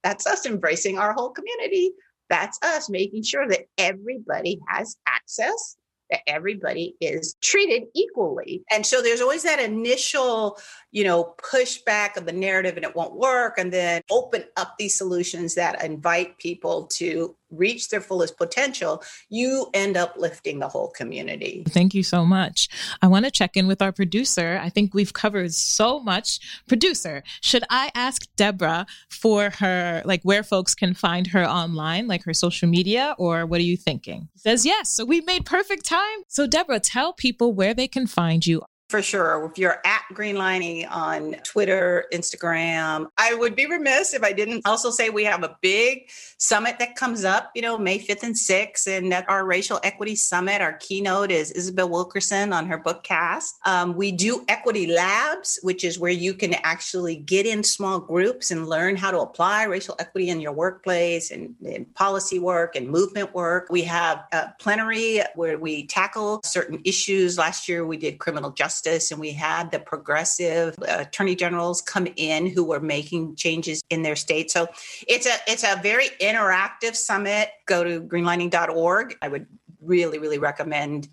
that's 0.04 0.26
us 0.26 0.46
embracing 0.46 0.98
our 0.98 1.12
whole 1.12 1.30
community. 1.30 1.92
That's 2.28 2.58
us 2.62 2.88
making 2.88 3.24
sure 3.24 3.48
that 3.48 3.66
everybody 3.78 4.60
has 4.68 4.96
access 5.06 5.76
that 6.10 6.20
everybody 6.26 6.96
is 7.00 7.36
treated 7.42 7.84
equally. 7.94 8.62
And 8.70 8.84
so 8.84 9.02
there's 9.02 9.20
always 9.20 9.42
that 9.42 9.60
initial, 9.60 10.58
you 10.92 11.04
know, 11.04 11.34
pushback 11.38 12.16
of 12.16 12.26
the 12.26 12.32
narrative 12.32 12.76
and 12.76 12.84
it 12.84 12.94
won't 12.94 13.16
work. 13.16 13.58
And 13.58 13.72
then 13.72 14.02
open 14.10 14.44
up 14.56 14.74
these 14.78 14.96
solutions 14.96 15.54
that 15.54 15.84
invite 15.84 16.38
people 16.38 16.86
to 16.94 17.34
reach 17.56 17.88
their 17.88 18.00
fullest 18.00 18.36
potential, 18.36 19.02
you 19.28 19.68
end 19.74 19.96
up 19.96 20.14
lifting 20.16 20.58
the 20.58 20.68
whole 20.68 20.88
community. 20.90 21.64
Thank 21.68 21.94
you 21.94 22.02
so 22.02 22.24
much. 22.24 22.68
I 23.02 23.06
want 23.06 23.24
to 23.24 23.30
check 23.30 23.56
in 23.56 23.66
with 23.66 23.82
our 23.82 23.92
producer. 23.92 24.60
I 24.62 24.68
think 24.68 24.94
we've 24.94 25.12
covered 25.12 25.52
so 25.54 26.00
much. 26.00 26.40
Producer, 26.68 27.22
should 27.40 27.64
I 27.70 27.90
ask 27.94 28.26
Deborah 28.36 28.86
for 29.10 29.50
her, 29.58 30.02
like 30.04 30.22
where 30.22 30.42
folks 30.42 30.74
can 30.74 30.94
find 30.94 31.26
her 31.28 31.44
online, 31.44 32.06
like 32.06 32.24
her 32.24 32.34
social 32.34 32.68
media, 32.68 33.14
or 33.18 33.46
what 33.46 33.60
are 33.60 33.64
you 33.64 33.76
thinking? 33.76 34.28
Says 34.36 34.64
yes. 34.64 34.90
So 34.90 35.04
we 35.04 35.20
made 35.22 35.44
perfect 35.44 35.84
time. 35.84 36.18
So, 36.28 36.46
Deborah, 36.46 36.80
tell 36.80 37.12
people 37.12 37.52
where 37.52 37.74
they 37.74 37.88
can 37.88 38.06
find 38.06 38.46
you 38.46 38.62
for 38.88 39.02
sure. 39.02 39.50
If 39.50 39.58
you're 39.58 39.80
at 39.84 40.02
Greenlining 40.12 40.88
on 40.88 41.34
Twitter, 41.42 42.04
Instagram, 42.12 43.08
I 43.18 43.34
would 43.34 43.56
be 43.56 43.66
remiss 43.66 44.14
if 44.14 44.22
I 44.22 44.32
didn't 44.32 44.62
also 44.64 44.90
say 44.90 45.10
we 45.10 45.24
have 45.24 45.42
a 45.42 45.56
big 45.60 46.08
summit 46.38 46.78
that 46.78 46.94
comes 46.94 47.24
up, 47.24 47.50
you 47.56 47.62
know, 47.62 47.78
May 47.78 47.98
5th 47.98 48.22
and 48.22 48.34
6th. 48.36 48.86
And 48.86 49.12
at 49.12 49.28
our 49.28 49.44
Racial 49.44 49.80
Equity 49.82 50.14
Summit, 50.14 50.60
our 50.60 50.74
keynote 50.74 51.32
is 51.32 51.50
Isabel 51.50 51.88
Wilkerson 51.88 52.52
on 52.52 52.66
her 52.66 52.78
book 52.78 53.02
Caste. 53.02 53.56
Um, 53.64 53.96
we 53.96 54.12
do 54.12 54.44
Equity 54.46 54.86
Labs, 54.86 55.58
which 55.62 55.82
is 55.82 55.98
where 55.98 56.12
you 56.12 56.32
can 56.32 56.54
actually 56.54 57.16
get 57.16 57.44
in 57.44 57.64
small 57.64 57.98
groups 57.98 58.52
and 58.52 58.68
learn 58.68 58.94
how 58.94 59.10
to 59.10 59.18
apply 59.18 59.64
racial 59.64 59.96
equity 59.98 60.28
in 60.28 60.40
your 60.40 60.52
workplace 60.52 61.32
and, 61.32 61.56
and 61.66 61.92
policy 61.94 62.38
work 62.38 62.76
and 62.76 62.88
movement 62.88 63.34
work. 63.34 63.66
We 63.68 63.82
have 63.82 64.24
a 64.32 64.50
plenary 64.60 65.22
where 65.34 65.58
we 65.58 65.86
tackle 65.88 66.40
certain 66.44 66.80
issues. 66.84 67.36
Last 67.36 67.68
year, 67.68 67.84
we 67.84 67.96
did 67.96 68.20
criminal 68.20 68.52
justice 68.52 68.75
justice 68.76 69.10
and 69.10 69.20
we 69.20 69.32
had 69.32 69.70
the 69.70 69.78
progressive 69.78 70.74
uh, 70.82 70.96
attorney 70.98 71.34
generals 71.34 71.80
come 71.80 72.06
in 72.16 72.46
who 72.46 72.64
were 72.64 72.80
making 72.80 73.36
changes 73.36 73.82
in 73.90 74.02
their 74.02 74.16
state. 74.16 74.50
So 74.50 74.68
it's 75.08 75.26
a 75.26 75.34
it's 75.46 75.64
a 75.64 75.80
very 75.82 76.08
interactive 76.20 76.94
summit. 76.94 77.50
Go 77.66 77.84
to 77.84 78.00
greenlining.org. 78.00 79.16
I 79.22 79.28
would 79.28 79.46
really 79.80 80.18
really 80.18 80.38
recommend 80.38 81.08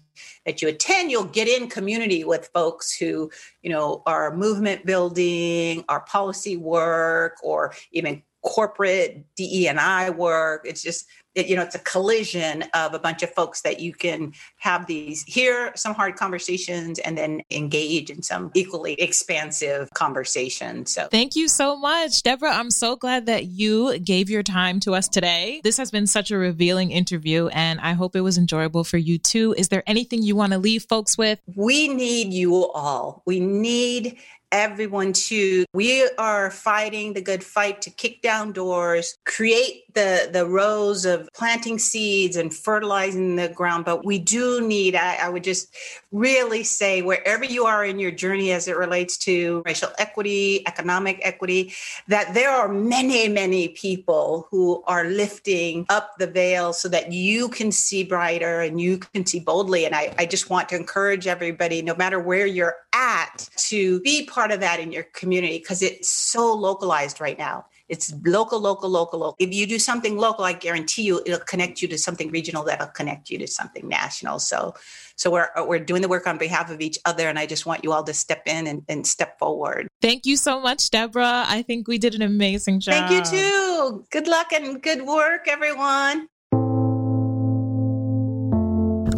that 0.45 0.61
you 0.61 0.68
attend 0.68 1.11
you'll 1.11 1.26
get 1.26 1.47
in 1.47 1.68
community 1.68 2.24
with 2.24 2.49
folks 2.53 2.95
who 2.95 3.30
you 3.61 3.70
know 3.70 4.03
are 4.05 4.36
movement 4.36 4.86
building 4.86 5.84
our 5.89 6.01
policy 6.01 6.57
work 6.57 7.38
or 7.43 7.74
even 7.91 8.22
corporate 8.43 9.25
DE 9.35 9.67
and 9.67 9.79
I 9.79 10.09
work. 10.09 10.63
It's 10.65 10.83
just 10.83 11.07
it, 11.35 11.47
you 11.47 11.55
know 11.55 11.63
it's 11.63 11.75
a 11.75 11.79
collision 11.79 12.63
of 12.73 12.93
a 12.93 12.99
bunch 12.99 13.23
of 13.23 13.33
folks 13.33 13.61
that 13.61 13.79
you 13.79 13.93
can 13.93 14.33
have 14.57 14.85
these 14.85 15.23
hear 15.23 15.71
some 15.75 15.95
hard 15.95 16.15
conversations 16.15 16.99
and 16.99 17.17
then 17.17 17.41
engage 17.49 18.09
in 18.09 18.21
some 18.21 18.51
equally 18.53 18.93
expansive 18.93 19.89
conversation. 19.95 20.85
So 20.85 21.07
thank 21.09 21.35
you 21.35 21.47
so 21.47 21.75
much. 21.75 22.21
Deborah 22.21 22.51
i'm 22.51 22.69
so 22.69 22.95
glad 22.95 23.25
that 23.25 23.45
you 23.45 23.97
gave 23.99 24.29
your 24.29 24.43
time 24.43 24.79
to 24.81 24.93
us 24.93 25.07
today. 25.07 25.61
This 25.63 25.77
has 25.77 25.89
been 25.89 26.05
such 26.05 26.29
a 26.29 26.37
revealing 26.37 26.91
interview 26.91 27.47
and 27.47 27.79
i 27.79 27.93
hope 27.93 28.15
it 28.15 28.21
was 28.21 28.37
enjoyable 28.37 28.83
for 28.83 28.97
you 28.97 29.17
too. 29.17 29.55
Is 29.57 29.69
there 29.69 29.83
anything 29.87 30.21
you 30.21 30.35
want 30.35 30.53
to 30.53 30.59
leave 30.59 30.85
folks 30.87 31.17
with? 31.17 31.39
We 31.55 31.87
need 31.87 32.33
you 32.33 32.69
all. 32.71 33.23
We 33.25 33.39
need 33.39 34.19
everyone 34.54 35.12
to 35.12 35.66
we 35.74 36.08
are 36.20 36.51
fighting 36.51 37.14
the 37.14 37.22
good 37.22 37.43
fight 37.43 37.82
to 37.82 37.89
kick 37.89 38.22
down 38.22 38.51
doors 38.51 39.18
create 39.26 39.84
the 39.93 40.30
the 40.32 40.45
rows 40.45 41.06
of 41.06 41.30
planting 41.34 41.80
seeds 41.80 42.36
and 42.36 42.54
fertilizing 42.54 43.36
the 43.36 43.49
ground. 43.49 43.86
But 43.86 44.06
we 44.06 44.20
do 44.20 44.66
need 44.66 44.95
I, 44.95 45.16
I, 45.16 45.30
would 45.30 45.43
just 45.43 45.74
really 46.12 46.64
say 46.64 47.01
wherever 47.01 47.43
you 47.43 47.66
are 47.66 47.84
in 47.86 47.99
your 47.99 48.12
journey 48.12 48.51
as 48.51 48.68
it 48.68 48.78
relates 48.78 49.18
to 49.20 49.62
racial 49.66 49.89
equity 49.97 50.66
economic 50.68 51.20
equity 51.24 51.74
that 52.08 52.34
there 52.34 52.49
are 52.49 52.68
many 52.68 53.28
many 53.28 53.70
people 53.70 54.47
who 54.49 54.84
are 54.88 55.06
lifting 55.06 55.86
up 55.89 56.12
the 56.18 56.28
veil 56.28 56.74
so 56.74 56.88
that 56.89 57.12
you 57.12 57.49
can 57.49 57.72
see 57.72 58.04
brighter 58.04 58.62
and 58.62 58.80
you 58.80 58.97
can 58.97 59.26
see 59.26 59.39
boldly. 59.39 59.86
And 59.86 59.95
i, 59.95 60.14
I 60.18 60.26
just 60.26 60.49
want 60.49 60.70
to 60.70 60.76
encourage 60.76 61.28
everybody 61.28 61.82
no 61.82 61.95
matter 61.95 62.20
where 62.20 62.45
you're 62.45 62.76
at 62.93 63.49
to 63.58 63.99
be 64.01 64.26
part 64.43 64.51
of 64.51 64.59
that 64.59 64.81
in 64.81 64.91
your 64.91 65.03
community 65.13 65.57
because 65.57 65.81
it's 65.81 66.09
so 66.09 66.53
localized 66.53 67.21
right 67.21 67.37
now 67.37 67.65
it's 67.89 68.13
local, 68.25 68.59
local, 68.59 68.89
local, 68.89 69.19
local. 69.19 69.35
If 69.39 69.53
you 69.53 69.67
do 69.67 69.77
something 69.77 70.17
local, 70.17 70.45
I 70.45 70.53
guarantee 70.53 71.03
you 71.03 71.21
it'll 71.25 71.39
connect 71.41 71.81
you 71.81 71.87
to 71.89 71.97
something 71.97 72.31
regional 72.31 72.63
that'll 72.63 72.87
connect 72.87 73.29
you 73.29 73.37
to 73.39 73.45
something 73.45 73.87
national. 73.87 74.39
So, 74.39 74.73
so 75.15 75.29
we're 75.29 75.49
we're 75.67 75.79
doing 75.79 76.01
the 76.01 76.07
work 76.07 76.25
on 76.25 76.37
behalf 76.37 76.71
of 76.71 76.81
each 76.81 76.97
other, 77.05 77.27
and 77.27 77.37
I 77.37 77.45
just 77.45 77.65
want 77.65 77.83
you 77.83 77.91
all 77.91 78.03
to 78.03 78.13
step 78.13 78.43
in 78.47 78.67
and, 78.67 78.83
and 78.87 79.05
step 79.05 79.37
forward. 79.37 79.87
Thank 80.01 80.25
you 80.25 80.37
so 80.37 80.59
much, 80.59 80.89
Deborah. 80.89 81.43
I 81.45 81.61
think 81.61 81.87
we 81.87 81.97
did 81.97 82.15
an 82.15 82.21
amazing 82.21 82.79
job. 82.79 83.09
Thank 83.09 83.31
you 83.31 83.39
too. 83.39 84.05
Good 84.09 84.27
luck 84.27 84.53
and 84.53 84.81
good 84.81 85.05
work, 85.05 85.47
everyone. 85.47 86.29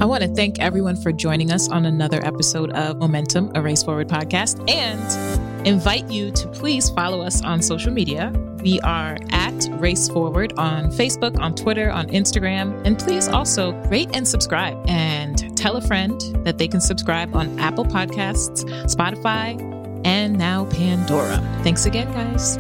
I 0.06 0.08
want 0.08 0.22
to 0.22 0.30
thank 0.30 0.60
everyone 0.60 0.98
for 0.98 1.12
joining 1.12 1.52
us 1.52 1.68
on 1.68 1.88
another 1.88 2.24
episode 2.24 2.70
of 2.74 3.00
Momentum, 3.00 3.52
a 3.56 3.62
Race 3.64 3.82
Forward 3.82 4.08
podcast, 4.08 4.64
and 4.70 5.66
invite 5.68 6.12
you 6.12 6.30
to 6.30 6.48
please 6.50 6.92
follow 6.92 7.22
us 7.22 7.42
on 7.42 7.60
social 7.64 7.92
media. 7.92 8.32
We 8.62 8.80
are 8.82 9.18
at 9.32 9.68
Race 9.80 10.08
Forward 10.08 10.54
on 10.60 10.92
Facebook, 10.92 11.40
on 11.40 11.56
Twitter, 11.56 11.90
on 11.90 12.06
Instagram. 12.10 12.86
And 12.86 13.00
please 13.00 13.28
also 13.28 13.72
rate 13.86 14.12
and 14.14 14.28
subscribe 14.28 14.78
and 14.88 15.58
tell 15.58 15.76
a 15.76 15.82
friend 15.82 16.22
that 16.46 16.60
they 16.60 16.68
can 16.68 16.82
subscribe 16.82 17.36
on 17.36 17.58
Apple 17.58 17.86
Podcasts, 17.86 18.64
Spotify, 18.84 19.60
and 20.06 20.38
now 20.38 20.66
Pandora. 20.66 21.38
Thanks 21.64 21.88
again, 21.88 22.14
guys. 22.14 22.60